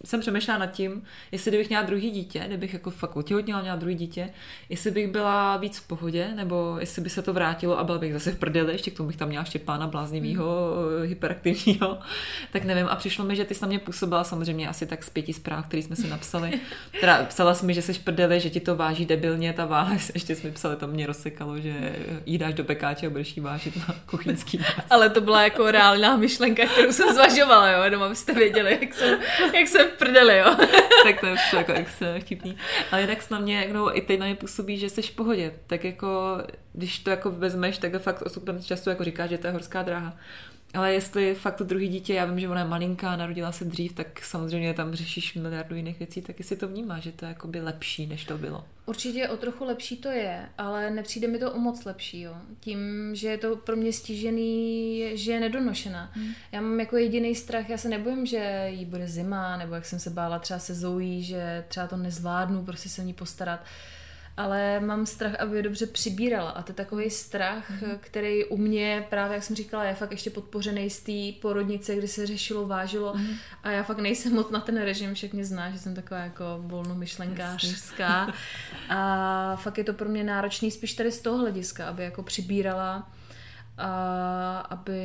jsem 0.04 0.20
přemýšlela 0.20 0.58
nad 0.58 0.66
tím, 0.66 1.02
jestli 1.32 1.50
kdybych 1.50 1.68
měla 1.68 1.82
druhý 1.84 2.10
dítě, 2.10 2.44
kdybych 2.46 2.72
jako 2.72 2.90
fakt 2.90 3.16
otěhotněla, 3.16 3.60
měla 3.60 3.76
druhý 3.76 3.94
dítě, 3.94 4.30
jestli 4.68 4.90
bych 4.90 5.08
byla 5.08 5.56
víc 5.56 5.78
v 5.78 5.86
pohodě, 5.86 6.28
nebo 6.34 6.76
jestli 6.80 7.02
by 7.02 7.10
se 7.10 7.22
to 7.22 7.32
vrátilo 7.32 7.78
a 7.78 7.84
byla 7.84 7.98
bych 7.98 8.12
zase 8.12 8.32
v 8.32 8.38
prdeli, 8.38 8.72
ještě 8.72 8.90
k 8.90 8.96
tomu 8.96 9.06
bych 9.06 9.16
tam 9.16 9.28
měla 9.28 9.44
Štěpána 9.44 9.86
bláznivýho, 9.86 10.74
mm. 11.00 11.08
hyperaktivního, 11.08 11.98
tak 12.52 12.64
nevím. 12.64 12.86
A 12.86 12.96
přišlo 12.96 13.24
mi, 13.24 13.36
že 13.36 13.44
ty 13.44 13.54
jsi 13.54 13.62
na 13.62 13.68
mě 13.68 13.78
působila 13.78 14.24
samozřejmě 14.24 14.68
asi 14.68 14.86
tak 14.86 15.04
z 15.04 15.10
pěti 15.10 15.32
zpráv, 15.32 15.66
které 15.66 15.82
jsme 15.82 15.96
si 15.96 16.08
napsali. 16.08 16.60
Teda 17.00 17.24
psala 17.24 17.54
jsi 17.54 17.66
mi, 17.66 17.74
že 17.74 17.82
jsi 17.82 17.92
v 17.92 17.98
prdeli, 17.98 18.40
že 18.40 18.50
ti 18.50 18.60
to 18.60 18.76
váží 18.76 19.06
debilně, 19.06 19.52
ta 19.52 19.66
váha, 19.66 19.94
ještě 20.14 20.36
jsme 20.36 20.50
psali, 20.50 20.76
to 20.76 20.86
mě 20.86 21.06
rozsekalo, 21.06 21.58
že 21.58 21.96
jí 22.26 22.38
dáš 22.38 22.54
do 22.54 22.64
pekáče 22.64 23.06
a 23.06 23.10
budeš 23.10 23.36
jí 23.36 23.42
vážit 23.42 23.76
na 23.76 23.94
kuchyňský. 24.06 24.60
Ale 24.90 25.10
to 25.10 25.20
byla 25.20 25.42
jako 25.42 25.70
reálná 25.70 26.16
myšlenka, 26.16 26.66
kterou 26.66 26.92
jsem 26.92 27.14
zvažovala, 27.14 27.70
jo, 27.70 27.82
jenom 27.82 28.14
abyste 28.24 28.34
věděli, 28.34 28.78
jak 28.80 28.94
jsem, 28.94 29.20
jak 29.54 29.68
jsem 29.68 29.88
prdeli, 29.98 30.38
jo. 30.38 30.56
tak 31.04 31.20
to 31.20 31.26
je 31.26 31.36
jako 31.56 31.72
extra 31.72 32.18
vtipný. 32.20 32.56
Ale 32.92 33.00
jinak 33.00 33.30
na 33.30 33.38
mě, 33.38 33.68
no, 33.72 33.96
i 33.96 34.00
teď 34.00 34.20
na 34.20 34.26
mě 34.26 34.34
působí, 34.34 34.78
že 34.78 34.90
jsi 34.90 35.02
v 35.02 35.10
pohodě. 35.10 35.52
Tak 35.66 35.84
jako, 35.84 36.38
když 36.72 36.98
to 36.98 37.10
jako 37.10 37.30
vezmeš, 37.30 37.78
tak 37.78 38.02
fakt 38.02 38.22
osm 38.22 38.62
často 38.64 38.90
jako 38.90 39.04
říká, 39.04 39.26
že 39.26 39.38
to 39.38 39.46
je 39.46 39.52
horská 39.52 39.82
dráha. 39.82 40.16
Ale 40.74 40.94
jestli 40.94 41.34
fakt 41.34 41.56
to 41.56 41.64
druhý 41.64 41.88
dítě, 41.88 42.14
já 42.14 42.24
vím, 42.24 42.40
že 42.40 42.48
ona 42.48 42.60
je 42.60 42.66
malinká, 42.66 43.16
narodila 43.16 43.52
se 43.52 43.64
dřív, 43.64 43.92
tak 43.92 44.24
samozřejmě 44.24 44.74
tam 44.74 44.94
řešíš 44.94 45.34
miliardu 45.34 45.76
jiných 45.76 45.98
věcí, 45.98 46.22
tak 46.22 46.38
jestli 46.38 46.56
to 46.56 46.68
vnímá, 46.68 46.98
že 46.98 47.12
to 47.12 47.24
je 47.24 47.28
jakoby 47.28 47.60
lepší, 47.60 48.06
než 48.06 48.24
to 48.24 48.38
bylo. 48.38 48.64
Určitě 48.86 49.28
o 49.28 49.36
trochu 49.36 49.64
lepší 49.64 49.96
to 49.96 50.08
je, 50.08 50.48
ale 50.58 50.90
nepřijde 50.90 51.28
mi 51.28 51.38
to 51.38 51.52
o 51.52 51.58
moc 51.58 51.84
lepší, 51.84 52.20
jo. 52.20 52.36
Tím, 52.60 53.10
že 53.12 53.28
je 53.28 53.38
to 53.38 53.56
pro 53.56 53.76
mě 53.76 53.92
stížený, 53.92 55.02
že 55.14 55.32
je 55.32 55.40
nedonošená. 55.40 56.10
Hmm. 56.14 56.32
Já 56.52 56.60
mám 56.60 56.80
jako 56.80 56.96
jediný 56.96 57.34
strach, 57.34 57.68
já 57.68 57.78
se 57.78 57.88
nebojím, 57.88 58.26
že 58.26 58.66
jí 58.68 58.84
bude 58.84 59.08
zima, 59.08 59.56
nebo 59.56 59.74
jak 59.74 59.84
jsem 59.84 59.98
se 59.98 60.10
bála 60.10 60.38
třeba 60.38 60.58
se 60.58 60.74
Zoují, 60.74 61.22
že 61.22 61.64
třeba 61.68 61.86
to 61.86 61.96
nezvládnu, 61.96 62.64
prostě 62.64 62.88
se 62.88 63.02
o 63.02 63.04
ní 63.04 63.14
postarat. 63.14 63.60
Ale 64.36 64.80
mám 64.80 65.06
strach, 65.06 65.34
aby 65.34 65.56
je 65.56 65.62
dobře 65.62 65.86
přibírala. 65.86 66.50
A 66.50 66.62
to 66.62 66.70
je 66.70 66.74
takový 66.74 67.10
strach, 67.10 67.70
mm-hmm. 67.70 67.98
který 68.00 68.44
u 68.44 68.56
mě 68.56 69.06
právě, 69.10 69.34
jak 69.34 69.44
jsem 69.44 69.56
říkala, 69.56 69.84
je 69.84 69.94
fakt 69.94 70.10
ještě 70.10 70.30
podpořený 70.30 70.90
z 70.90 71.00
té 71.00 71.40
porodnice, 71.40 71.96
kdy 71.96 72.08
se 72.08 72.26
řešilo, 72.26 72.66
vážilo. 72.66 73.14
Mm-hmm. 73.14 73.36
A 73.62 73.70
já 73.70 73.82
fakt 73.82 73.98
nejsem 73.98 74.34
moc 74.34 74.50
na 74.50 74.60
ten 74.60 74.82
režim, 74.82 75.14
mě 75.32 75.44
zná, 75.44 75.70
že 75.70 75.78
jsem 75.78 75.94
taková 75.94 76.20
jako 76.20 76.44
volnomyšlenkářská. 76.58 78.34
A 78.88 79.56
fakt 79.56 79.78
je 79.78 79.84
to 79.84 79.92
pro 79.92 80.08
mě 80.08 80.24
náročný 80.24 80.70
spíš 80.70 80.94
tady 80.94 81.12
z 81.12 81.20
toho 81.20 81.38
hlediska, 81.38 81.88
aby 81.88 82.04
jako 82.04 82.22
přibírala 82.22 83.10
a 83.78 84.58
aby 84.58 85.02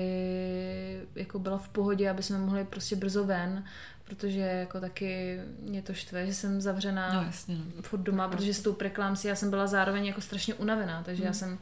jako 1.15 1.39
byla 1.39 1.58
v 1.58 1.70
pohodě, 1.70 2.10
aby 2.10 2.24
jsme 2.24 2.38
mohli 2.38 2.63
prostě 2.63 2.96
brzo 2.96 3.24
ven, 3.24 3.63
protože 4.10 4.39
jako 4.39 4.80
taky 4.80 5.39
mě 5.62 5.82
to 5.82 5.93
štve, 5.93 6.26
že 6.26 6.34
jsem 6.34 6.62
zavřená 6.62 7.13
no, 7.13 7.22
jasně, 7.22 7.56
no. 7.56 7.82
furt 7.82 8.00
doma, 8.00 8.28
protože 8.28 8.54
s 8.54 8.62
tou 8.62 8.74
preklámsi 8.74 9.28
já 9.28 9.36
jsem 9.36 9.50
byla 9.50 9.67
zároveň 9.67 10.06
jako 10.06 10.22
strašně 10.22 10.54
unavená, 10.54 11.04
takže 11.04 11.22
mm. 11.22 11.28
já 11.28 11.34
jsem 11.34 11.60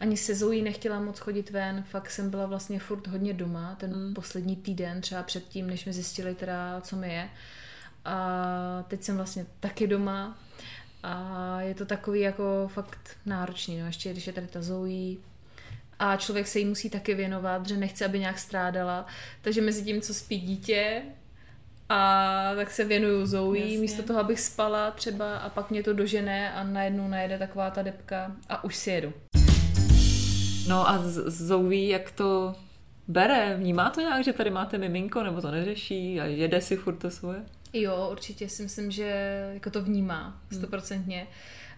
ani 0.00 0.16
se 0.16 0.34
Zoe 0.34 0.62
nechtěla 0.62 1.00
moc 1.00 1.18
chodit 1.18 1.50
ven, 1.50 1.84
fakt 1.88 2.10
jsem 2.10 2.30
byla 2.30 2.46
vlastně 2.46 2.80
furt 2.80 3.06
hodně 3.06 3.32
doma, 3.32 3.76
ten 3.80 3.96
mm. 3.96 4.14
poslední 4.14 4.56
týden, 4.56 5.00
třeba 5.00 5.22
předtím, 5.22 5.66
než 5.66 5.84
mi 5.84 5.92
zjistili 5.92 6.34
teda, 6.34 6.80
co 6.80 6.96
mi 6.96 7.14
je. 7.14 7.28
A 8.04 8.84
teď 8.88 9.02
jsem 9.02 9.16
vlastně 9.16 9.46
taky 9.60 9.86
doma 9.86 10.38
a 11.02 11.60
je 11.60 11.74
to 11.74 11.86
takový 11.86 12.20
jako 12.20 12.70
fakt 12.72 13.16
náročný, 13.26 13.80
no 13.80 13.86
ještě 13.86 14.12
když 14.12 14.26
je 14.26 14.32
tady 14.32 14.46
ta 14.46 14.62
Zoe, 14.62 15.16
a 15.98 16.16
člověk 16.16 16.46
se 16.46 16.58
jí 16.58 16.64
musí 16.64 16.90
taky 16.90 17.14
věnovat, 17.14 17.68
že 17.68 17.76
nechce, 17.76 18.04
aby 18.04 18.18
nějak 18.18 18.38
strádala. 18.38 19.06
Takže 19.42 19.60
mezi 19.60 19.84
tím, 19.84 20.00
co 20.00 20.14
spí 20.14 20.40
dítě, 20.40 21.02
a 21.88 22.52
tak 22.56 22.70
se 22.70 22.84
věnuju 22.84 23.26
Zoe, 23.26 23.58
Jasně. 23.60 23.78
místo 23.78 24.02
toho, 24.02 24.20
abych 24.20 24.40
spala 24.40 24.90
třeba 24.90 25.38
a 25.38 25.48
pak 25.48 25.70
mě 25.70 25.82
to 25.82 25.92
dožené 25.92 26.52
a 26.52 26.64
najednou 26.64 27.08
najede 27.08 27.38
taková 27.38 27.70
ta 27.70 27.82
depka 27.82 28.36
a 28.48 28.64
už 28.64 28.76
si 28.76 28.90
jedu. 28.90 29.12
No 30.68 30.88
a 30.88 31.02
Zoe, 31.26 31.86
jak 31.86 32.10
to 32.10 32.54
bere? 33.08 33.56
Vnímá 33.56 33.90
to 33.90 34.00
nějak, 34.00 34.24
že 34.24 34.32
tady 34.32 34.50
máte 34.50 34.78
miminko, 34.78 35.22
nebo 35.22 35.40
to 35.40 35.50
neřeší 35.50 36.20
a 36.20 36.24
jede 36.24 36.60
si 36.60 36.76
furt 36.76 36.96
to 36.96 37.10
svoje? 37.10 37.42
Jo, 37.72 38.08
určitě 38.12 38.48
si 38.48 38.62
myslím, 38.62 38.90
že 38.90 39.40
jako 39.54 39.70
to 39.70 39.82
vnímá, 39.82 40.40
stoprocentně. 40.52 41.26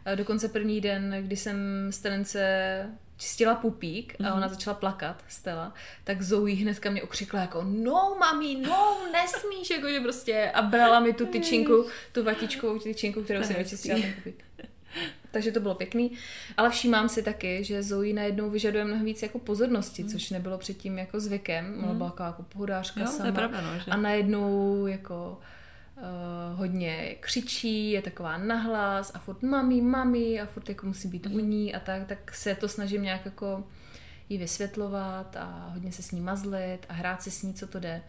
Hmm. 0.06 0.16
Dokonce 0.16 0.48
první 0.48 0.80
den, 0.80 1.16
kdy 1.20 1.36
jsem 1.36 1.56
Stelence 1.90 2.86
čistila 3.20 3.54
pupík 3.54 4.14
a 4.24 4.35
ona 4.35 4.48
začala 4.48 4.74
plakat, 4.74 5.24
Stella, 5.28 5.74
tak 6.04 6.22
Zoe 6.22 6.54
hnedka 6.54 6.90
mě 6.90 7.02
okřikla 7.02 7.40
jako 7.40 7.62
no 7.64 8.16
mami, 8.20 8.56
no, 8.56 8.98
nesmíš, 9.12 9.70
jakože 9.70 10.00
prostě 10.00 10.50
a 10.54 10.62
brala 10.62 11.00
mi 11.00 11.12
tu 11.12 11.26
tyčinku, 11.26 11.87
tu 12.12 12.24
vatičkovou 12.24 12.78
tyčinku, 12.78 13.22
kterou 13.22 13.42
jsem 13.42 13.56
vyčistila 13.56 14.00
ten 14.00 14.12
pupík. 14.12 14.44
Takže 15.30 15.52
to 15.52 15.61
bylo 15.61 15.74
pěkný, 15.74 16.12
ale 16.56 16.70
všímám 16.70 17.09
si 17.09 17.22
taky, 17.22 17.64
že 17.64 17.83
Zoe 17.83 18.12
najednou 18.12 18.50
vyžaduje 18.50 18.85
mnohem 18.85 19.04
víc 19.04 19.22
jako 19.22 19.38
pozornosti, 19.38 20.04
což 20.04 20.30
nebylo 20.30 20.59
předtím 20.59 20.98
jako 20.98 21.20
zvykem. 21.20 21.85
Ona 21.85 21.94
byla 21.94 22.14
jako 22.26 22.42
pohodářka 22.42 23.00
jo, 23.00 23.06
sama. 23.06 23.18
To 23.18 23.26
je 23.26 23.33
pravda, 23.33 23.61
no, 23.61 23.78
že? 23.78 23.90
A 23.90 23.96
najednou 23.96 24.87
jako 24.87 25.40
uh, 26.00 26.58
hodně 26.58 27.16
křičí, 27.20 27.90
je 27.90 28.02
taková 28.02 28.38
nahlas 28.38 29.12
a 29.14 29.18
furt 29.18 29.42
mami, 29.42 29.80
mami 29.80 30.40
a 30.40 30.46
furt 30.46 30.68
jako 30.68 30.86
musí 30.86 31.08
být 31.08 31.26
u 31.26 31.40
ní 31.40 31.74
a 31.74 31.80
tak, 31.80 32.06
tak 32.06 32.34
se 32.34 32.54
to 32.54 32.68
snažím 32.68 33.02
nějak 33.02 33.24
jako 33.24 33.64
jí 34.28 34.38
vysvětlovat 34.38 35.36
a 35.36 35.70
hodně 35.72 35.92
se 35.92 36.02
s 36.02 36.10
ní 36.10 36.20
mazlit 36.20 36.86
a 36.88 36.92
hrát 36.92 37.22
si 37.22 37.30
s 37.30 37.42
ní, 37.42 37.54
co 37.54 37.66
to 37.66 37.80
jde, 37.80 38.02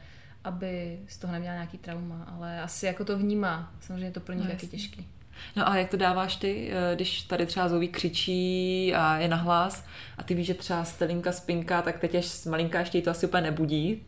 aby 0.43 0.99
z 1.08 1.17
toho 1.17 1.34
neměla 1.34 1.54
nějaký 1.54 1.77
trauma, 1.77 2.23
ale 2.36 2.62
asi 2.62 2.86
jako 2.86 3.06
to 3.06 3.17
vnímá, 3.17 3.73
samozřejmě 3.82 4.12
to 4.12 4.19
pro 4.19 4.36
ní 4.36 4.43
no, 4.43 4.49
taky 4.49 4.67
těžký. 4.67 5.08
No 5.56 5.69
a 5.69 5.77
jak 5.77 5.89
to 5.89 5.97
dáváš 5.97 6.36
ty, 6.36 6.71
když 6.95 7.21
tady 7.21 7.45
třeba 7.45 7.69
Zoe 7.69 7.88
křičí 7.88 8.93
a 8.95 9.17
je 9.17 9.27
nahlas 9.27 9.86
a 10.17 10.23
ty 10.23 10.34
víš, 10.34 10.47
že 10.47 10.54
třeba 10.54 10.84
Stelinka 10.84 11.32
spinka, 11.32 11.82
tak 11.82 11.99
teď 11.99 12.15
až 12.15 12.45
malinká 12.45 12.80
ještě 12.80 13.01
to 13.01 13.12
asi 13.12 13.25
úplně 13.25 13.43
nebudí, 13.43 14.04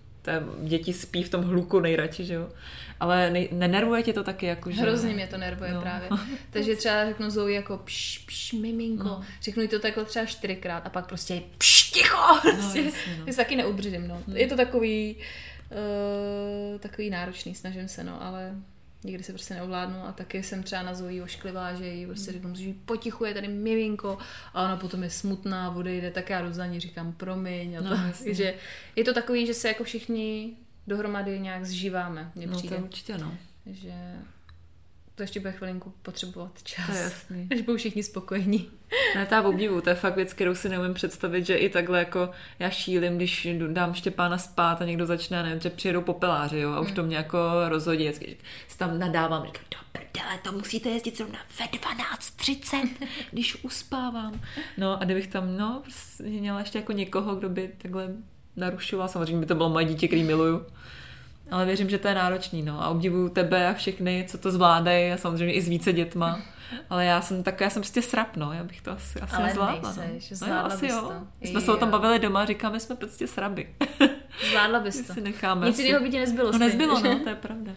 děti 0.63 0.93
spí 0.93 1.23
v 1.23 1.29
tom 1.29 1.43
hluku 1.43 1.79
nejradši, 1.79 2.25
že 2.25 2.33
jo. 2.33 2.49
Ale 2.99 3.29
ne, 3.29 3.47
nenervuje 3.51 4.03
tě 4.03 4.13
to 4.13 4.23
taky 4.23 4.45
jako, 4.45 4.71
že... 4.71 4.81
Hrozně 4.81 5.13
mě 5.13 5.27
to 5.27 5.37
nervuje 5.37 5.73
no. 5.73 5.81
právě. 5.81 6.09
Takže 6.49 6.75
třeba 6.75 7.05
řeknu 7.05 7.29
Zoe 7.29 7.53
jako 7.53 7.77
pš, 7.77 8.17
pš, 8.17 8.53
miminko. 8.53 9.03
No. 9.03 9.21
Řeknu 9.41 9.61
jí 9.61 9.67
to 9.67 9.79
takhle 9.79 10.05
třeba 10.05 10.25
čtyřikrát 10.25 10.85
a 10.85 10.89
pak 10.89 11.07
prostě 11.07 11.41
pš, 11.57 11.91
ticho. 11.91 12.17
No, 12.17 12.53
prostě, 12.53 12.81
jasně, 12.81 13.17
no. 13.19 13.23
Je 13.27 13.33
taky 13.33 13.55
neudržím, 13.55 14.07
no. 14.07 14.23
Hmm. 14.27 14.37
Je 14.37 14.47
to 14.47 14.55
takový 14.55 15.15
uh, 15.71 16.79
takový 16.79 17.09
náročný, 17.09 17.55
snažím 17.55 17.87
se, 17.87 18.03
no, 18.03 18.23
ale 18.23 18.55
nikdy 19.03 19.23
se 19.23 19.31
prostě 19.31 19.53
neovládnu 19.53 20.03
a 20.05 20.11
taky 20.11 20.43
jsem 20.43 20.63
třeba 20.63 20.81
na 20.81 20.93
Zoe 20.93 21.23
ošklivá, 21.23 21.73
že 21.73 21.87
jí 21.87 22.05
prostě 22.05 22.31
řeknu, 22.31 22.55
že 22.55 22.73
potichu 22.85 23.25
je 23.25 23.33
tady 23.33 23.47
miminko 23.47 24.17
a 24.53 24.63
ona 24.63 24.77
potom 24.77 25.03
je 25.03 25.09
smutná, 25.09 25.75
odejde, 25.75 26.11
tak 26.11 26.29
já 26.29 26.41
jdu 26.41 26.53
za 26.53 26.65
ní 26.65 26.79
říkám 26.79 27.13
promiň 27.13 27.77
a 27.77 27.81
no, 27.81 27.89
tak, 27.89 28.15
že 28.25 28.55
je 28.95 29.03
to 29.03 29.13
takový, 29.13 29.47
že 29.47 29.53
se 29.53 29.67
jako 29.67 29.83
všichni 29.83 30.53
dohromady 30.87 31.39
nějak 31.39 31.65
zžíváme, 31.65 32.31
mně 32.35 32.47
no, 32.47 32.57
přijde. 32.57 32.75
to 32.75 32.83
určitě, 32.83 33.17
no. 33.17 33.37
Že 33.65 33.93
to 35.15 35.23
ještě 35.23 35.39
bude 35.39 35.51
chvilinku 35.51 35.93
potřebovat 36.01 36.63
čas. 36.63 36.85
To 36.85 36.93
je 36.93 37.03
jasný. 37.03 37.47
Až 37.51 37.61
budou 37.61 37.77
všichni 37.77 38.03
spokojení. 38.03 38.69
Ne, 39.15 39.25
ta 39.25 39.41
obdivu, 39.41 39.81
to 39.81 39.89
je 39.89 39.95
fakt 39.95 40.15
věc, 40.15 40.33
kterou 40.33 40.55
si 40.55 40.69
neumím 40.69 40.93
představit, 40.93 41.45
že 41.45 41.55
i 41.55 41.69
takhle 41.69 41.99
jako 41.99 42.29
já 42.59 42.69
šílim, 42.69 43.15
když 43.17 43.47
dám 43.67 43.93
Štěpána 43.93 44.37
spát 44.37 44.81
a 44.81 44.85
někdo 44.85 45.05
začne, 45.05 45.43
nevím, 45.43 45.59
že 45.59 45.69
přijedou 45.69 46.01
popeláři, 46.01 46.59
jo, 46.59 46.71
a 46.71 46.79
už 46.79 46.91
to 46.91 47.03
mě 47.03 47.17
jako 47.17 47.39
rozhodí, 47.67 48.03
vždycky 48.03 48.37
tam 48.77 48.99
nadávám, 48.99 49.45
říkám, 49.45 49.63
do 49.71 49.77
prdele, 49.91 50.39
to 50.43 50.51
musíte 50.51 50.89
jezdit 50.89 51.17
zrovna 51.17 51.39
ve 51.59 51.65
12.30, 51.65 52.89
když 53.31 53.63
uspávám. 53.63 54.41
No 54.77 55.01
a 55.01 55.05
kdybych 55.05 55.27
tam, 55.27 55.57
no, 55.57 55.79
prostě 55.83 56.23
měla 56.23 56.59
ještě 56.59 56.77
jako 56.77 56.91
někoho, 56.91 57.35
kdo 57.35 57.49
by 57.49 57.71
takhle 57.77 58.07
narušoval, 58.55 59.07
samozřejmě 59.07 59.39
by 59.39 59.45
to 59.45 59.55
bylo 59.55 59.69
moje 59.69 59.85
dítě, 59.85 60.07
který 60.07 60.23
miluju, 60.23 60.65
Ale 61.51 61.65
věřím, 61.65 61.89
že 61.89 61.97
to 61.97 62.07
je 62.07 62.15
náročný, 62.15 62.61
no. 62.61 62.83
A 62.83 62.89
obdivuju 62.89 63.29
tebe 63.29 63.67
a 63.67 63.73
všechny, 63.73 64.25
co 64.27 64.37
to 64.37 64.51
zvládají 64.51 65.11
a 65.11 65.17
samozřejmě 65.17 65.53
i 65.53 65.61
s 65.61 65.67
více 65.67 65.93
dětma. 65.93 66.39
Ale 66.89 67.05
já 67.05 67.21
jsem 67.21 67.43
tak, 67.43 67.61
já 67.61 67.69
jsem 67.69 67.81
prostě 67.81 68.01
srap, 68.01 68.35
no. 68.35 68.53
Já 68.53 68.63
bych 68.63 68.81
to 68.81 68.91
asi, 68.91 69.19
asi 69.19 69.35
Ale 69.35 69.47
nezvládla. 69.47 69.93
nejseš, 69.93 70.31
no. 70.31 70.37
zvládla 70.37 70.63
no, 70.63 70.69
jo, 70.69 70.75
asi 70.75 70.87
jo. 70.87 71.01
to. 71.01 71.27
My 71.41 71.47
jsme 71.47 71.61
se 71.61 71.71
o 71.71 71.77
tom 71.77 71.89
bavili 71.89 72.19
doma, 72.19 72.45
říkáme, 72.45 72.79
jsme 72.79 72.95
prostě 72.95 73.27
sraby. 73.27 73.75
Zvládla 74.49 74.79
bys 74.79 75.07
to. 75.07 75.13
si 75.13 75.21
necháme 75.21 75.67
Nic 75.67 75.79
jiného 75.79 76.03
by 76.03 76.09
ti 76.09 76.19
nezbylo. 76.19 76.51
No 76.51 76.57
nezbylo, 76.57 76.99
no, 76.99 77.19
to 77.19 77.29
je 77.29 77.35
pravda. 77.41 77.71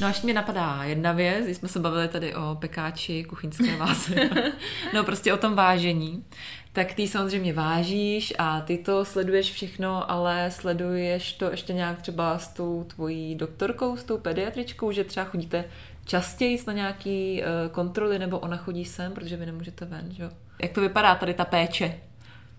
No 0.00 0.06
až 0.06 0.22
mě 0.22 0.34
napadá 0.34 0.80
jedna 0.84 1.12
věc, 1.12 1.44
když 1.44 1.56
jsme 1.56 1.68
se 1.68 1.78
bavili 1.78 2.08
tady 2.08 2.34
o 2.34 2.56
pekáči, 2.60 3.24
kuchyňské 3.24 3.76
váze, 3.76 4.14
no 4.94 5.04
prostě 5.04 5.32
o 5.32 5.36
tom 5.36 5.54
vážení, 5.54 6.24
tak 6.72 6.94
ty 6.94 7.08
samozřejmě 7.08 7.52
vážíš 7.52 8.34
a 8.38 8.60
ty 8.60 8.78
to 8.78 9.04
sleduješ 9.04 9.52
všechno, 9.52 10.10
ale 10.10 10.50
sleduješ 10.50 11.32
to 11.32 11.50
ještě 11.50 11.72
nějak 11.72 12.02
třeba 12.02 12.38
s 12.38 12.48
tou 12.48 12.84
tvojí 12.84 13.34
doktorkou, 13.34 13.96
s 13.96 14.04
tou 14.04 14.18
pediatričkou, 14.18 14.92
že 14.92 15.04
třeba 15.04 15.26
chodíte 15.26 15.64
častěji 16.04 16.58
na 16.66 16.72
nějaký 16.72 17.42
eh, 17.42 17.46
kontroly, 17.70 18.18
nebo 18.18 18.38
ona 18.38 18.56
chodí 18.56 18.84
sem, 18.84 19.12
protože 19.12 19.36
vy 19.36 19.46
nemůžete 19.46 19.84
ven, 19.84 20.06
že 20.10 20.22
jo? 20.22 20.30
Jak 20.62 20.72
to 20.72 20.80
vypadá 20.80 21.14
tady 21.14 21.34
ta 21.34 21.44
péče? 21.44 22.00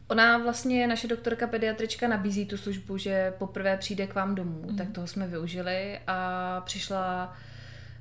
Ona 0.08 0.38
vlastně, 0.38 0.88
naše 0.88 1.08
doktorka 1.08 1.48
pediatrička 1.48 2.08
nabízí 2.08 2.46
tu 2.46 2.58
službu, 2.58 2.98
že 2.98 3.34
poprvé 3.38 3.78
přijde 3.78 4.08
k 4.08 4.16
vám 4.16 4.36
domů, 4.36 4.62
mm. 4.70 4.78
tak 4.78 4.92
toho 4.92 5.08
jsme 5.08 5.28
využili 5.28 6.00
a 6.08 6.62
přišla 6.66 7.36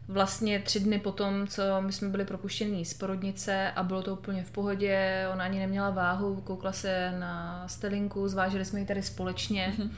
vlastně 0.09 0.59
tři 0.59 0.81
dny 0.81 0.99
potom, 0.99 1.47
co 1.47 1.63
my 1.81 1.93
jsme 1.93 2.09
byli 2.09 2.25
propuštění 2.25 2.85
z 2.85 2.95
porodnice 2.95 3.71
a 3.71 3.83
bylo 3.83 4.03
to 4.03 4.13
úplně 4.13 4.45
v 4.45 4.51
pohodě, 4.51 5.27
ona 5.33 5.45
ani 5.45 5.59
neměla 5.59 5.91
váhu, 5.91 6.41
koukla 6.41 6.73
se 6.73 7.13
na 7.19 7.65
stelinku, 7.69 8.29
zvážili 8.29 8.65
jsme 8.65 8.81
ji 8.81 8.87
tady 8.87 9.03
společně 9.03 9.75
mm. 9.79 9.91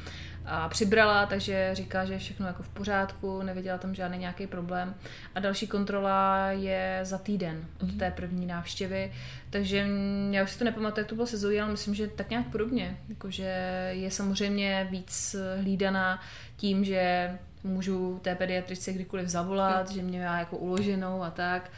A 0.47 0.69
přibrala, 0.69 1.27
takže 1.27 1.71
říká, 1.73 2.05
že 2.05 2.13
je 2.13 2.19
všechno 2.19 2.47
jako 2.47 2.63
v 2.63 2.69
pořádku, 2.69 3.43
neviděla 3.43 3.79
tam 3.79 3.95
žádný 3.95 4.19
nějaký 4.19 4.47
problém. 4.47 4.95
A 5.35 5.41
další 5.41 5.67
kontrola 5.67 6.47
je 6.51 7.01
za 7.03 7.19
týden 7.19 7.65
od 7.83 7.99
té 7.99 8.11
první 8.11 8.47
návštěvy, 8.47 9.13
takže 9.51 9.87
já 10.31 10.43
už 10.43 10.51
si 10.51 10.59
to 10.59 10.65
nepamatuju, 10.65 11.01
jak 11.01 11.09
to 11.09 11.15
bylo 11.15 11.27
se 11.27 11.39
Zoe, 11.39 11.63
ale 11.63 11.71
myslím, 11.71 11.95
že 11.95 12.09
tak 12.09 12.31
nějak 12.31 12.47
podobně, 12.47 12.99
jakože 13.09 13.91
je 13.93 14.11
samozřejmě 14.11 14.89
víc 14.91 15.37
hlídaná 15.59 16.21
tím, 16.57 16.85
že 16.85 17.31
můžu 17.65 18.21
té 18.23 18.35
pediatrice 18.35 18.93
kdykoliv 18.93 19.29
zavolat, 19.29 19.91
že 19.91 20.03
mě 20.03 20.25
má 20.25 20.39
jako 20.39 20.57
uloženou 20.57 21.23
a 21.23 21.31
tak, 21.31 21.71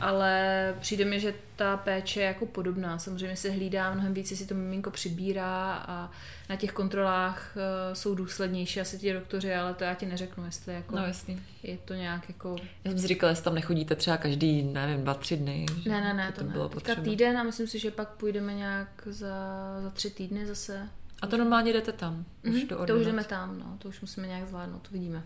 ale 0.00 0.74
přijde 0.80 1.04
mi, 1.04 1.20
že 1.20 1.34
ta 1.56 1.76
péče 1.76 2.20
je 2.20 2.26
jako 2.26 2.46
podobná. 2.46 2.98
Samozřejmě 2.98 3.36
se 3.36 3.50
hlídá 3.50 3.94
mnohem 3.94 4.14
víc, 4.14 4.30
jestli 4.30 4.46
to 4.46 4.54
miminko 4.54 4.90
přibírá 4.90 5.72
a 5.88 6.10
na 6.48 6.56
těch 6.56 6.72
kontrolách 6.72 7.56
uh, 7.56 7.94
jsou 7.94 8.14
důslednější 8.14 8.80
asi 8.80 8.98
ti 8.98 9.12
doktoři, 9.12 9.54
ale 9.54 9.74
to 9.74 9.84
já 9.84 9.94
ti 9.94 10.06
neřeknu, 10.06 10.44
jestli 10.44 10.74
jako 10.74 10.96
No 10.96 11.06
jasný. 11.06 11.42
je 11.62 11.78
to 11.84 11.94
nějak 11.94 12.28
jako... 12.28 12.56
Já 12.84 12.90
jsem 12.90 12.98
si 13.00 13.06
říkala, 13.06 13.30
jestli 13.30 13.44
tam 13.44 13.54
nechodíte 13.54 13.94
třeba 13.96 14.16
každý, 14.16 14.62
nevím, 14.62 15.02
dva, 15.02 15.14
tři 15.14 15.36
dny. 15.36 15.66
že 15.82 15.90
Ne, 15.90 16.00
ne, 16.00 16.14
ne, 16.14 16.32
to, 16.32 16.44
bylo 16.44 16.64
ne. 16.64 16.68
Teďka 16.68 16.74
potřeba. 16.80 17.02
týden 17.02 17.38
a 17.38 17.42
myslím 17.42 17.66
si, 17.66 17.78
že 17.78 17.90
pak 17.90 18.08
půjdeme 18.08 18.54
nějak 18.54 18.88
za, 19.06 19.36
za 19.82 19.90
tři 19.90 20.10
týdny 20.10 20.46
zase. 20.46 20.88
A 21.22 21.26
to 21.26 21.36
normálně 21.36 21.72
jdete 21.72 21.92
tam, 21.92 22.24
už 22.44 22.54
Mhm, 22.54 22.66
do 22.68 22.86
to 22.86 22.96
už 22.96 23.04
jdeme 23.06 23.24
tam, 23.24 23.58
no, 23.58 23.76
to 23.78 23.88
už 23.88 24.00
musíme 24.00 24.26
nějak 24.26 24.48
zvládnout, 24.48 24.82
to 24.82 24.88
vidíme. 24.92 25.22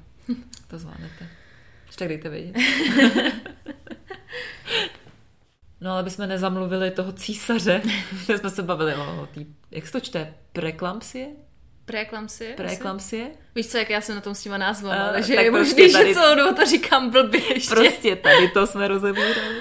To 0.68 0.78
zvládnete. 0.78 1.26
Ještě 1.86 1.98
tak 1.98 2.08
dejte 2.08 2.28
vědět. 2.28 2.56
No 5.80 5.92
ale 5.92 6.02
bychom 6.02 6.28
nezamluvili 6.28 6.90
toho 6.90 7.12
císaře, 7.12 7.82
jsme 8.38 8.50
se 8.50 8.62
bavili 8.62 8.94
o 8.94 9.28
tý, 9.34 9.46
jak 9.70 9.86
se 9.86 9.92
to 9.92 10.00
čte, 10.00 10.34
preklampsie? 10.52 11.28
Preeklampsie? 12.56 13.24
asi? 13.24 13.43
Víš 13.54 13.66
co, 13.68 13.78
jak 13.78 13.90
já 13.90 14.00
jsem 14.00 14.14
na 14.14 14.20
tom 14.20 14.34
s 14.34 14.42
těma 14.42 14.58
názvama, 14.58 15.04
A, 15.04 15.12
takže 15.12 15.34
tak 15.34 15.44
je 15.44 15.50
prostě 15.50 15.82
možný, 15.82 15.92
tady- 15.92 16.08
že 16.08 16.14
celou 16.20 16.36
dobu 16.36 16.54
to 16.54 16.66
říkám 16.66 17.10
blbě 17.10 17.52
ještě. 17.54 17.74
Prostě 17.74 18.16
tady 18.16 18.48
to 18.48 18.66
jsme 18.66 18.88
rozebírali. 18.88 19.56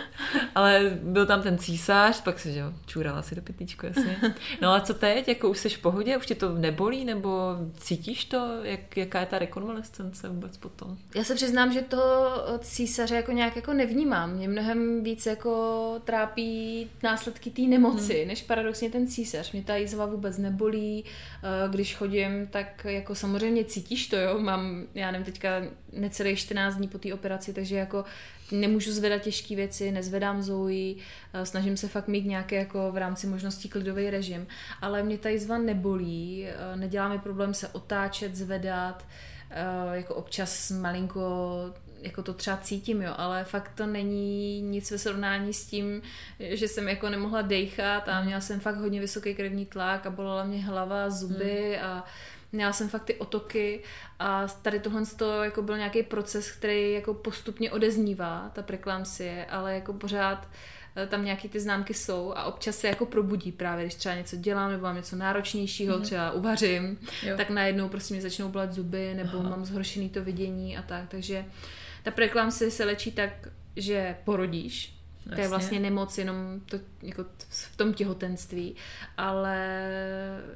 Ale 0.56 0.98
byl 1.04 1.26
tam 1.26 1.42
ten 1.42 1.58
císař, 1.58 2.22
pak 2.22 2.40
se, 2.40 2.52
že 2.52 2.60
jo, 2.60 2.74
čurala 2.86 3.22
si 3.22 3.36
do 3.36 3.42
pytlíčku, 3.42 3.86
jasně. 3.86 4.18
No 4.62 4.70
ale 4.70 4.82
co 4.82 4.94
teď, 4.94 5.28
jako 5.28 5.50
už 5.50 5.58
jsi 5.58 5.70
v 5.70 5.78
pohodě, 5.78 6.18
už 6.18 6.26
ti 6.26 6.36
to 6.36 6.50
nebolí, 6.54 7.06
nebo 7.06 7.56
cítíš 7.78 8.26
to, 8.26 8.50
jak, 8.64 8.98
jaká 8.98 9.20
je 9.20 9.26
ta 9.26 9.40
rekonvalescence 9.40 10.30
vůbec 10.30 10.58
potom? 10.58 10.98
Já 11.16 11.24
se 11.24 11.36
přiznám, 11.36 11.74
že 11.74 11.82
toho 11.82 12.32
císaře 12.60 13.16
jako 13.16 13.32
nějak 13.32 13.56
jako 13.56 13.74
nevnímám. 13.74 14.34
Mě 14.34 14.48
mnohem 14.48 15.04
víc 15.04 15.26
jako 15.26 15.54
trápí 16.04 16.90
následky 17.04 17.50
té 17.50 17.62
nemoci, 17.62 18.20
hmm. 18.20 18.28
než 18.28 18.42
paradoxně 18.42 18.90
ten 18.90 19.08
císař. 19.08 19.52
Mě 19.52 19.64
ta 19.64 19.76
jízva 19.76 20.06
vůbec 20.06 20.38
nebolí. 20.38 21.06
Eh, 21.44 21.70
Když 21.70 21.96
chodím, 21.96 22.48
tak 22.48 22.86
jako 22.86 23.16
samozřejmě 23.16 23.64
cítíš 23.84 24.08
to, 24.08 24.16
jo. 24.16 24.40
Mám, 24.40 24.84
já 24.96 25.12
nevím, 25.12 25.26
teďka 25.26 25.62
necelých 25.94 26.40
14 26.40 26.76
dní 26.76 26.88
po 26.88 26.98
té 26.98 27.14
operaci, 27.14 27.54
takže 27.54 27.76
jako 27.76 28.06
nemůžu 28.52 28.92
zvedat 28.92 29.22
těžké 29.22 29.56
věci, 29.56 29.92
nezvedám 29.92 30.42
Zoe, 30.42 30.96
eh, 31.34 31.46
snažím 31.46 31.78
se 31.78 31.88
fakt 31.88 32.08
mít 32.08 32.26
nějaký 32.26 32.56
jako 32.56 32.92
v 32.92 32.98
rámci 32.98 33.28
možností 33.28 33.70
klidový 33.70 34.10
režim, 34.10 34.48
ale 34.82 35.04
mě 35.04 35.18
ta 35.18 35.30
jízva 35.30 35.58
nebolí, 35.58 36.48
eh, 36.48 36.76
nedělá 36.76 37.10
mi 37.10 37.20
problém 37.20 37.54
se 37.54 37.68
otáčet, 37.68 38.36
zvedat, 38.36 39.06
eh, 39.50 39.98
jako 39.98 40.16
občas 40.16 40.72
malinko 40.72 41.74
jako 42.02 42.24
to 42.24 42.34
třeba 42.34 42.58
cítím, 42.58 43.02
jo, 43.02 43.14
ale 43.18 43.44
fakt 43.44 43.72
to 43.76 43.86
není 43.86 44.62
nic 44.62 44.92
ve 44.92 44.98
srovnání 44.98 45.54
s 45.54 45.66
tím, 45.66 46.02
že 46.40 46.68
jsem 46.68 46.88
jako 46.88 47.10
nemohla 47.10 47.42
dejchat 47.42 48.10
a 48.10 48.24
měla 48.24 48.42
jsem 48.42 48.60
fakt 48.60 48.78
hodně 48.78 49.00
vysoký 49.00 49.36
krevní 49.36 49.66
tlak 49.66 50.06
a 50.06 50.10
bolela 50.10 50.44
mě 50.44 50.64
hlava, 50.64 51.10
zuby 51.10 51.80
a 51.80 52.04
měla 52.54 52.74
jsem 52.74 52.90
fakt 52.90 53.04
ty 53.04 53.16
otoky 53.16 53.84
a 54.20 54.48
tady 54.48 54.80
tohle 54.80 55.06
to 55.06 55.44
jako 55.44 55.62
byl 55.62 55.78
nějaký 55.78 56.04
proces, 56.04 56.52
který 56.52 56.92
jako 56.92 57.14
postupně 57.14 57.72
odeznívá, 57.72 58.52
ta 58.54 58.62
preklampsie, 58.62 59.46
ale 59.46 59.76
jako 59.76 59.94
pořád 59.94 60.48
eh, 60.96 61.08
tam 61.08 61.26
nějaký 61.26 61.50
ty 61.50 61.60
známky 61.60 61.94
jsou 61.94 62.34
a 62.36 62.44
občas 62.44 62.78
se 62.78 62.88
jako 62.88 63.06
probudí 63.06 63.52
právě, 63.52 63.86
když 63.86 63.96
třeba 63.96 64.16
něco 64.16 64.36
dělám 64.36 64.72
nebo 64.72 64.84
mám 64.84 64.96
něco 64.96 65.16
náročnějšího, 65.16 65.98
mm-hmm. 65.98 66.02
třeba 66.02 66.32
uvařím, 66.32 67.00
Jo. 67.24 67.38
tak 67.38 67.50
najednou 67.50 67.90
prostě 67.90 68.14
mě 68.14 68.22
začnou 68.22 68.50
bolet 68.50 68.72
zuby 68.72 69.14
nebo 69.14 69.40
Aha. 69.40 69.50
mám 69.50 69.66
zhoršený 69.66 70.10
to 70.10 70.24
vidění 70.24 70.78
a 70.78 70.82
tak, 70.82 71.10
takže 71.10 71.46
ta 72.04 72.12
preklampsie 72.12 72.72
se 72.72 72.86
léčí 72.86 73.12
tak, 73.12 73.32
že 73.76 74.16
porodíš, 74.24 75.03
to 75.36 75.42
je 75.42 75.48
vlastně 75.48 75.80
nemoc 75.80 76.18
jenom 76.18 76.36
to, 76.66 76.78
jako 77.02 77.26
v 77.50 77.78
tom 77.78 77.94
těhotenství, 77.94 78.76
ale 79.18 79.90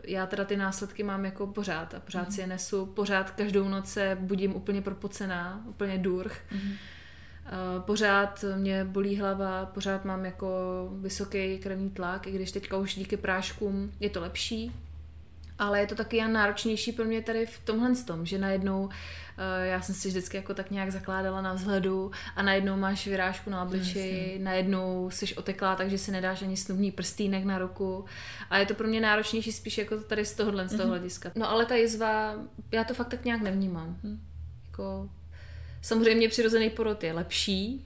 já 0.04 0.26
teda 0.26 0.46
ty 0.46 0.58
následky 0.58 1.04
mám 1.04 1.26
jako 1.26 1.48
pořád 1.48 1.94
a 1.94 2.00
pořád 2.00 2.34
si 2.34 2.42
je 2.42 2.48
nesu, 2.48 2.86
pořád 2.86 3.32
každou 3.32 3.70
noc 3.70 3.90
se 3.90 4.18
budím 4.22 4.56
úplně 4.56 4.82
propocená, 4.82 5.64
úplně 5.68 5.98
durch. 5.98 6.42
Eh, 6.54 7.80
Pořád 7.80 8.46
mě 8.56 8.84
bolí 8.86 9.18
hlava, 9.18 9.66
pořád 9.66 10.06
mám 10.06 10.26
jako 10.26 10.48
vysoký 11.02 11.58
krevní 11.58 11.90
tlak, 11.90 12.28
i 12.28 12.32
když 12.32 12.52
teďka 12.52 12.78
už 12.78 12.96
díky 12.96 13.18
práškům 13.18 13.92
je 14.00 14.10
to 14.10 14.22
lepší, 14.22 14.72
ale 15.60 15.80
je 15.80 15.88
to 15.88 15.96
taky 15.96 16.18
jen 16.18 16.34
náročnější 16.34 16.92
pro 16.92 17.06
mě 17.06 17.22
tady 17.22 17.46
v 17.46 17.60
tomhle 17.60 17.96
tom, 17.96 18.26
že 18.26 18.38
najednou 18.38 18.90
eh, 19.38 19.68
já 19.68 19.82
jsem 19.82 19.96
si 19.96 20.08
vždycky 20.08 20.38
jako 20.38 20.54
tak 20.54 20.72
nějak 20.72 20.92
zakládala 20.92 21.42
na 21.42 21.54
vzhledu 21.54 22.12
a 22.36 22.42
najednou 22.42 22.78
máš 22.78 23.08
vyrážku 23.08 23.50
na 23.50 23.64
obličeji, 23.64 24.40
najednou 24.40 25.10
jsi 25.10 25.36
oteklá, 25.36 25.76
takže 25.76 25.98
si 25.98 26.12
nedáš 26.12 26.42
ani 26.42 26.58
snubní 26.58 26.92
prstýnek 26.92 27.44
na 27.44 27.58
ruku. 27.58 28.06
A 28.50 28.58
je 28.58 28.66
to 28.66 28.74
pro 28.74 28.88
mě 28.88 29.02
náročnější 29.02 29.52
spíš 29.52 29.78
jako 29.78 29.98
tady 29.98 30.26
z 30.26 30.34
tohohle, 30.34 30.68
z 30.68 30.78
toho 30.78 30.90
hlediska. 30.90 31.32
No 31.36 31.50
ale 31.50 31.66
ta 31.66 31.76
jizva, 31.76 32.34
já 32.72 32.84
to 32.84 32.94
fakt 32.94 33.10
tak 33.10 33.26
nějak 33.26 33.42
nevnímám. 33.42 33.98
Jako, 34.68 35.10
samozřejmě 35.82 36.30
přirozený 36.30 36.70
porod 36.70 37.04
je 37.04 37.14
lepší, 37.14 37.86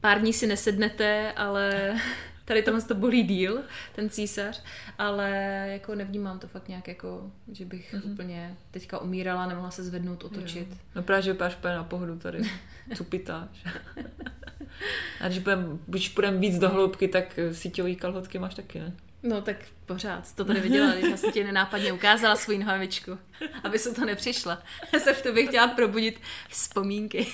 pár 0.00 0.20
dní 0.20 0.32
si 0.32 0.46
nesednete, 0.46 1.32
ale 1.32 1.94
tady 2.44 2.62
tohle 2.62 2.82
to 2.82 2.94
bolí 2.94 3.22
díl, 3.22 3.62
ten 3.94 4.10
císař, 4.10 4.62
ale 4.98 5.30
jako 5.72 5.94
nevnímám 5.94 6.38
to 6.38 6.48
fakt 6.48 6.68
nějak 6.68 6.88
jako, 6.88 7.30
že 7.52 7.64
bych 7.64 7.94
mm-hmm. 7.94 8.12
úplně 8.12 8.56
teďka 8.70 8.98
umírala, 8.98 9.46
nemohla 9.46 9.70
se 9.70 9.84
zvednout, 9.84 10.24
otočit. 10.24 10.68
Jo. 10.70 10.76
No 10.94 11.02
právě, 11.02 11.22
že 11.22 11.32
vypadáš 11.32 11.58
na 11.64 11.84
pohodu 11.84 12.18
tady. 12.18 12.38
Cupitáš. 12.94 13.64
A 15.20 15.26
když 15.26 15.38
budeme 15.38 15.66
když 15.86 16.08
půjdem 16.08 16.40
víc 16.40 16.58
do 16.58 16.68
hloubky, 16.68 17.08
tak 17.08 17.38
síťový 17.52 17.96
kalhotky 17.96 18.38
máš 18.38 18.54
taky, 18.54 18.80
ne? 18.80 18.92
No 19.22 19.42
tak 19.42 19.56
pořád, 19.86 20.34
to 20.34 20.44
tady 20.44 20.60
viděla, 20.60 20.94
když 20.94 21.10
já 21.10 21.16
jsem 21.16 21.32
ti 21.32 21.44
nenápadně 21.44 21.92
ukázala 21.92 22.36
svou 22.36 22.58
nohavičku, 22.58 23.18
aby 23.62 23.78
se 23.78 23.94
to 23.94 24.04
nepřišla. 24.04 24.62
Já 24.92 25.00
se 25.00 25.12
v 25.12 25.22
tobě 25.22 25.46
chtěla 25.46 25.68
probudit 25.68 26.20
vzpomínky. 26.48 27.26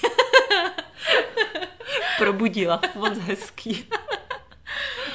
Probudila. 2.18 2.80
Moc 2.94 3.18
hezký. 3.18 3.88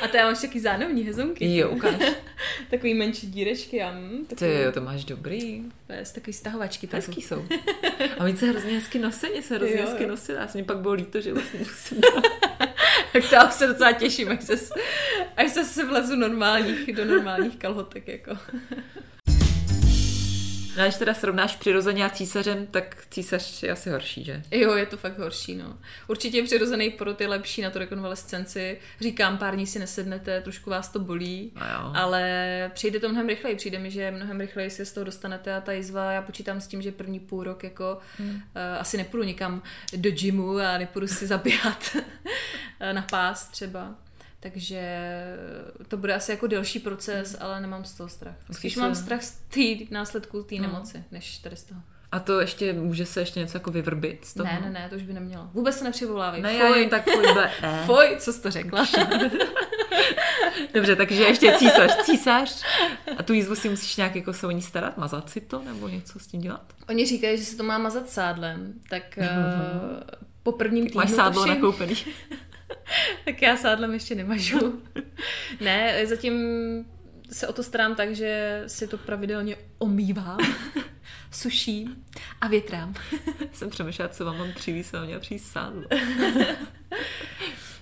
A 0.05 0.07
to 0.07 0.17
já 0.17 0.25
máš 0.25 0.41
taky 0.41 0.59
zánovní 0.59 1.03
hezonky. 1.03 1.57
Jo, 1.57 1.69
ukáž. 1.69 1.95
Takový 2.69 2.93
menší 2.93 3.27
dírečky 3.27 3.81
a 3.83 3.91
mm, 3.91 4.25
Ty 4.25 4.35
takový, 4.35 4.51
jo, 4.51 4.71
to 4.71 4.81
máš 4.81 5.05
dobrý. 5.05 5.63
z 6.03 6.11
takový 6.11 6.33
stahovačky. 6.33 6.87
taky. 6.87 7.05
Hezký 7.05 7.21
jsou. 7.21 7.45
A 8.17 8.23
oni 8.23 8.37
se 8.37 8.45
hrozně 8.45 8.71
hezky 8.73 8.99
nosí, 8.99 9.27
mě 9.31 9.41
se 9.41 9.55
hrozně 9.55 9.75
Jo, 9.75 9.85
hezky 9.87 10.07
nosí. 10.07 10.31
Já 10.31 10.47
jsem 10.47 10.61
mi 10.61 10.65
pak 10.65 10.77
bylo 10.77 10.93
líto, 10.93 11.21
že 11.21 11.33
vlastně 11.33 11.59
musím 11.59 12.01
Tak 13.13 13.29
to 13.29 13.35
já 13.35 13.49
se 13.49 13.67
docela 13.67 13.91
těším, 13.91 14.29
až 14.29 14.43
se, 14.43 14.55
až 15.37 15.51
se, 15.51 15.65
se 15.65 15.85
vlezu 15.85 16.15
normálních, 16.15 16.93
do 16.95 17.05
normálních 17.05 17.57
kalhotek. 17.57 18.07
Jako. 18.07 18.37
No, 20.77 20.83
když 20.83 20.95
teda 20.95 21.13
srovnáš 21.13 21.55
přirozeně 21.55 22.05
a 22.05 22.09
císařem, 22.09 22.67
tak 22.67 23.07
císař 23.11 23.63
je 23.63 23.71
asi 23.71 23.89
horší, 23.89 24.23
že? 24.23 24.43
Jo, 24.51 24.73
je 24.75 24.85
to 24.85 24.97
fakt 24.97 25.19
horší, 25.19 25.55
no. 25.55 25.77
Určitě 26.07 26.43
přirozený 26.43 26.89
porod 26.89 27.21
je 27.21 27.27
lepší 27.27 27.61
na 27.61 27.69
tu 27.69 27.79
rekonvalescenci. 27.79 28.79
Říkám, 29.01 29.37
pár 29.37 29.55
dní 29.55 29.67
si 29.67 29.79
nesednete, 29.79 30.41
trošku 30.41 30.69
vás 30.69 30.89
to 30.89 30.99
bolí, 30.99 31.51
No 31.55 31.65
jo. 31.65 31.91
ale 31.93 32.71
přijde 32.73 32.99
to 32.99 33.09
mnohem 33.09 33.27
rychleji. 33.27 33.55
Přijde 33.55 33.79
mi, 33.79 33.91
že 33.91 34.11
mnohem 34.11 34.39
rychleji 34.39 34.69
se 34.69 34.85
z 34.85 34.93
toho 34.93 35.03
dostanete 35.03 35.55
a 35.55 35.61
ta 35.61 35.71
jizva, 35.71 36.11
já 36.11 36.21
počítám 36.21 36.61
s 36.61 36.67
tím, 36.67 36.81
že 36.81 36.91
první 36.91 37.19
půl 37.19 37.43
rok 37.43 37.63
jako 37.63 37.97
hmm. 38.17 38.29
uh, 38.29 38.41
asi 38.79 38.97
nepůjdu 38.97 39.23
nikam 39.23 39.61
do 39.97 40.11
gymu 40.11 40.57
a 40.57 40.77
nepůjdu 40.77 41.07
si 41.07 41.27
zabíhat 41.35 41.97
na 42.91 43.01
pás 43.01 43.47
třeba. 43.47 43.95
Takže 44.45 44.81
to 45.87 45.97
bude 45.97 46.15
asi 46.15 46.31
jako 46.31 46.47
delší 46.47 46.79
proces, 46.79 47.33
hmm. 47.33 47.43
ale 47.43 47.61
nemám 47.61 47.85
z 47.85 47.93
toho 47.93 48.09
strach. 48.09 48.35
Spíš 48.43 48.49
Musíš 48.49 48.75
mám 48.75 48.95
strach 48.95 49.23
z 49.23 49.31
té 49.31 49.85
následků 49.91 50.43
té 50.43 50.55
No. 50.55 50.61
nemoci, 50.61 51.03
než 51.11 51.37
tady 51.37 51.55
z 51.55 51.63
toho. 51.63 51.81
A 52.11 52.19
to 52.19 52.39
ještě, 52.39 52.73
může 52.73 53.05
se 53.05 53.19
ještě 53.19 53.39
něco 53.39 53.57
jako 53.57 53.71
vyvrbit 53.71 54.25
z 54.25 54.33
toho? 54.33 54.45
Ne, 54.45 54.61
ne, 54.61 54.69
ne, 54.69 54.89
to 54.89 54.95
už 54.95 55.03
by 55.03 55.13
nemělo. 55.13 55.49
Vůbec 55.53 55.77
se 55.77 55.83
nepřivolávej. 55.83 56.41
Ne, 56.41 56.53
já 56.53 56.75
jen 56.75 56.89
tak 56.89 57.03
pojďme. 57.03 57.51
Eh. 57.61 57.83
Foj, 57.85 58.15
co 58.19 58.33
jsi 58.33 58.41
to 58.41 58.51
řekla? 58.51 58.87
Dobře, 60.73 60.95
takže 60.95 61.23
ještě 61.23 61.53
císař, 61.57 61.97
císař. 62.03 62.63
A 63.17 63.23
tu 63.23 63.33
jízvu 63.33 63.55
si 63.55 63.69
musíš 63.69 63.95
nějak 63.95 64.15
jako 64.15 64.33
se 64.33 64.47
o 64.47 64.51
ní 64.51 64.61
starat, 64.61 64.97
mazat 64.97 65.29
si 65.29 65.41
to, 65.41 65.61
nebo 65.61 65.87
něco 65.87 66.19
s 66.19 66.27
tím 66.27 66.41
dělat? 66.41 66.73
Oni 66.89 67.05
říkají, 67.05 67.37
že 67.37 67.43
se 67.43 67.57
to 67.57 67.63
má 67.63 67.77
mazat 67.77 68.09
sádlem, 68.09 68.73
tak 68.89 69.03
uh, 69.17 69.25
po 70.43 70.51
prvním 70.51 70.85
týdnu 70.85 71.01
Máš 71.01 71.11
sádlo 71.11 71.43
tuším, 71.43 71.55
nakoupený. 71.55 71.95
tak 73.25 73.41
já 73.41 73.57
sádlem 73.57 73.93
ještě 73.93 74.15
nemažu. 74.15 74.81
ne, 75.61 76.05
zatím 76.07 76.35
se 77.31 77.47
o 77.47 77.53
to 77.53 77.63
starám 77.63 77.95
tak, 77.95 78.15
že 78.15 78.63
si 78.67 78.87
to 78.87 78.97
pravidelně 78.97 79.55
omývám, 79.77 80.37
suším 81.31 82.05
a 82.41 82.47
větrám. 82.47 82.93
Jsem 83.53 83.69
přemýšlela, 83.69 84.09
co 84.09 84.25
vám 84.25 84.37
mám 84.37 84.53
přivést, 84.53 84.93
a 84.95 85.05
měla 85.05 85.19
přijít 85.19 85.39
sádlo. 85.39 85.83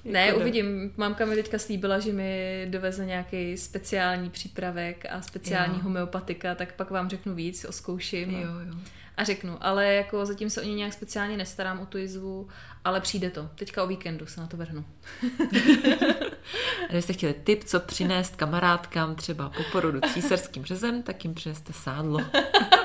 Ne, 0.05 0.25
Jako 0.25 0.39
uvidím. 0.39 0.93
Mamka 0.97 1.25
mi 1.25 1.35
teďka 1.35 1.59
slíbila, 1.59 1.99
že 1.99 2.11
mi 2.13 2.65
doveze 2.69 3.05
nějaký 3.05 3.57
speciální 3.57 4.29
přípravek 4.29 5.05
a 5.09 5.21
speciální 5.21 5.75
Jo. 5.75 5.81
homeopatika, 5.83 6.55
tak 6.55 6.73
pak 6.73 6.91
vám 6.91 7.09
řeknu 7.09 7.35
víc, 7.35 7.65
oskouším. 7.65 8.29
Jo, 8.31 8.49
jo. 8.67 8.73
A 8.73 9.02
řeknu, 9.21 9.57
ale 9.61 9.93
jako 9.93 10.25
zatím 10.25 10.49
se 10.49 10.61
o 10.61 10.65
ně 10.65 10.75
nějak 10.75 10.93
speciálně 10.93 11.37
nestarám, 11.37 11.79
o 11.79 11.85
tu 11.85 11.97
jizvu, 11.97 12.47
ale 12.85 13.01
přijde 13.01 13.29
to. 13.29 13.49
Teďka 13.55 13.83
o 13.83 13.87
víkendu 13.87 14.25
se 14.25 14.41
na 14.41 14.47
to 14.47 14.57
vrhnu. 14.57 14.85
A 16.83 16.87
kdybyste 16.87 17.13
chtěli 17.13 17.33
tip, 17.33 17.63
co 17.63 17.79
přinést 17.79 18.35
kamarádkám 18.35 19.15
třeba 19.15 19.49
po 19.49 19.63
porodu 19.71 19.99
císařským 20.13 20.65
řezem, 20.65 21.03
tak 21.03 21.23
jim 21.23 21.33
přineste 21.33 21.73
sádlo. 21.73 22.19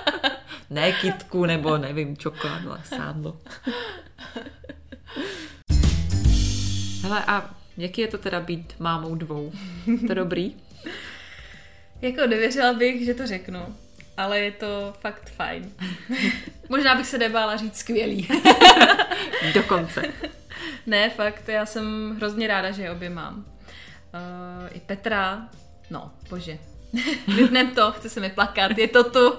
ne 0.70 0.92
kitku 0.92 1.46
nebo 1.46 1.78
nevím, 1.78 2.16
čokoládu, 2.16 2.70
ale 2.70 2.80
sádlo. 2.84 3.38
Hele, 7.02 7.24
a 7.26 7.54
jaký 7.76 8.00
je 8.00 8.08
to 8.08 8.18
teda 8.18 8.40
být 8.40 8.74
mámou 8.78 9.14
dvou? 9.14 9.52
To 10.06 10.14
dobrý? 10.14 10.56
Jako 12.02 12.26
nevěřila 12.26 12.72
bych, 12.72 13.04
že 13.04 13.14
to 13.14 13.26
řeknu, 13.26 13.76
ale 14.18 14.38
je 14.38 14.52
to 14.52 14.94
fakt 15.00 15.30
fajn. 15.30 15.72
Možná 16.68 16.94
bych 16.94 17.06
se 17.06 17.18
nebála 17.18 17.56
říct 17.56 17.76
skvělý. 17.76 18.28
Dokonce. 19.54 20.02
ne, 20.86 21.10
fakt, 21.10 21.48
já 21.48 21.66
jsem 21.66 22.16
hrozně 22.16 22.46
ráda, 22.46 22.70
že 22.70 22.82
je 22.82 22.90
obě 22.90 23.10
mám. 23.10 23.36
Uh, 23.38 24.68
I 24.72 24.80
Petra, 24.80 25.48
no, 25.90 26.10
bože. 26.30 26.58
Vypnem 27.36 27.70
to, 27.70 27.92
chce 27.92 28.08
se 28.08 28.20
mi 28.20 28.30
plakat, 28.30 28.78
je 28.78 28.88
to 28.88 29.04
tu, 29.04 29.32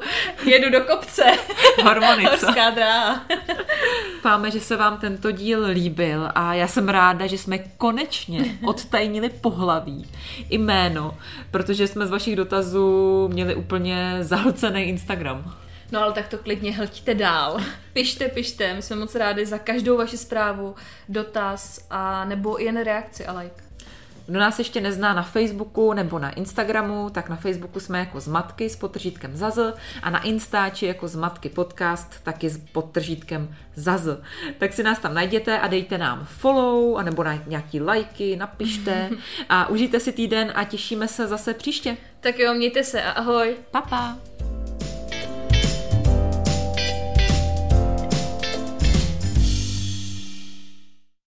jedu 0.46 0.70
do 0.70 0.82
kopce, 0.82 1.24
Hormony, 1.84 2.24
co? 2.24 2.30
horská 2.30 2.70
dráha. 2.70 3.26
Doufáme, 4.14 4.52
že 4.52 4.60
se 4.60 4.76
vám 4.76 4.98
tento 4.98 5.32
díl 5.32 5.66
líbil 5.66 6.30
a 6.36 6.54
já 6.54 6.68
jsem 6.68 6.90
ráda, 6.90 7.28
že 7.28 7.38
jsme 7.38 7.58
konečně 7.58 8.58
odtajnili 8.66 9.30
pohlaví, 9.30 10.08
jméno, 10.50 11.18
protože 11.52 11.88
jsme 11.88 12.08
z 12.08 12.10
vašich 12.10 12.36
dotazů 12.36 13.28
měli 13.34 13.56
úplně 13.56 14.18
zahlcený 14.22 14.82
Instagram. 14.82 15.56
No 15.92 16.04
ale 16.04 16.14
tak 16.14 16.28
to 16.28 16.38
klidně 16.38 16.72
hltíte 16.76 17.14
dál. 17.14 17.60
Pište, 17.94 18.28
pište, 18.28 18.74
my 18.74 18.82
jsme 18.82 18.96
moc 18.96 19.16
rádi 19.16 19.46
za 19.46 19.58
každou 19.58 19.98
vaši 19.98 20.18
zprávu, 20.18 20.76
dotaz 21.10 21.86
a 21.90 22.26
nebo 22.26 22.58
jen 22.58 22.84
reakci 22.84 23.26
a 23.26 23.40
like. 23.40 23.69
Kdo 24.30 24.40
nás 24.40 24.60
ještě 24.60 24.82
nezná 24.82 25.14
na 25.14 25.24
Facebooku 25.24 25.94
nebo 25.94 26.20
na 26.20 26.30
Instagramu, 26.30 27.10
tak 27.10 27.30
na 27.30 27.36
Facebooku 27.36 27.80
jsme 27.80 28.00
jako 28.00 28.20
Zmatky 28.20 28.70
s 28.70 28.76
podtržítkem 28.76 29.36
Zazl 29.36 29.74
a 30.02 30.10
na 30.10 30.24
Instači 30.24 30.86
jako 30.86 31.08
Zmatky 31.08 31.50
podcast 31.50 32.24
taky 32.24 32.50
s 32.50 32.58
podtržítkem 32.58 33.56
Zazl. 33.76 34.22
Tak 34.58 34.74
si 34.74 34.84
nás 34.84 35.00
tam 35.00 35.14
najděte 35.14 35.60
a 35.60 35.68
dejte 35.68 35.98
nám 35.98 36.26
follow 36.26 36.98
a 36.98 37.04
nebo 37.04 37.24
na 37.24 37.44
nějaký 37.48 37.82
lajky, 37.82 38.36
napište 38.36 39.10
a 39.50 39.70
užijte 39.70 40.00
si 40.00 40.12
týden 40.12 40.52
a 40.56 40.64
těšíme 40.64 41.08
se 41.08 41.28
zase 41.28 41.54
příště. 41.54 41.98
Tak 42.20 42.40
jo, 42.40 42.54
mějte 42.54 42.84
se 42.84 43.04
a 43.04 43.12
ahoj. 43.12 43.56
Pa, 43.72 43.82
pa. 43.82 44.29